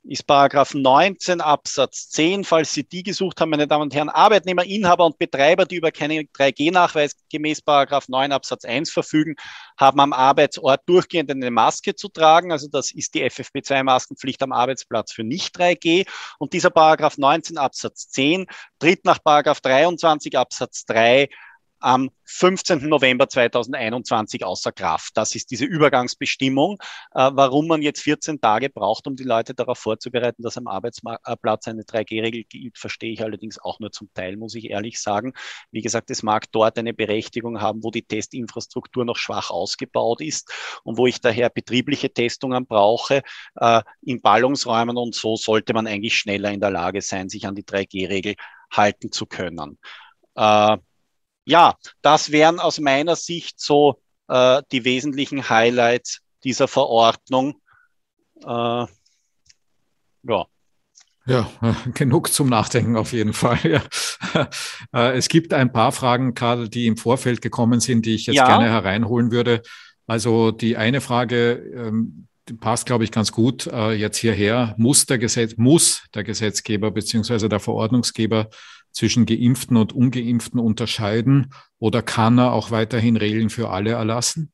ist 0.04 0.26
Paragraph 0.26 0.74
19 0.74 1.40
Absatz 1.40 2.08
10, 2.10 2.44
falls 2.44 2.72
Sie 2.72 2.84
die 2.84 3.02
gesucht 3.02 3.40
haben, 3.40 3.50
meine 3.50 3.66
Damen 3.66 3.84
und 3.84 3.94
Herren, 3.94 4.08
Arbeitnehmer, 4.08 4.64
Inhaber 4.64 5.04
und 5.04 5.18
Betreiber, 5.18 5.66
die 5.66 5.76
über 5.76 5.90
keinen 5.90 6.28
3G-Nachweis 6.28 7.12
gemäß 7.30 7.62
Paragraph 7.62 8.08
9 8.08 8.32
Absatz 8.32 8.64
1 8.64 8.90
verfügen, 8.90 9.34
haben 9.78 10.00
am 10.00 10.12
Arbeitsort 10.12 10.82
durchgehend 10.86 11.30
eine 11.30 11.50
Maske 11.50 11.94
zu 11.94 12.08
tragen. 12.08 12.52
Also 12.52 12.68
das 12.68 12.92
ist 12.92 13.14
die 13.14 13.24
FFP2-Maskenpflicht 13.24 14.42
am 14.42 14.52
Arbeitsplatz 14.52 15.12
für 15.12 15.24
nicht 15.24 15.56
3G. 15.58 16.06
Und 16.38 16.52
dieser 16.52 16.70
Paragraph 16.70 17.18
19 17.18 17.58
Absatz 17.58 18.08
10 18.08 18.46
tritt 18.78 19.04
nach 19.04 19.22
Paragraph 19.22 19.60
23 19.60 20.38
Absatz 20.38 20.84
3 20.86 21.28
am 21.80 22.10
15. 22.24 22.88
November 22.88 23.28
2021 23.28 24.44
außer 24.44 24.72
Kraft. 24.72 25.16
Das 25.16 25.34
ist 25.34 25.50
diese 25.50 25.64
Übergangsbestimmung. 25.64 26.78
Äh, 27.14 27.30
warum 27.32 27.66
man 27.66 27.82
jetzt 27.82 28.00
14 28.02 28.40
Tage 28.40 28.68
braucht, 28.68 29.06
um 29.06 29.16
die 29.16 29.24
Leute 29.24 29.54
darauf 29.54 29.78
vorzubereiten, 29.78 30.42
dass 30.42 30.58
am 30.58 30.66
Arbeitsplatz 30.66 31.68
eine 31.68 31.82
3G-Regel 31.82 32.44
gilt, 32.44 32.78
verstehe 32.78 33.12
ich 33.12 33.22
allerdings 33.22 33.58
auch 33.58 33.80
nur 33.80 33.92
zum 33.92 34.12
Teil, 34.14 34.36
muss 34.36 34.54
ich 34.54 34.70
ehrlich 34.70 35.00
sagen. 35.00 35.32
Wie 35.70 35.80
gesagt, 35.80 36.10
es 36.10 36.22
mag 36.22 36.50
dort 36.52 36.78
eine 36.78 36.92
Berechtigung 36.92 37.60
haben, 37.60 37.82
wo 37.82 37.90
die 37.90 38.02
Testinfrastruktur 38.02 39.04
noch 39.04 39.16
schwach 39.16 39.50
ausgebaut 39.50 40.20
ist 40.20 40.52
und 40.84 40.98
wo 40.98 41.06
ich 41.06 41.20
daher 41.20 41.50
betriebliche 41.50 42.12
Testungen 42.12 42.66
brauche. 42.66 43.22
Äh, 43.56 43.82
in 44.02 44.20
Ballungsräumen 44.20 44.96
und 44.96 45.14
so 45.14 45.36
sollte 45.36 45.72
man 45.72 45.86
eigentlich 45.86 46.16
schneller 46.16 46.50
in 46.50 46.60
der 46.60 46.70
Lage 46.70 47.00
sein, 47.02 47.28
sich 47.28 47.46
an 47.46 47.54
die 47.54 47.64
3G-Regel 47.64 48.34
halten 48.70 49.12
zu 49.12 49.26
können. 49.26 49.78
Äh, 50.34 50.76
ja, 51.48 51.76
das 52.02 52.30
wären 52.30 52.60
aus 52.60 52.78
meiner 52.78 53.16
Sicht 53.16 53.58
so 53.58 54.00
äh, 54.28 54.62
die 54.70 54.84
wesentlichen 54.84 55.48
Highlights 55.48 56.20
dieser 56.44 56.68
Verordnung. 56.68 57.54
Äh, 58.44 58.86
ja. 60.24 60.46
Ja, 61.26 61.50
genug 61.94 62.32
zum 62.32 62.50
Nachdenken 62.50 62.96
auf 62.96 63.12
jeden 63.12 63.32
Fall. 63.32 63.58
Ja. 63.64 63.82
Äh, 64.92 65.16
es 65.16 65.28
gibt 65.28 65.54
ein 65.54 65.72
paar 65.72 65.92
Fragen, 65.92 66.34
Karl, 66.34 66.68
die 66.68 66.86
im 66.86 66.96
Vorfeld 66.96 67.40
gekommen 67.40 67.80
sind, 67.80 68.04
die 68.04 68.14
ich 68.14 68.26
jetzt 68.26 68.36
ja. 68.36 68.46
gerne 68.46 68.68
hereinholen 68.70 69.30
würde. 69.30 69.62
Also 70.06 70.50
die 70.50 70.76
eine 70.76 71.00
Frage 71.00 71.52
ähm, 71.74 72.26
passt, 72.60 72.86
glaube 72.86 73.04
ich, 73.04 73.12
ganz 73.12 73.32
gut 73.32 73.66
äh, 73.66 73.92
jetzt 73.92 74.18
hierher. 74.18 74.74
Muss 74.78 75.06
der 75.06 75.18
Gesetz, 75.18 75.54
muss 75.56 76.04
der 76.14 76.24
Gesetzgeber 76.24 76.90
beziehungsweise 76.90 77.48
der 77.48 77.60
Verordnungsgeber 77.60 78.48
zwischen 78.98 79.26
Geimpften 79.26 79.76
und 79.76 79.92
Ungeimpften 79.92 80.58
unterscheiden 80.58 81.54
oder 81.78 82.02
kann 82.02 82.36
er 82.38 82.52
auch 82.52 82.72
weiterhin 82.72 83.16
Regeln 83.16 83.48
für 83.48 83.70
alle 83.70 83.92
erlassen? 83.92 84.52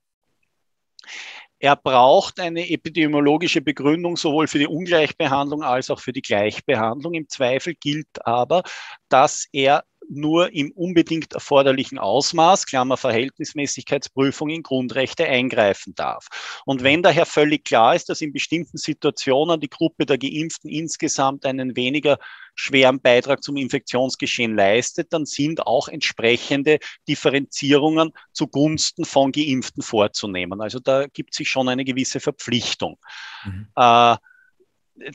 Er 1.59 1.76
braucht 1.76 2.40
eine 2.40 2.68
epidemiologische 2.68 3.62
Begründung 3.62 4.18
sowohl 4.18 4.49
für 4.49 4.59
die 4.59 4.66
Ungleichbehandlung 4.66 5.62
als 5.62 5.88
auch 5.88 5.99
für 5.99 6.12
die 6.12 6.20
Gleichbehandlung. 6.20 7.14
Im 7.14 7.26
Zweifel 7.26 7.74
gilt 7.74 8.26
aber, 8.26 8.62
dass 9.09 9.49
er 9.51 9.84
nur 10.09 10.52
im 10.52 10.70
unbedingt 10.72 11.32
erforderlichen 11.32 11.98
Ausmaß, 11.98 12.66
Klammer 12.66 12.96
Verhältnismäßigkeitsprüfung, 12.96 14.48
in 14.50 14.62
Grundrechte 14.62 15.26
eingreifen 15.26 15.94
darf. 15.94 16.28
Und 16.64 16.82
wenn 16.82 17.02
daher 17.02 17.26
völlig 17.26 17.64
klar 17.64 17.94
ist, 17.94 18.09
dass 18.09 18.20
in 18.20 18.32
bestimmten 18.32 18.78
Situationen 18.78 19.61
die 19.61 19.70
Gruppe 19.70 20.07
der 20.07 20.18
Geimpften 20.18 20.70
insgesamt 20.70 21.46
einen 21.46 21.76
weniger 21.76 22.18
schweren 22.55 23.00
Beitrag 23.00 23.42
zum 23.42 23.57
Infektionsgeschehen 23.57 24.55
leistet, 24.55 25.12
dann 25.12 25.26
sind 25.26 25.66
auch 25.66 25.88
entsprechende 25.88 26.78
Differenzierungen 27.09 28.12
zugunsten 28.32 29.05
von 29.05 29.32
Geimpften 29.32 29.82
vorzunehmen. 29.82 30.61
Also 30.61 30.78
da 30.78 31.07
gibt 31.07 31.34
sich 31.34 31.48
schon 31.48 31.68
eine 31.68 31.84
gewisse 31.84 32.20
Verpflichtung. 32.20 32.98
Mhm. 33.44 33.68
Äh, 33.74 34.16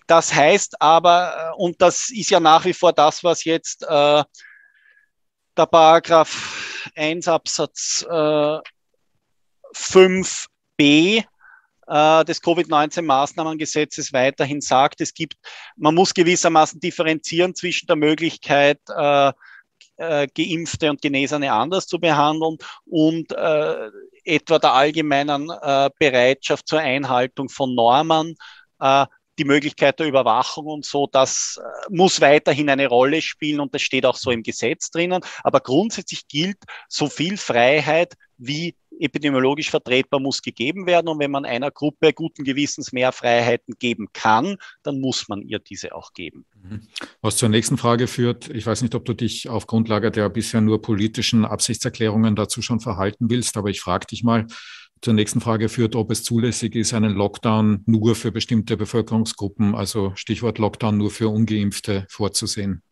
das 0.07 0.33
heißt 0.33 0.81
aber, 0.81 1.53
und 1.57 1.81
das 1.81 2.09
ist 2.09 2.29
ja 2.29 2.39
nach 2.39 2.65
wie 2.65 2.73
vor 2.73 2.91
das, 2.91 3.23
was 3.23 3.45
jetzt 3.45 3.85
äh, 3.87 4.23
der 5.59 5.65
Paragraph 5.65 6.89
1 6.95 7.27
Absatz 7.27 8.05
äh, 8.09 8.59
5b 9.75 11.25
äh, 11.87 12.25
des 12.25 12.41
Covid-19-Maßnahmengesetzes 12.41 14.13
weiterhin 14.13 14.61
sagt, 14.61 15.01
es 15.01 15.13
gibt, 15.13 15.35
man 15.75 15.95
muss 15.95 16.13
gewissermaßen 16.13 16.79
differenzieren 16.79 17.55
zwischen 17.55 17.87
der 17.87 17.97
Möglichkeit, 17.97 18.79
äh, 18.87 19.33
äh, 19.97 20.27
Geimpfte 20.33 20.89
und 20.89 21.01
Genesene 21.01 21.51
anders 21.51 21.87
zu 21.87 21.99
behandeln 21.99 22.57
und 22.85 23.33
äh, 23.33 23.89
etwa 24.23 24.59
der 24.59 24.73
allgemeinen 24.73 25.47
Bereitschaft 25.99 26.67
zur 26.67 26.79
Einhaltung 26.79 27.49
von 27.49 27.73
Normen, 27.73 28.35
die 29.39 29.45
Möglichkeit 29.45 29.99
der 29.99 30.07
Überwachung 30.07 30.65
und 30.67 30.85
so, 30.85 31.07
das 31.11 31.59
äh, 31.59 31.87
muss 31.89 32.21
weiterhin 32.21 32.69
eine 32.69 32.87
Rolle 32.87 33.21
spielen 33.21 33.59
und 33.61 33.73
das 33.73 33.81
steht 33.81 34.05
auch 34.05 34.17
so 34.17 34.31
im 34.31 34.43
Gesetz 34.43 34.91
drinnen. 34.91 35.21
Aber 35.43 35.61
grundsätzlich 35.61 36.27
gilt, 36.27 36.57
so 36.89 37.07
viel 37.07 37.37
Freiheit 37.37 38.13
wie 38.37 38.75
epidemiologisch 38.99 39.69
vertretbar 39.69 40.19
muss 40.19 40.41
gegeben 40.41 40.85
werden. 40.85 41.07
Und 41.07 41.19
wenn 41.19 41.31
man 41.31 41.45
einer 41.45 41.71
Gruppe 41.71 42.13
guten 42.13 42.43
Gewissens 42.43 42.91
mehr 42.91 43.11
Freiheiten 43.11 43.75
geben 43.79 44.07
kann, 44.13 44.57
dann 44.83 44.99
muss 44.99 45.27
man 45.29 45.41
ihr 45.41 45.59
diese 45.59 45.95
auch 45.95 46.13
geben. 46.13 46.45
Mhm. 46.61 46.87
Was 47.21 47.37
zur 47.37 47.49
nächsten 47.49 47.77
Frage 47.77 48.07
führt, 48.07 48.49
ich 48.49 48.65
weiß 48.65 48.81
nicht, 48.81 48.95
ob 48.95 49.05
du 49.05 49.13
dich 49.13 49.49
auf 49.49 49.67
Grundlage 49.67 50.11
der 50.11 50.29
bisher 50.29 50.61
nur 50.61 50.81
politischen 50.81 51.45
Absichtserklärungen 51.45 52.35
dazu 52.35 52.61
schon 52.61 52.79
verhalten 52.79 53.29
willst, 53.29 53.57
aber 53.57 53.69
ich 53.69 53.79
frage 53.79 54.07
dich 54.07 54.23
mal, 54.23 54.47
zur 55.01 55.13
nächsten 55.13 55.41
Frage 55.41 55.69
führt, 55.69 55.95
ob 55.95 56.11
es 56.11 56.23
zulässig 56.23 56.75
ist, 56.75 56.93
einen 56.93 57.13
Lockdown 57.13 57.83
nur 57.85 58.15
für 58.15 58.31
bestimmte 58.31 58.77
Bevölkerungsgruppen, 58.77 59.75
also 59.75 60.11
Stichwort 60.15 60.57
Lockdown 60.57 60.97
nur 60.97 61.11
für 61.11 61.29
ungeimpfte 61.29 62.05
vorzusehen. 62.09 62.83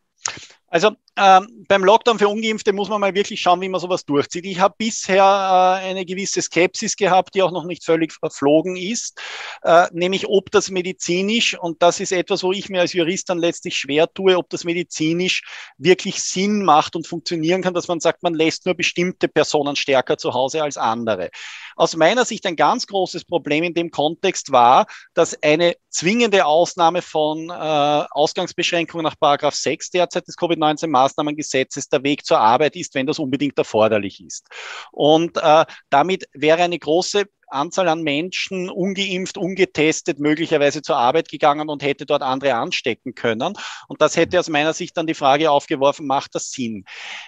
Also 0.70 0.92
ähm, 1.20 1.66
beim 1.68 1.84
Lockdown 1.84 2.20
für 2.20 2.28
Ungeimpfte 2.28 2.74
muss 2.74 2.90
man 2.90 3.02
mal 3.02 3.16
wirklich 3.16 3.42
schauen, 3.42 3.62
wie 3.62 3.70
man 3.70 3.82
sowas 3.82 4.06
durchzieht. 4.06 4.46
Ich 4.46 4.60
habe 4.60 4.76
bisher 4.78 5.24
äh, 5.24 5.88
eine 5.88 6.06
gewisse 6.06 6.42
Skepsis 6.42 6.96
gehabt, 6.96 7.34
die 7.34 7.42
auch 7.42 7.52
noch 7.52 7.64
nicht 7.64 7.84
völlig 7.84 8.14
verflogen 8.14 8.76
ist, 8.76 9.20
äh, 9.64 9.88
nämlich 9.94 10.28
ob 10.28 10.52
das 10.52 10.70
medizinisch, 10.70 11.58
und 11.58 11.82
das 11.82 12.00
ist 12.00 12.12
etwas, 12.12 12.44
wo 12.44 12.52
ich 12.52 12.70
mir 12.70 12.82
als 12.82 12.94
Jurist 12.94 13.30
dann 13.30 13.40
letztlich 13.40 13.78
schwer 13.78 14.14
tue, 14.14 14.38
ob 14.38 14.50
das 14.50 14.64
medizinisch 14.64 15.42
wirklich 15.78 16.22
Sinn 16.22 16.64
macht 16.64 16.96
und 16.96 17.08
funktionieren 17.08 17.64
kann, 17.64 17.74
dass 17.74 17.88
man 17.88 18.00
sagt, 18.00 18.22
man 18.22 18.36
lässt 18.36 18.66
nur 18.66 18.76
bestimmte 18.76 19.28
Personen 19.28 19.76
stärker 19.76 20.18
zu 20.18 20.34
Hause 20.34 20.62
als 20.62 20.78
andere. 20.78 21.32
Aus 21.76 21.96
meiner 21.96 22.26
Sicht 22.26 22.46
ein 22.46 22.56
ganz 22.56 22.86
großes 22.86 23.26
Problem 23.26 23.64
in 23.64 23.74
dem 23.74 23.90
Kontext 23.90 24.52
war, 24.52 24.86
dass 25.14 25.42
eine 25.42 25.76
zwingende 25.90 26.46
Ausnahme 26.46 27.02
von 27.02 27.50
äh, 27.50 27.54
Ausgangsbeschränkungen 27.54 29.04
nach 29.04 29.16
Paragraph 29.20 29.56
6 29.56 29.90
derzeit 29.90 30.28
des 30.28 30.36
covid 30.38 30.57
Covid-19-Maßnahmengesetzes 30.58 31.90
der 31.90 32.04
Weg 32.04 32.26
zur 32.26 32.40
Arbeit 32.40 32.76
ist, 32.76 32.96
wenn 32.96 33.08
das 33.08 33.20
unbedingt 33.20 33.58
erforderlich 33.58 34.24
ist. 34.24 34.48
Und 34.92 35.38
äh, 35.38 35.66
damit 35.90 36.28
wäre 36.34 36.64
eine 36.64 36.80
große 36.80 37.26
Anzahl 37.48 37.88
an 37.88 38.02
Menschen 38.02 38.70
ungeimpft, 38.70 39.38
ungetestet 39.38 40.20
möglicherweise 40.20 40.82
zur 40.82 40.98
Arbeit 40.98 41.30
gegangen 41.30 41.70
und 41.70 41.84
hätte 41.84 42.06
dort 42.06 42.22
andere 42.22 42.56
anstecken 42.56 43.16
können. 43.16 43.54
Und 43.88 44.02
das 44.02 44.18
hätte 44.18 44.40
aus 44.40 44.50
meiner 44.50 44.74
Sicht 44.74 44.98
dann 44.98 45.08
die 45.08 45.14
Frage 45.14 45.50
aufgeworfen, 45.50 46.06
macht 46.06 46.36
das 46.36 46.52
Sinn? 46.52 46.84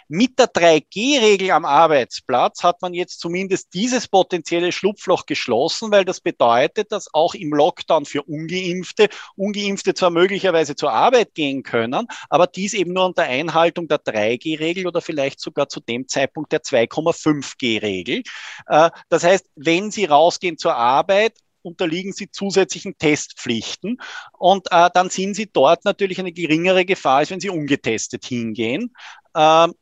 Mit 0.08 0.38
der 0.40 0.48
3G-Regel 0.48 1.52
am 1.52 1.66
Arbeitsplatz 1.66 2.64
hat 2.64 2.82
man 2.82 2.94
jetzt 2.94 3.20
zumindest 3.20 3.74
dieses 3.74 4.08
potenzielle 4.08 4.72
Schlupfloch 4.72 5.26
geschlossen, 5.26 5.92
weil 5.92 6.06
das 6.06 6.22
bedeutet, 6.22 6.92
dass 6.92 7.14
auch 7.14 7.34
im 7.34 7.54
Lockdown 7.54 8.06
für 8.06 8.24
ungeimpfte, 8.24 9.10
ungeimpfte 9.36 9.94
zwar 9.94 10.10
möglicherweise 10.10 10.76
zur 10.76 10.92
Arbeit 10.92 11.34
gehen 11.34 11.64
können, 11.64 12.08
aber 12.30 12.48
dies 12.48 12.74
eben 12.74 12.94
nur 12.94 13.06
unter 13.06 13.24
Einhaltung 13.24 13.88
der 13.88 14.00
3G-Regel 14.00 14.88
oder 14.88 15.02
vielleicht 15.02 15.40
sogar 15.40 15.70
zu 15.70 15.80
dem 15.80 16.08
Zeitpunkt 16.08 16.52
der 16.52 16.62
2,5G-Regel. 16.62 18.24
Äh, 18.68 18.90
das 19.10 19.24
heißt, 19.24 19.46
wenn 19.56 19.92
sie 19.92 20.09
rausgehen 20.10 20.58
zur 20.58 20.76
Arbeit, 20.76 21.38
unterliegen 21.62 22.14
sie 22.14 22.32
zusätzlichen 22.32 22.98
Testpflichten. 22.98 23.98
Und 24.38 24.68
äh, 24.72 24.90
dann 24.94 25.10
sind 25.10 25.36
sie 25.36 25.50
dort 25.52 25.86
natürlich 25.86 26.20
eine 26.20 26.32
geringere 26.32 26.86
Gefahr, 26.86 27.18
als 27.18 27.32
wenn 27.32 27.40
sie 27.40 27.50
ungetestet 27.50 28.26
hingehen. 28.26 28.94
Ähm, 29.36 29.74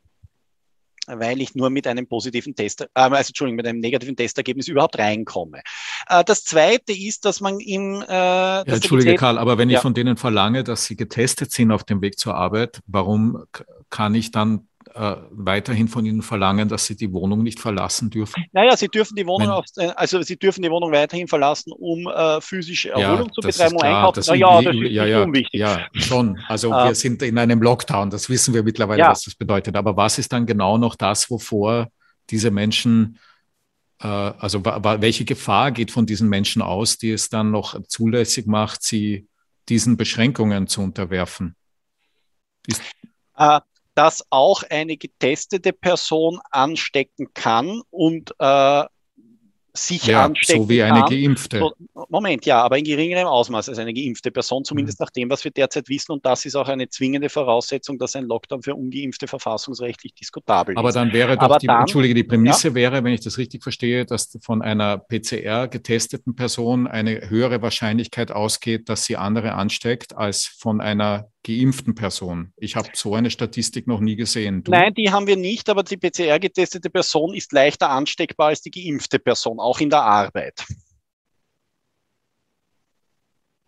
weil 1.08 1.40
ich 1.40 1.54
nur 1.54 1.70
mit 1.70 1.86
einem 1.86 2.06
positiven 2.06 2.54
Test, 2.54 2.82
äh, 2.82 2.86
also 2.94 3.28
Entschuldigung, 3.28 3.56
mit 3.56 3.66
einem 3.66 3.80
negativen 3.80 4.16
Testergebnis 4.16 4.68
überhaupt 4.68 4.98
reinkomme. 4.98 5.62
Äh, 6.08 6.24
das 6.24 6.44
zweite 6.44 6.92
ist, 6.92 7.24
dass 7.24 7.40
man 7.40 7.60
im 7.60 8.02
äh, 8.02 8.06
ja, 8.08 8.62
Entschuldige, 8.62 9.14
Karl, 9.14 9.38
aber 9.38 9.58
wenn 9.58 9.70
ja. 9.70 9.78
ich 9.78 9.82
von 9.82 9.94
denen 9.94 10.16
verlange, 10.16 10.64
dass 10.64 10.84
sie 10.84 10.96
getestet 10.96 11.52
sind 11.52 11.72
auf 11.72 11.84
dem 11.84 12.02
Weg 12.02 12.18
zur 12.18 12.34
Arbeit, 12.34 12.80
warum 12.86 13.44
kann 13.90 14.14
ich 14.14 14.30
dann 14.30 14.67
äh, 14.98 15.16
weiterhin 15.30 15.86
von 15.86 16.04
ihnen 16.04 16.22
verlangen, 16.22 16.68
dass 16.68 16.86
sie 16.86 16.96
die 16.96 17.12
Wohnung 17.12 17.44
nicht 17.44 17.60
verlassen 17.60 18.10
dürfen? 18.10 18.44
Naja, 18.52 18.76
sie 18.76 18.88
dürfen 18.88 19.14
die 19.14 19.26
Wohnung, 19.26 19.50
auf, 19.50 19.64
äh, 19.76 19.90
also 19.94 20.20
sie 20.22 20.36
dürfen 20.36 20.62
die 20.62 20.70
Wohnung 20.70 20.90
weiterhin 20.90 21.28
verlassen, 21.28 21.72
um 21.72 22.08
äh, 22.08 22.40
physische 22.40 22.90
Erholung 22.90 23.28
ja, 23.28 23.32
zu 23.32 23.40
betreiben, 23.40 23.76
um 23.76 23.82
einkaufen. 23.82 24.22
Na, 24.26 24.34
ja, 24.34 24.62
das 24.62 24.74
ist 24.74 24.90
ja, 24.90 25.06
ja, 25.06 25.22
unwichtig. 25.22 25.60
Ja, 25.60 25.86
schon. 25.94 26.38
Also 26.48 26.70
wir 26.70 26.94
sind 26.96 27.22
in 27.22 27.38
einem 27.38 27.62
Lockdown, 27.62 28.10
das 28.10 28.28
wissen 28.28 28.54
wir 28.54 28.64
mittlerweile, 28.64 29.00
ja. 29.00 29.10
was 29.10 29.22
das 29.22 29.36
bedeutet. 29.36 29.76
Aber 29.76 29.96
was 29.96 30.18
ist 30.18 30.32
dann 30.32 30.46
genau 30.46 30.78
noch 30.78 30.96
das, 30.96 31.30
wovor 31.30 31.88
diese 32.30 32.50
Menschen 32.50 33.18
äh, 34.00 34.06
also 34.06 34.64
welche 34.64 35.24
Gefahr 35.24 35.70
geht 35.70 35.92
von 35.92 36.06
diesen 36.06 36.28
Menschen 36.28 36.60
aus, 36.60 36.98
die 36.98 37.12
es 37.12 37.28
dann 37.28 37.52
noch 37.52 37.80
zulässig 37.86 38.46
macht, 38.46 38.82
sie 38.82 39.28
diesen 39.68 39.96
Beschränkungen 39.96 40.66
zu 40.66 40.80
unterwerfen? 40.80 41.54
Ist 42.66 42.82
äh, 43.36 43.60
dass 43.98 44.24
auch 44.30 44.62
eine 44.70 44.96
getestete 44.96 45.72
Person 45.72 46.38
anstecken 46.52 47.34
kann 47.34 47.82
und 47.90 48.32
äh, 48.38 48.84
sich 49.72 50.06
ja, 50.06 50.24
anstecken 50.24 50.62
so 50.62 50.68
wie 50.68 50.84
eine 50.84 51.00
kann. 51.00 51.10
Geimpfte. 51.10 51.70
Moment, 52.08 52.46
ja, 52.46 52.62
aber 52.62 52.78
in 52.78 52.84
geringerem 52.84 53.26
Ausmaß 53.26 53.68
als 53.68 53.78
eine 53.78 53.92
geimpfte 53.92 54.30
Person, 54.30 54.64
zumindest 54.64 55.00
mhm. 55.00 55.04
nach 55.04 55.10
dem, 55.10 55.30
was 55.30 55.42
wir 55.42 55.50
derzeit 55.50 55.88
wissen. 55.88 56.12
Und 56.12 56.24
das 56.24 56.44
ist 56.44 56.54
auch 56.54 56.68
eine 56.68 56.88
zwingende 56.88 57.28
Voraussetzung, 57.28 57.98
dass 57.98 58.14
ein 58.14 58.26
Lockdown 58.26 58.62
für 58.62 58.76
ungeimpfte 58.76 59.26
verfassungsrechtlich 59.26 60.14
diskutabel 60.14 60.74
ist. 60.74 60.78
Aber 60.78 60.92
dann 60.92 61.12
wäre 61.12 61.34
doch 61.34 61.42
aber 61.42 61.58
die, 61.58 61.66
dann, 61.66 61.80
Entschuldige, 61.80 62.14
die 62.14 62.24
Prämisse 62.24 62.68
ja. 62.68 62.74
wäre, 62.74 63.02
wenn 63.02 63.12
ich 63.12 63.20
das 63.22 63.36
richtig 63.36 63.64
verstehe, 63.64 64.06
dass 64.06 64.38
von 64.40 64.62
einer 64.62 64.98
PCR 64.98 65.66
getesteten 65.66 66.36
Person 66.36 66.86
eine 66.86 67.28
höhere 67.28 67.62
Wahrscheinlichkeit 67.62 68.30
ausgeht, 68.30 68.88
dass 68.88 69.06
sie 69.06 69.16
andere 69.16 69.54
ansteckt, 69.54 70.16
als 70.16 70.46
von 70.46 70.80
einer 70.80 71.32
geimpften 71.44 71.94
Person. 71.94 72.52
Ich 72.56 72.76
habe 72.76 72.90
so 72.94 73.14
eine 73.14 73.30
Statistik 73.30 73.86
noch 73.86 74.00
nie 74.00 74.16
gesehen. 74.16 74.64
Du? 74.64 74.70
Nein, 74.70 74.94
die 74.94 75.10
haben 75.10 75.26
wir 75.26 75.36
nicht, 75.36 75.68
aber 75.68 75.82
die 75.82 75.96
PCR 75.96 76.38
getestete 76.38 76.90
Person 76.90 77.34
ist 77.34 77.52
leichter 77.52 77.90
ansteckbar 77.90 78.48
als 78.48 78.60
die 78.62 78.70
geimpfte 78.70 79.18
Person, 79.18 79.60
auch 79.60 79.80
in 79.80 79.90
der 79.90 80.02
Arbeit. 80.02 80.64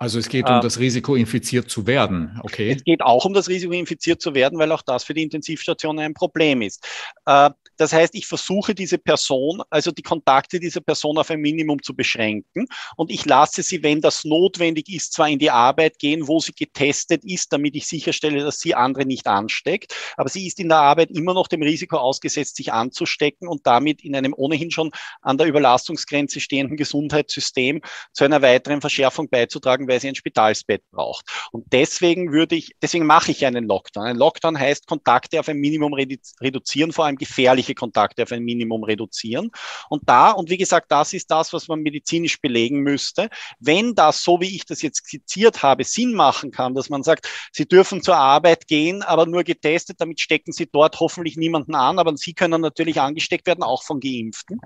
Also 0.00 0.18
es 0.18 0.30
geht 0.30 0.48
um 0.48 0.56
äh, 0.56 0.60
das 0.60 0.78
Risiko, 0.78 1.14
infiziert 1.14 1.70
zu 1.70 1.86
werden. 1.86 2.40
Okay. 2.42 2.72
Es 2.72 2.84
geht 2.84 3.02
auch 3.02 3.26
um 3.26 3.34
das 3.34 3.50
Risiko, 3.50 3.74
infiziert 3.74 4.22
zu 4.22 4.34
werden, 4.34 4.58
weil 4.58 4.72
auch 4.72 4.80
das 4.80 5.04
für 5.04 5.12
die 5.12 5.22
Intensivstation 5.22 5.98
ein 5.98 6.14
Problem 6.14 6.62
ist. 6.62 6.86
Äh, 7.26 7.50
das 7.80 7.94
heißt, 7.94 8.14
ich 8.14 8.26
versuche 8.26 8.74
diese 8.74 8.98
Person, 8.98 9.62
also 9.70 9.90
die 9.90 10.02
Kontakte 10.02 10.60
dieser 10.60 10.82
Person 10.82 11.16
auf 11.16 11.30
ein 11.30 11.40
Minimum 11.40 11.82
zu 11.82 11.94
beschränken 11.94 12.66
und 12.96 13.10
ich 13.10 13.24
lasse 13.24 13.62
sie, 13.62 13.82
wenn 13.82 14.02
das 14.02 14.24
notwendig 14.24 14.88
ist, 14.88 15.14
zwar 15.14 15.28
in 15.28 15.38
die 15.38 15.50
Arbeit 15.50 15.98
gehen, 15.98 16.28
wo 16.28 16.40
sie 16.40 16.52
getestet 16.52 17.24
ist, 17.24 17.52
damit 17.52 17.74
ich 17.74 17.86
sicherstelle, 17.86 18.44
dass 18.44 18.60
sie 18.60 18.74
andere 18.74 19.06
nicht 19.06 19.26
ansteckt, 19.26 19.94
aber 20.18 20.28
sie 20.28 20.46
ist 20.46 20.60
in 20.60 20.68
der 20.68 20.78
Arbeit 20.78 21.10
immer 21.10 21.32
noch 21.32 21.48
dem 21.48 21.62
Risiko 21.62 21.96
ausgesetzt, 21.96 22.56
sich 22.56 22.70
anzustecken 22.70 23.48
und 23.48 23.66
damit 23.66 24.04
in 24.04 24.14
einem 24.14 24.34
ohnehin 24.36 24.70
schon 24.70 24.90
an 25.22 25.38
der 25.38 25.46
Überlastungsgrenze 25.46 26.40
stehenden 26.40 26.76
Gesundheitssystem 26.76 27.80
zu 28.12 28.24
einer 28.24 28.42
weiteren 28.42 28.82
Verschärfung 28.82 29.30
beizutragen, 29.30 29.88
weil 29.88 30.00
sie 30.00 30.08
ein 30.08 30.14
Spitalsbett 30.14 30.82
braucht. 30.90 31.24
Und 31.50 31.72
deswegen 31.72 32.32
würde 32.32 32.56
ich, 32.56 32.76
deswegen 32.82 33.06
mache 33.06 33.30
ich 33.30 33.46
einen 33.46 33.64
Lockdown. 33.64 34.04
Ein 34.04 34.16
Lockdown 34.16 34.58
heißt 34.58 34.86
Kontakte 34.86 35.40
auf 35.40 35.48
ein 35.48 35.56
Minimum 35.56 35.94
reduzieren, 35.94 36.92
vor 36.92 37.06
allem 37.06 37.16
gefährliche 37.16 37.69
Kontakte 37.74 38.22
auf 38.22 38.32
ein 38.32 38.42
Minimum 38.42 38.84
reduzieren. 38.84 39.50
Und 39.88 40.08
da, 40.08 40.30
und 40.30 40.50
wie 40.50 40.56
gesagt, 40.56 40.90
das 40.90 41.12
ist 41.12 41.30
das, 41.30 41.52
was 41.52 41.68
man 41.68 41.80
medizinisch 41.80 42.40
belegen 42.40 42.80
müsste. 42.80 43.28
Wenn 43.58 43.94
das, 43.94 44.22
so 44.22 44.40
wie 44.40 44.54
ich 44.54 44.64
das 44.66 44.82
jetzt 44.82 45.04
skizziert 45.04 45.62
habe, 45.62 45.84
Sinn 45.84 46.14
machen 46.14 46.50
kann, 46.50 46.74
dass 46.74 46.88
man 46.88 47.02
sagt, 47.02 47.28
Sie 47.52 47.66
dürfen 47.66 48.02
zur 48.02 48.16
Arbeit 48.16 48.66
gehen, 48.66 49.02
aber 49.02 49.26
nur 49.26 49.44
getestet, 49.44 50.00
damit 50.00 50.20
stecken 50.20 50.52
Sie 50.52 50.68
dort 50.70 51.00
hoffentlich 51.00 51.36
niemanden 51.36 51.74
an, 51.74 51.98
aber 51.98 52.16
Sie 52.16 52.34
können 52.34 52.60
natürlich 52.60 53.00
angesteckt 53.00 53.46
werden, 53.46 53.62
auch 53.62 53.82
von 53.82 54.00
Geimpften. 54.00 54.60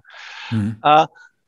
Mhm. 0.50 0.78
Äh, 0.82 1.06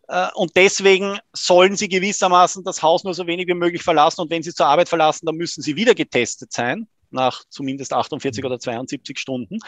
äh, 0.09 0.29
und 0.35 0.57
deswegen 0.57 1.19
sollen 1.33 1.77
sie 1.77 1.89
gewissermaßen 1.89 2.65
das 2.65 2.83
Haus 2.83 3.05
nur 3.05 3.15
so 3.15 3.27
wenig 3.27 3.49
wie 3.49 3.55
möglich 3.55 3.83
verlassen. 3.83 4.21
Und 4.21 4.31
wenn 4.31 4.43
sie 4.43 4.55
zur 4.55 4.67
Arbeit 4.67 4.89
verlassen, 4.89 5.27
dann 5.27 5.37
müssen 5.37 5.63
sie 5.63 5.77
wieder 5.77 5.95
getestet 5.95 6.53
sein, 6.53 6.87
nach 7.11 7.45
zumindest 7.49 7.93
48 7.93 8.45
oder 8.45 8.59
72 8.59 9.19
Stunden. 9.19 9.59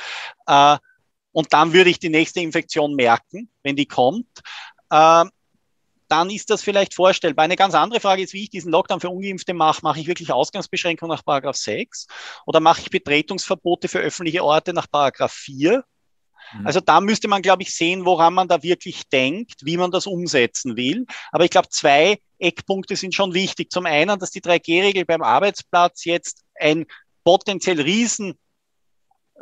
Und 1.33 1.53
dann 1.53 1.73
würde 1.73 1.91
ich 1.91 1.99
die 1.99 2.09
nächste 2.09 2.41
Infektion 2.41 2.95
merken, 2.95 3.51
wenn 3.63 3.77
die 3.77 3.87
kommt. 3.87 4.41
Äh, 4.91 5.25
dann 6.09 6.31
ist 6.31 6.51
das 6.51 6.63
vielleicht 6.63 6.95
vorstellbar. 6.95 7.45
Eine 7.45 7.57
ganz 7.57 7.75
andere 7.75 8.01
Frage 8.01 8.23
ist, 8.23 8.33
wie 8.33 8.45
ich 8.45 8.51
diesen 8.51 8.73
Lockdown 8.73 9.01
für 9.01 9.11
Ungeimpfte 9.11 9.55
mache. 9.55 9.81
Mache 9.83 10.01
ich 10.01 10.07
wirklich 10.07 10.33
Ausgangsbeschränkungen 10.33 11.15
nach 11.15 11.25
Paragraph 11.25 11.57
6 11.57 12.07
oder 12.47 12.61
mache 12.61 12.81
ich 12.81 12.91
Betretungsverbote 12.91 13.89
für 13.89 13.99
öffentliche 13.99 14.43
Orte 14.43 14.73
nach 14.73 14.91
Paragraph 14.91 15.33
4? 15.33 15.85
Mhm. 16.55 16.67
Also 16.67 16.81
da 16.81 17.01
müsste 17.01 17.29
man, 17.29 17.43
glaube 17.43 17.63
ich, 17.63 17.75
sehen, 17.75 18.07
woran 18.07 18.35
man 18.35 18.49
da 18.49 18.63
wirklich 18.63 19.09
denkt, 19.09 19.61
wie 19.65 19.77
man 19.77 19.91
das 19.91 20.07
umsetzen 20.07 20.77
will. 20.77 21.05
Aber 21.31 21.45
ich 21.45 21.51
glaube, 21.51 21.69
zwei 21.69 22.19
Eckpunkte 22.39 22.97
sind 22.97 23.15
schon 23.15 23.35
wichtig. 23.35 23.71
Zum 23.71 23.87
einen, 23.87 24.19
dass 24.19 24.31
die 24.31 24.41
3G-Regel 24.41 25.05
beim 25.05 25.23
Arbeitsplatz 25.23 26.05
jetzt 26.05 26.43
ein 26.55 26.87
potenziell 27.23 27.81
riesen 27.81 28.39
äh, 29.35 29.41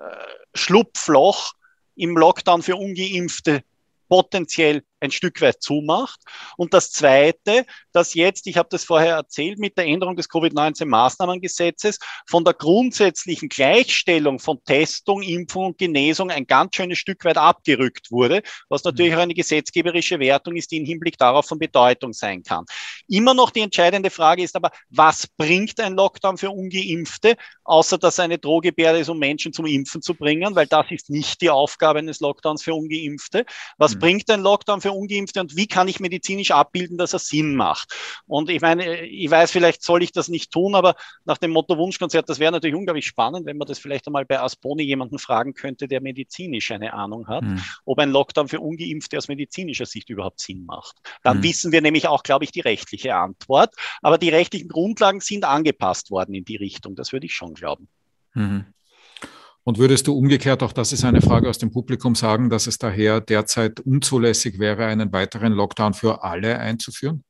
Schlupfloch 0.54 1.52
im 1.96 2.16
Lockdown 2.16 2.62
für 2.62 2.76
Ungeimpfte 2.76 3.62
potenziell 4.08 4.84
ein 5.06 5.10
Stück 5.12 5.40
weit 5.40 5.62
zumacht. 5.62 6.20
Und 6.56 6.74
das 6.74 6.90
Zweite, 6.90 7.64
dass 7.92 8.14
jetzt, 8.14 8.46
ich 8.46 8.56
habe 8.56 8.68
das 8.70 8.84
vorher 8.84 9.16
erzählt, 9.16 9.58
mit 9.58 9.76
der 9.78 9.86
Änderung 9.86 10.16
des 10.16 10.28
Covid-19-Maßnahmengesetzes 10.28 11.98
von 12.26 12.44
der 12.44 12.54
grundsätzlichen 12.54 13.48
Gleichstellung 13.48 14.38
von 14.38 14.62
Testung, 14.64 15.22
Impfung 15.22 15.66
und 15.66 15.78
Genesung 15.78 16.30
ein 16.30 16.46
ganz 16.46 16.76
schönes 16.76 16.98
Stück 16.98 17.24
weit 17.24 17.38
abgerückt 17.38 18.10
wurde, 18.10 18.42
was 18.68 18.84
natürlich 18.84 19.14
auch 19.14 19.20
eine 19.20 19.34
gesetzgeberische 19.34 20.18
Wertung 20.18 20.56
ist, 20.56 20.70
die 20.70 20.78
im 20.78 20.84
Hinblick 20.84 21.18
darauf 21.18 21.46
von 21.46 21.58
Bedeutung 21.58 22.12
sein 22.12 22.42
kann. 22.42 22.64
Immer 23.08 23.34
noch 23.34 23.50
die 23.50 23.60
entscheidende 23.60 24.10
Frage 24.10 24.42
ist 24.42 24.56
aber, 24.56 24.70
was 24.90 25.26
bringt 25.26 25.80
ein 25.80 25.94
Lockdown 25.94 26.36
für 26.36 26.50
Ungeimpfte, 26.50 27.36
außer 27.64 27.98
dass 27.98 28.18
eine 28.20 28.38
Drohgebärde 28.38 28.98
ist, 28.98 29.08
um 29.08 29.18
Menschen 29.18 29.52
zum 29.52 29.66
Impfen 29.66 30.02
zu 30.02 30.14
bringen, 30.14 30.54
weil 30.54 30.66
das 30.66 30.86
ist 30.90 31.10
nicht 31.10 31.40
die 31.40 31.50
Aufgabe 31.50 31.98
eines 31.98 32.20
Lockdowns 32.20 32.62
für 32.62 32.74
Ungeimpfte. 32.74 33.44
Was 33.78 33.94
mhm. 33.94 33.98
bringt 34.00 34.30
ein 34.30 34.40
Lockdown 34.40 34.80
für 34.80 34.92
Ungeimpfte 34.96 35.40
und 35.40 35.56
wie 35.56 35.66
kann 35.66 35.88
ich 35.88 36.00
medizinisch 36.00 36.50
abbilden, 36.50 36.98
dass 36.98 37.12
er 37.12 37.18
Sinn 37.18 37.54
macht. 37.54 37.94
Und 38.26 38.50
ich 38.50 38.60
meine, 38.60 39.04
ich 39.04 39.30
weiß, 39.30 39.50
vielleicht 39.50 39.82
soll 39.82 40.02
ich 40.02 40.12
das 40.12 40.28
nicht 40.28 40.50
tun, 40.50 40.74
aber 40.74 40.94
nach 41.24 41.38
dem 41.38 41.50
Motto 41.50 41.76
Wunschkonzert, 41.76 42.28
das 42.28 42.38
wäre 42.38 42.52
natürlich 42.52 42.76
unglaublich 42.76 43.06
spannend, 43.06 43.46
wenn 43.46 43.56
man 43.56 43.68
das 43.68 43.78
vielleicht 43.78 44.06
einmal 44.06 44.24
bei 44.24 44.40
Asponi 44.40 44.82
jemanden 44.82 45.18
fragen 45.18 45.54
könnte, 45.54 45.88
der 45.88 46.00
medizinisch 46.00 46.70
eine 46.70 46.92
Ahnung 46.92 47.28
hat, 47.28 47.44
mhm. 47.44 47.62
ob 47.84 47.98
ein 47.98 48.10
Lockdown 48.10 48.48
für 48.48 48.60
Ungeimpfte 48.60 49.18
aus 49.18 49.28
medizinischer 49.28 49.86
Sicht 49.86 50.10
überhaupt 50.10 50.40
Sinn 50.40 50.64
macht. 50.64 50.96
Dann 51.22 51.38
mhm. 51.38 51.42
wissen 51.42 51.72
wir 51.72 51.80
nämlich 51.82 52.08
auch, 52.08 52.22
glaube 52.22 52.44
ich, 52.44 52.52
die 52.52 52.60
rechtliche 52.60 53.14
Antwort. 53.14 53.74
Aber 54.02 54.18
die 54.18 54.28
rechtlichen 54.28 54.68
Grundlagen 54.68 55.20
sind 55.20 55.44
angepasst 55.44 56.10
worden 56.10 56.34
in 56.34 56.44
die 56.44 56.56
Richtung. 56.56 56.94
Das 56.94 57.12
würde 57.12 57.26
ich 57.26 57.34
schon 57.34 57.54
glauben. 57.54 57.88
Mhm. 58.34 58.66
Und 59.66 59.78
würdest 59.78 60.06
du 60.06 60.16
umgekehrt, 60.16 60.62
auch 60.62 60.72
das 60.72 60.92
ist 60.92 61.04
eine 61.04 61.20
Frage 61.20 61.50
aus 61.50 61.58
dem 61.58 61.72
Publikum, 61.72 62.14
sagen, 62.14 62.50
dass 62.50 62.68
es 62.68 62.78
daher 62.78 63.20
derzeit 63.20 63.80
unzulässig 63.80 64.60
wäre, 64.60 64.86
einen 64.86 65.12
weiteren 65.12 65.52
Lockdown 65.52 65.92
für 65.92 66.22
alle 66.22 66.60
einzuführen? 66.60 67.24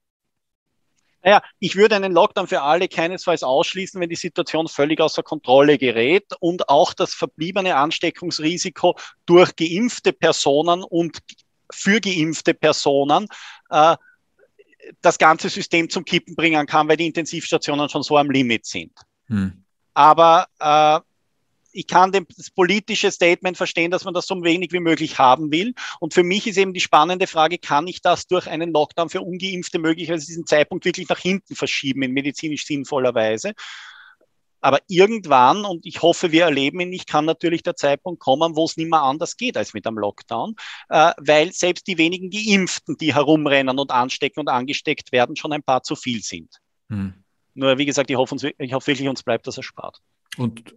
Naja, 1.23 1.41
ich 1.61 1.77
würde 1.77 1.97
einen 1.97 2.13
Lockdown 2.13 2.47
für 2.47 2.61
alle 2.61 2.89
keinesfalls 2.89 3.43
ausschließen, 3.43 3.99
wenn 4.03 4.11
die 4.11 4.17
Situation 4.17 4.69
völlig 4.69 5.01
außer 5.01 5.23
Kontrolle 5.23 5.79
gerät 5.79 6.27
und 6.39 6.69
auch 6.69 6.93
das 6.93 7.15
verbliebene 7.15 7.75
Ansteckungsrisiko 7.75 8.99
durch 9.25 9.57
geimpfte 9.57 10.13
Personen 10.13 10.83
und 10.83 11.21
für 11.73 12.03
geimpfte 12.03 12.53
Personen 12.53 13.29
äh, 13.71 13.97
das 15.01 15.17
ganze 15.17 15.49
System 15.49 15.89
zum 15.89 16.05
Kippen 16.05 16.37
bringen 16.37 16.67
kann, 16.67 16.87
weil 16.87 16.99
die 16.99 17.07
Intensivstationen 17.07 17.89
schon 17.89 18.03
so 18.03 18.19
am 18.19 18.31
Limit 18.31 18.67
sind. 18.67 18.93
Hm. 19.29 19.65
Aber 19.95 20.49
äh, 20.61 21.01
ich 21.77 21.87
kann 21.87 22.11
das 22.13 22.51
politische 22.51 23.11
Statement 23.11 23.57
verstehen, 23.57 23.91
dass 23.91 24.05
man 24.05 24.15
das 24.15 24.27
so 24.27 24.43
wenig 24.43 24.73
wie 24.73 24.81
möglich 24.81 25.19
haben 25.19 25.53
will. 25.53 25.75
Und 26.01 26.15
für 26.15 26.23
mich 26.23 26.47
ist 26.47 26.57
eben 26.57 26.73
die 26.73 26.81
spannende 26.81 27.27
Frage, 27.27 27.59
kann 27.59 27.87
ich 27.87 28.01
das 28.01 28.27
durch 28.27 28.47
einen 28.47 28.73
Lockdown 28.73 29.11
für 29.11 29.21
Ungeimpfte 29.21 29.79
möglicherweise 29.79 30.27
diesen 30.27 30.47
Zeitpunkt 30.47 30.85
wirklich 30.85 31.09
nach 31.09 31.19
hinten 31.19 31.55
verschieben 31.55 32.03
in 32.03 32.13
medizinisch 32.13 32.65
sinnvoller 32.65 33.15
Weise? 33.15 33.53
Aber 34.63 34.81
irgendwann, 34.89 35.65
und 35.65 35.85
ich 35.85 36.03
hoffe, 36.03 36.33
wir 36.33 36.45
erleben 36.45 36.81
ihn 36.81 36.89
nicht, 36.89 37.07
kann 37.07 37.27
natürlich 37.27 37.63
der 37.63 37.77
Zeitpunkt 37.77 38.21
kommen, 38.21 38.57
wo 38.57 38.65
es 38.65 38.77
nicht 38.77 38.91
mehr 38.91 39.03
anders 39.03 39.37
geht 39.37 39.57
als 39.57 39.75
mit 39.75 39.87
einem 39.87 39.99
Lockdown, 39.99 40.57
äh, 40.89 41.13
weil 41.19 41.53
selbst 41.53 41.87
die 41.87 41.99
wenigen 41.99 42.31
Geimpften, 42.31 42.97
die 42.97 43.15
herumrennen 43.15 43.79
und 43.79 43.91
anstecken 43.91 44.41
und 44.41 44.49
angesteckt 44.49 45.13
werden, 45.13 45.37
schon 45.37 45.53
ein 45.53 45.63
paar 45.63 45.83
zu 45.83 45.95
viel 45.95 46.23
sind. 46.23 46.57
Hm. 46.89 47.23
Nur, 47.55 47.79
wie 47.79 47.87
gesagt, 47.87 48.11
ich 48.11 48.17
hoffe, 48.17 48.35
uns, 48.35 48.45
ich 48.45 48.73
hoffe 48.73 48.89
wirklich, 48.89 49.09
uns 49.09 49.23
bleibt 49.23 49.47
das 49.47 49.57
erspart. 49.59 50.01
Und 50.37 50.75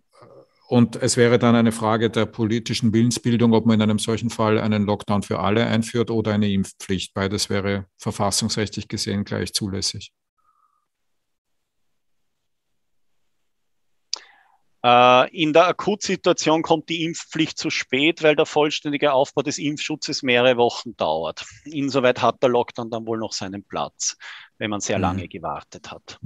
und 0.69 0.97
es 0.97 1.17
wäre 1.17 1.39
dann 1.39 1.55
eine 1.55 1.71
Frage 1.71 2.11
der 2.11 2.27
politischen 2.27 2.93
Willensbildung, 2.93 3.53
ob 3.53 3.65
man 3.65 3.75
in 3.75 3.81
einem 3.81 3.97
solchen 3.97 4.29
Fall 4.29 4.59
einen 4.59 4.85
Lockdown 4.85 5.23
für 5.23 5.39
alle 5.39 5.65
einführt 5.65 6.11
oder 6.11 6.31
eine 6.31 6.47
Impfpflicht. 6.51 7.15
Beides 7.15 7.49
wäre 7.49 7.87
verfassungsrechtlich 7.97 8.87
gesehen 8.87 9.23
gleich 9.23 9.51
zulässig. 9.51 10.13
Äh, 14.85 15.35
in 15.35 15.53
der 15.53 15.67
Akutsituation 15.69 16.61
kommt 16.61 16.87
die 16.89 17.03
Impfpflicht 17.03 17.57
zu 17.57 17.71
spät, 17.71 18.21
weil 18.21 18.35
der 18.35 18.45
vollständige 18.45 19.11
Aufbau 19.11 19.41
des 19.41 19.57
Impfschutzes 19.57 20.21
mehrere 20.21 20.57
Wochen 20.57 20.95
dauert. 20.95 21.45
Insoweit 21.65 22.21
hat 22.21 22.43
der 22.43 22.49
Lockdown 22.49 22.91
dann 22.91 23.07
wohl 23.07 23.17
noch 23.17 23.33
seinen 23.33 23.63
Platz, 23.63 24.17
wenn 24.59 24.69
man 24.69 24.81
sehr 24.81 24.99
mhm. 24.99 25.01
lange 25.01 25.27
gewartet 25.27 25.89
hat. 25.89 26.19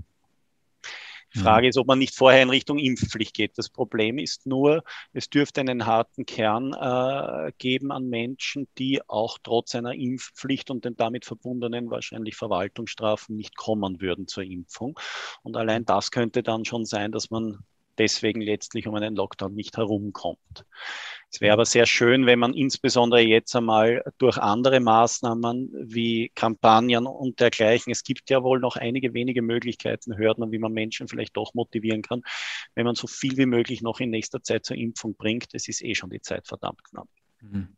Die 1.33 1.39
Frage 1.39 1.67
ist, 1.67 1.77
ob 1.77 1.87
man 1.87 1.99
nicht 1.99 2.15
vorher 2.15 2.43
in 2.43 2.49
Richtung 2.49 2.77
Impfpflicht 2.77 3.33
geht. 3.33 3.57
Das 3.57 3.69
Problem 3.69 4.17
ist 4.17 4.45
nur, 4.45 4.83
es 5.13 5.29
dürfte 5.29 5.61
einen 5.61 5.85
harten 5.85 6.25
Kern 6.25 6.73
äh, 6.73 7.51
geben 7.57 7.91
an 7.91 8.07
Menschen, 8.07 8.67
die 8.77 9.01
auch 9.07 9.39
trotz 9.41 9.73
einer 9.73 9.93
Impfpflicht 9.93 10.69
und 10.69 10.85
den 10.85 10.95
damit 10.95 11.25
verbundenen 11.25 11.89
wahrscheinlich 11.89 12.35
Verwaltungsstrafen 12.35 13.35
nicht 13.35 13.55
kommen 13.55 13.99
würden 13.99 14.27
zur 14.27 14.43
Impfung. 14.43 14.99
Und 15.41 15.57
allein 15.57 15.85
das 15.85 16.11
könnte 16.11 16.43
dann 16.43 16.65
schon 16.65 16.85
sein, 16.85 17.11
dass 17.11 17.31
man 17.31 17.59
deswegen 17.97 18.41
letztlich 18.41 18.87
um 18.87 18.95
einen 18.95 19.15
Lockdown 19.15 19.53
nicht 19.53 19.77
herumkommt. 19.77 20.65
Es 21.31 21.41
wäre 21.41 21.53
aber 21.53 21.65
sehr 21.65 21.87
schön, 21.87 22.27
wenn 22.27 22.37
man 22.37 22.53
insbesondere 22.53 23.21
jetzt 23.21 23.55
einmal 23.55 24.03
durch 24.19 24.37
andere 24.37 24.79
Maßnahmen 24.79 25.71
wie 25.83 26.31
Kampagnen 26.35 27.07
und 27.07 27.39
dergleichen, 27.39 27.91
es 27.91 28.03
gibt 28.03 28.29
ja 28.29 28.43
wohl 28.43 28.59
noch 28.59 28.75
einige 28.75 29.13
wenige 29.13 29.41
Möglichkeiten, 29.41 30.15
hört 30.15 30.37
man, 30.37 30.51
wie 30.51 30.59
man 30.59 30.73
Menschen 30.73 31.07
vielleicht 31.07 31.35
doch 31.35 31.53
motivieren 31.55 32.03
kann, 32.03 32.21
wenn 32.75 32.85
man 32.85 32.95
so 32.95 33.07
viel 33.07 33.35
wie 33.37 33.47
möglich 33.47 33.81
noch 33.81 33.99
in 33.99 34.11
nächster 34.11 34.43
Zeit 34.43 34.65
zur 34.65 34.77
Impfung 34.77 35.15
bringt. 35.15 35.53
Es 35.53 35.67
ist 35.67 35.83
eh 35.83 35.95
schon 35.95 36.11
die 36.11 36.21
Zeit 36.21 36.47
verdammt 36.47 36.83
knapp. 36.83 37.07
Mhm. 37.41 37.75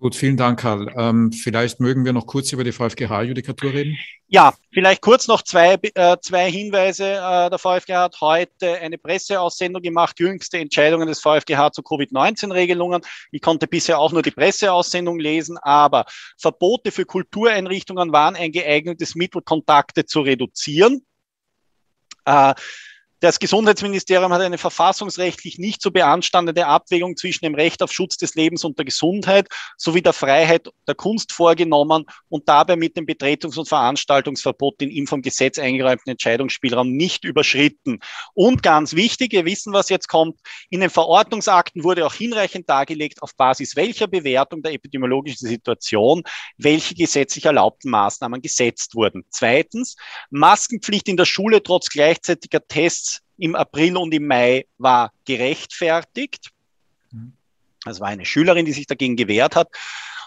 Gut, 0.00 0.14
vielen 0.14 0.36
Dank, 0.36 0.60
Karl. 0.60 0.94
Ähm, 0.96 1.32
vielleicht 1.32 1.80
mögen 1.80 2.04
wir 2.04 2.12
noch 2.12 2.26
kurz 2.26 2.52
über 2.52 2.62
die 2.62 2.70
VfGH-Judikatur 2.70 3.72
reden. 3.72 3.98
Ja, 4.28 4.54
vielleicht 4.72 5.02
kurz 5.02 5.26
noch 5.26 5.42
zwei, 5.42 5.76
äh, 5.94 6.16
zwei 6.20 6.48
Hinweise. 6.52 7.04
Äh, 7.04 7.50
der 7.50 7.58
VfGH 7.58 8.02
hat 8.02 8.20
heute 8.20 8.74
eine 8.74 8.96
Presseaussendung 8.96 9.82
gemacht, 9.82 10.20
jüngste 10.20 10.58
Entscheidungen 10.58 11.08
des 11.08 11.20
VfGH 11.20 11.72
zu 11.72 11.82
Covid-19-Regelungen. 11.82 13.02
Ich 13.32 13.42
konnte 13.42 13.66
bisher 13.66 13.98
auch 13.98 14.12
nur 14.12 14.22
die 14.22 14.30
Presseaussendung 14.30 15.18
lesen, 15.18 15.58
aber 15.58 16.04
Verbote 16.36 16.92
für 16.92 17.04
Kultureinrichtungen 17.04 18.12
waren 18.12 18.36
ein 18.36 18.52
geeignetes 18.52 19.16
Mittel, 19.16 19.42
Kontakte 19.42 20.06
zu 20.06 20.20
reduzieren. 20.20 21.04
Äh, 22.24 22.54
das 23.20 23.40
Gesundheitsministerium 23.40 24.32
hat 24.32 24.42
eine 24.42 24.58
verfassungsrechtlich 24.58 25.58
nicht 25.58 25.82
zu 25.82 25.90
beanstandende 25.90 26.66
Abwägung 26.66 27.16
zwischen 27.16 27.44
dem 27.44 27.54
Recht 27.54 27.82
auf 27.82 27.92
Schutz 27.92 28.16
des 28.16 28.36
Lebens 28.36 28.64
und 28.64 28.78
der 28.78 28.84
Gesundheit 28.84 29.48
sowie 29.76 30.02
der 30.02 30.12
Freiheit 30.12 30.68
der 30.86 30.94
Kunst 30.94 31.32
vorgenommen 31.32 32.04
und 32.28 32.48
dabei 32.48 32.76
mit 32.76 32.96
dem 32.96 33.06
Betretungs- 33.06 33.58
und 33.58 33.68
Veranstaltungsverbot 33.68 34.80
den 34.80 34.90
ihm 34.90 35.08
vom 35.08 35.22
Gesetz 35.22 35.58
eingeräumten 35.58 36.12
Entscheidungsspielraum 36.12 36.92
nicht 36.92 37.24
überschritten. 37.24 37.98
Und 38.34 38.62
ganz 38.62 38.94
wichtig, 38.94 39.32
wir 39.32 39.44
wissen, 39.44 39.72
was 39.72 39.88
jetzt 39.88 40.08
kommt, 40.08 40.38
in 40.70 40.80
den 40.80 40.90
Verordnungsakten 40.90 41.82
wurde 41.82 42.06
auch 42.06 42.14
hinreichend 42.14 42.70
dargelegt, 42.70 43.22
auf 43.22 43.34
Basis 43.34 43.74
welcher 43.74 44.06
Bewertung 44.06 44.62
der 44.62 44.72
epidemiologischen 44.72 45.48
Situation 45.48 46.22
welche 46.56 46.94
gesetzlich 46.94 47.46
erlaubten 47.46 47.90
Maßnahmen 47.90 48.40
gesetzt 48.40 48.94
wurden. 48.94 49.24
Zweitens, 49.30 49.96
Maskenpflicht 50.30 51.08
in 51.08 51.16
der 51.16 51.24
Schule 51.24 51.62
trotz 51.62 51.88
gleichzeitiger 51.88 52.64
Tests 52.66 53.07
im 53.38 53.54
April 53.54 53.96
und 53.96 54.12
im 54.12 54.26
Mai 54.26 54.66
war 54.76 55.12
gerechtfertigt. 55.24 56.50
Mhm. 57.10 57.32
Das 57.84 58.00
war 58.00 58.08
eine 58.08 58.26
Schülerin, 58.26 58.66
die 58.66 58.72
sich 58.72 58.86
dagegen 58.86 59.16
gewehrt 59.16 59.56
hat. 59.56 59.68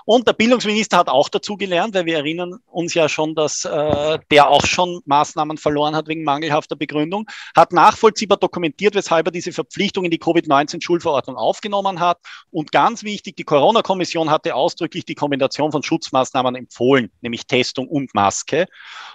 Und 0.05 0.27
der 0.27 0.33
Bildungsminister 0.33 0.97
hat 0.97 1.09
auch 1.09 1.29
dazu 1.29 1.57
gelernt, 1.57 1.93
weil 1.93 2.05
wir 2.05 2.17
erinnern 2.17 2.59
uns 2.67 2.93
ja 2.93 3.07
schon, 3.09 3.35
dass 3.35 3.65
äh, 3.65 4.19
der 4.31 4.49
auch 4.49 4.65
schon 4.65 5.01
Maßnahmen 5.05 5.57
verloren 5.57 5.95
hat 5.95 6.07
wegen 6.07 6.23
mangelhafter 6.23 6.75
Begründung, 6.75 7.27
hat 7.55 7.71
nachvollziehbar 7.73 8.37
dokumentiert, 8.37 8.95
weshalb 8.95 9.27
er 9.27 9.31
diese 9.31 9.51
Verpflichtung 9.51 10.05
in 10.05 10.11
die 10.11 10.17
Covid-19-Schulverordnung 10.17 11.35
aufgenommen 11.35 11.99
hat. 11.99 12.19
Und 12.49 12.71
ganz 12.71 13.03
wichtig, 13.03 13.35
die 13.35 13.43
Corona-Kommission 13.43 14.29
hatte 14.29 14.55
ausdrücklich 14.55 15.05
die 15.05 15.15
Kombination 15.15 15.71
von 15.71 15.83
Schutzmaßnahmen 15.83 16.55
empfohlen, 16.55 17.11
nämlich 17.21 17.45
Testung 17.45 17.87
und 17.87 18.13
Maske. 18.15 18.65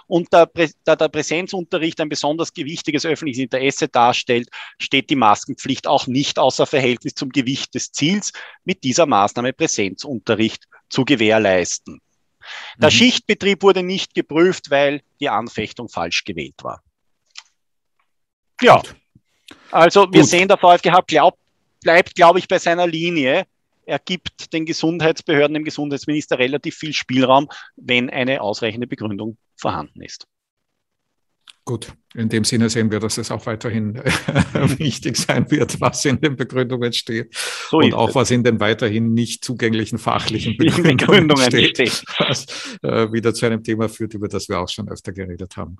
Und 0.07 0.27
da, 0.31 0.47
da 0.83 0.95
der 0.95 1.09
Präsenzunterricht 1.09 1.99
ein 1.99 2.09
besonders 2.09 2.53
gewichtiges 2.53 3.05
öffentliches 3.05 3.43
Interesse 3.43 3.87
darstellt, 3.87 4.49
steht 4.79 5.09
die 5.09 5.15
Maskenpflicht 5.15 5.87
auch 5.87 6.07
nicht 6.07 6.39
außer 6.39 6.65
Verhältnis 6.65 7.15
zum 7.15 7.29
Gewicht 7.29 7.75
des 7.75 7.91
Ziels, 7.91 8.31
mit 8.63 8.83
dieser 8.83 9.05
Maßnahme 9.05 9.53
Präsenzunterricht 9.53 10.67
zu 10.89 11.05
gewährleisten. 11.05 12.01
Der 12.77 12.89
mhm. 12.89 12.93
Schichtbetrieb 12.93 13.63
wurde 13.63 13.83
nicht 13.83 14.13
geprüft, 14.13 14.69
weil 14.69 15.01
die 15.19 15.29
Anfechtung 15.29 15.89
falsch 15.89 16.23
gewählt 16.23 16.55
war. 16.63 16.81
Ja, 18.61 18.81
also 19.71 20.11
wir 20.11 20.21
Gut. 20.21 20.29
sehen, 20.29 20.47
der 20.47 20.57
VfGH 20.57 21.01
glaub, 21.05 21.37
bleibt, 21.83 22.15
glaube 22.15 22.39
ich, 22.39 22.47
bei 22.47 22.59
seiner 22.59 22.87
Linie. 22.87 23.45
Er 23.85 23.99
gibt 23.99 24.51
den 24.51 24.65
Gesundheitsbehörden, 24.65 25.53
dem 25.53 25.63
Gesundheitsminister 25.63 26.39
relativ 26.39 26.75
viel 26.75 26.93
Spielraum, 26.93 27.47
wenn 27.75 28.09
eine 28.09 28.41
ausreichende 28.41 28.87
Begründung 28.87 29.37
vorhanden 29.55 30.01
ist. 30.01 30.27
Gut, 31.67 31.91
in 32.15 32.29
dem 32.29 32.45
Sinne 32.45 32.69
sehen 32.69 32.89
wir, 32.91 33.01
dass 33.01 33.17
es 33.17 33.29
auch 33.29 33.45
weiterhin 33.45 33.95
wichtig 34.77 35.17
sein 35.17 35.51
wird, 35.51 35.81
was 35.81 36.05
in 36.05 36.21
den 36.21 36.37
Begründungen 36.37 36.93
steht 36.93 37.35
so 37.35 37.79
und 37.79 37.93
auch 37.93 38.15
was 38.15 38.31
in 38.31 38.41
den 38.41 38.61
weiterhin 38.61 39.13
nicht 39.13 39.43
zugänglichen 39.43 39.97
fachlichen 39.97 40.55
Begründungen, 40.55 40.97
Begründungen 40.97 41.45
steht, 41.51 41.71
steht, 41.71 42.03
was 42.19 42.45
äh, 42.83 43.11
wieder 43.11 43.33
zu 43.33 43.47
einem 43.47 43.63
Thema 43.63 43.89
führt, 43.89 44.13
über 44.13 44.29
das 44.29 44.47
wir 44.47 44.61
auch 44.61 44.69
schon 44.69 44.87
öfter 44.87 45.11
geredet 45.11 45.57
haben. 45.57 45.75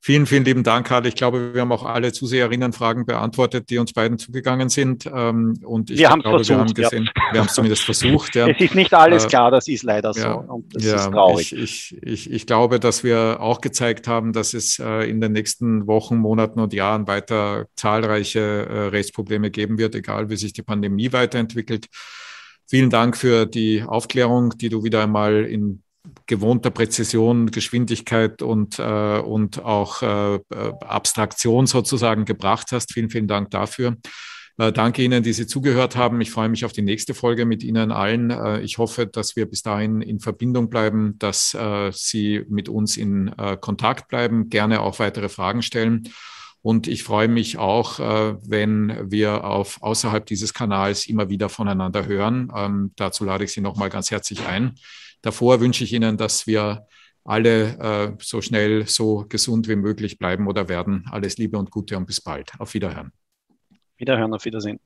Vielen, 0.00 0.26
vielen 0.26 0.44
lieben 0.44 0.62
Dank, 0.62 0.86
Karl. 0.86 1.06
Ich 1.06 1.16
glaube, 1.16 1.54
wir 1.54 1.60
haben 1.60 1.72
auch 1.72 1.84
alle 1.84 2.12
Zuseherinnenfragen 2.12 3.04
beantwortet, 3.04 3.68
die 3.68 3.78
uns 3.78 3.92
beiden 3.92 4.16
zugegangen 4.16 4.68
sind. 4.68 5.06
Ähm, 5.12 5.58
und 5.64 5.90
ich 5.90 5.98
wir 5.98 6.08
glaube, 6.08 6.22
versucht, 6.22 6.48
wir 6.48 6.58
haben 6.58 6.74
gesehen, 6.74 7.04
ja. 7.04 7.22
wir 7.32 7.40
haben 7.40 7.46
es 7.48 7.54
zumindest 7.54 7.82
versucht. 7.82 8.34
Ja. 8.34 8.46
Es 8.58 8.60
ist 8.60 8.74
nicht 8.74 8.94
alles 8.94 9.24
äh, 9.24 9.28
klar, 9.28 9.50
das 9.50 9.66
ist 9.66 9.82
leider 9.82 10.14
so. 10.14 10.28
und 10.28 10.74
das 10.74 10.84
ja, 10.84 10.94
ist 10.96 11.10
traurig. 11.10 11.52
Ich, 11.52 11.96
ich, 12.00 12.02
ich, 12.02 12.30
ich 12.30 12.46
glaube, 12.46 12.78
dass 12.78 13.02
wir 13.02 13.38
auch 13.40 13.60
gezeigt 13.60 14.06
haben, 14.06 14.32
dass 14.32 14.54
es 14.54 14.78
äh, 14.78 15.10
in 15.10 15.20
den 15.20 15.32
nächsten 15.32 15.86
Wochen, 15.88 16.16
Monaten 16.16 16.60
und 16.60 16.72
Jahren 16.72 17.08
weiter 17.08 17.66
zahlreiche 17.74 18.38
äh, 18.40 18.78
Rechtsprobleme 18.88 19.50
geben 19.50 19.78
wird, 19.78 19.96
egal 19.96 20.30
wie 20.30 20.36
sich 20.36 20.52
die 20.52 20.62
Pandemie 20.62 21.12
weiterentwickelt. 21.12 21.86
Vielen 22.66 22.90
Dank 22.90 23.16
für 23.16 23.46
die 23.46 23.82
Aufklärung, 23.82 24.50
die 24.56 24.68
du 24.68 24.84
wieder 24.84 25.02
einmal 25.02 25.44
in 25.44 25.82
gewohnter 26.26 26.70
Präzision, 26.70 27.50
Geschwindigkeit 27.50 28.42
und, 28.42 28.78
äh, 28.78 29.18
und 29.18 29.64
auch 29.64 30.02
äh, 30.02 30.40
Abstraktion 30.80 31.66
sozusagen 31.66 32.24
gebracht 32.24 32.68
hast. 32.72 32.92
Vielen, 32.92 33.10
vielen 33.10 33.28
Dank 33.28 33.50
dafür. 33.50 33.96
Äh, 34.58 34.72
danke 34.72 35.02
Ihnen, 35.02 35.22
die 35.22 35.32
Sie 35.32 35.46
zugehört 35.46 35.94
haben. 35.96 36.20
Ich 36.20 36.32
freue 36.32 36.48
mich 36.48 36.64
auf 36.64 36.72
die 36.72 36.82
nächste 36.82 37.14
Folge 37.14 37.46
mit 37.46 37.62
Ihnen 37.62 37.92
allen. 37.92 38.30
Äh, 38.30 38.60
ich 38.60 38.78
hoffe, 38.78 39.06
dass 39.06 39.36
wir 39.36 39.46
bis 39.46 39.62
dahin 39.62 40.00
in 40.00 40.18
Verbindung 40.18 40.68
bleiben, 40.68 41.14
dass 41.18 41.54
äh, 41.54 41.92
Sie 41.92 42.44
mit 42.48 42.68
uns 42.68 42.96
in 42.96 43.28
äh, 43.38 43.56
Kontakt 43.56 44.08
bleiben, 44.08 44.48
gerne 44.48 44.80
auch 44.80 44.98
weitere 44.98 45.28
Fragen 45.28 45.62
stellen. 45.62 46.08
Und 46.60 46.88
ich 46.88 47.04
freue 47.04 47.28
mich 47.28 47.56
auch, 47.56 48.00
äh, 48.00 48.34
wenn 48.44 49.10
wir 49.10 49.44
auf 49.44 49.80
außerhalb 49.80 50.26
dieses 50.26 50.52
Kanals 50.52 51.06
immer 51.06 51.28
wieder 51.28 51.48
voneinander 51.48 52.06
hören. 52.06 52.52
Ähm, 52.54 52.92
dazu 52.96 53.24
lade 53.24 53.44
ich 53.44 53.52
Sie 53.52 53.60
nochmal 53.60 53.90
ganz 53.90 54.10
herzlich 54.10 54.44
ein. 54.44 54.74
Davor 55.22 55.60
wünsche 55.60 55.84
ich 55.84 55.92
Ihnen, 55.92 56.16
dass 56.16 56.46
wir 56.46 56.86
alle 57.24 57.78
äh, 57.78 58.16
so 58.20 58.40
schnell, 58.40 58.86
so 58.86 59.26
gesund 59.28 59.68
wie 59.68 59.76
möglich 59.76 60.18
bleiben 60.18 60.46
oder 60.46 60.68
werden. 60.68 61.04
Alles 61.10 61.36
Liebe 61.36 61.58
und 61.58 61.70
Gute 61.70 61.96
und 61.96 62.06
bis 62.06 62.20
bald. 62.20 62.52
Auf 62.58 62.74
Wiederhören. 62.74 63.12
Wiederhören, 63.98 64.32
auf 64.32 64.44
Wiedersehen. 64.44 64.80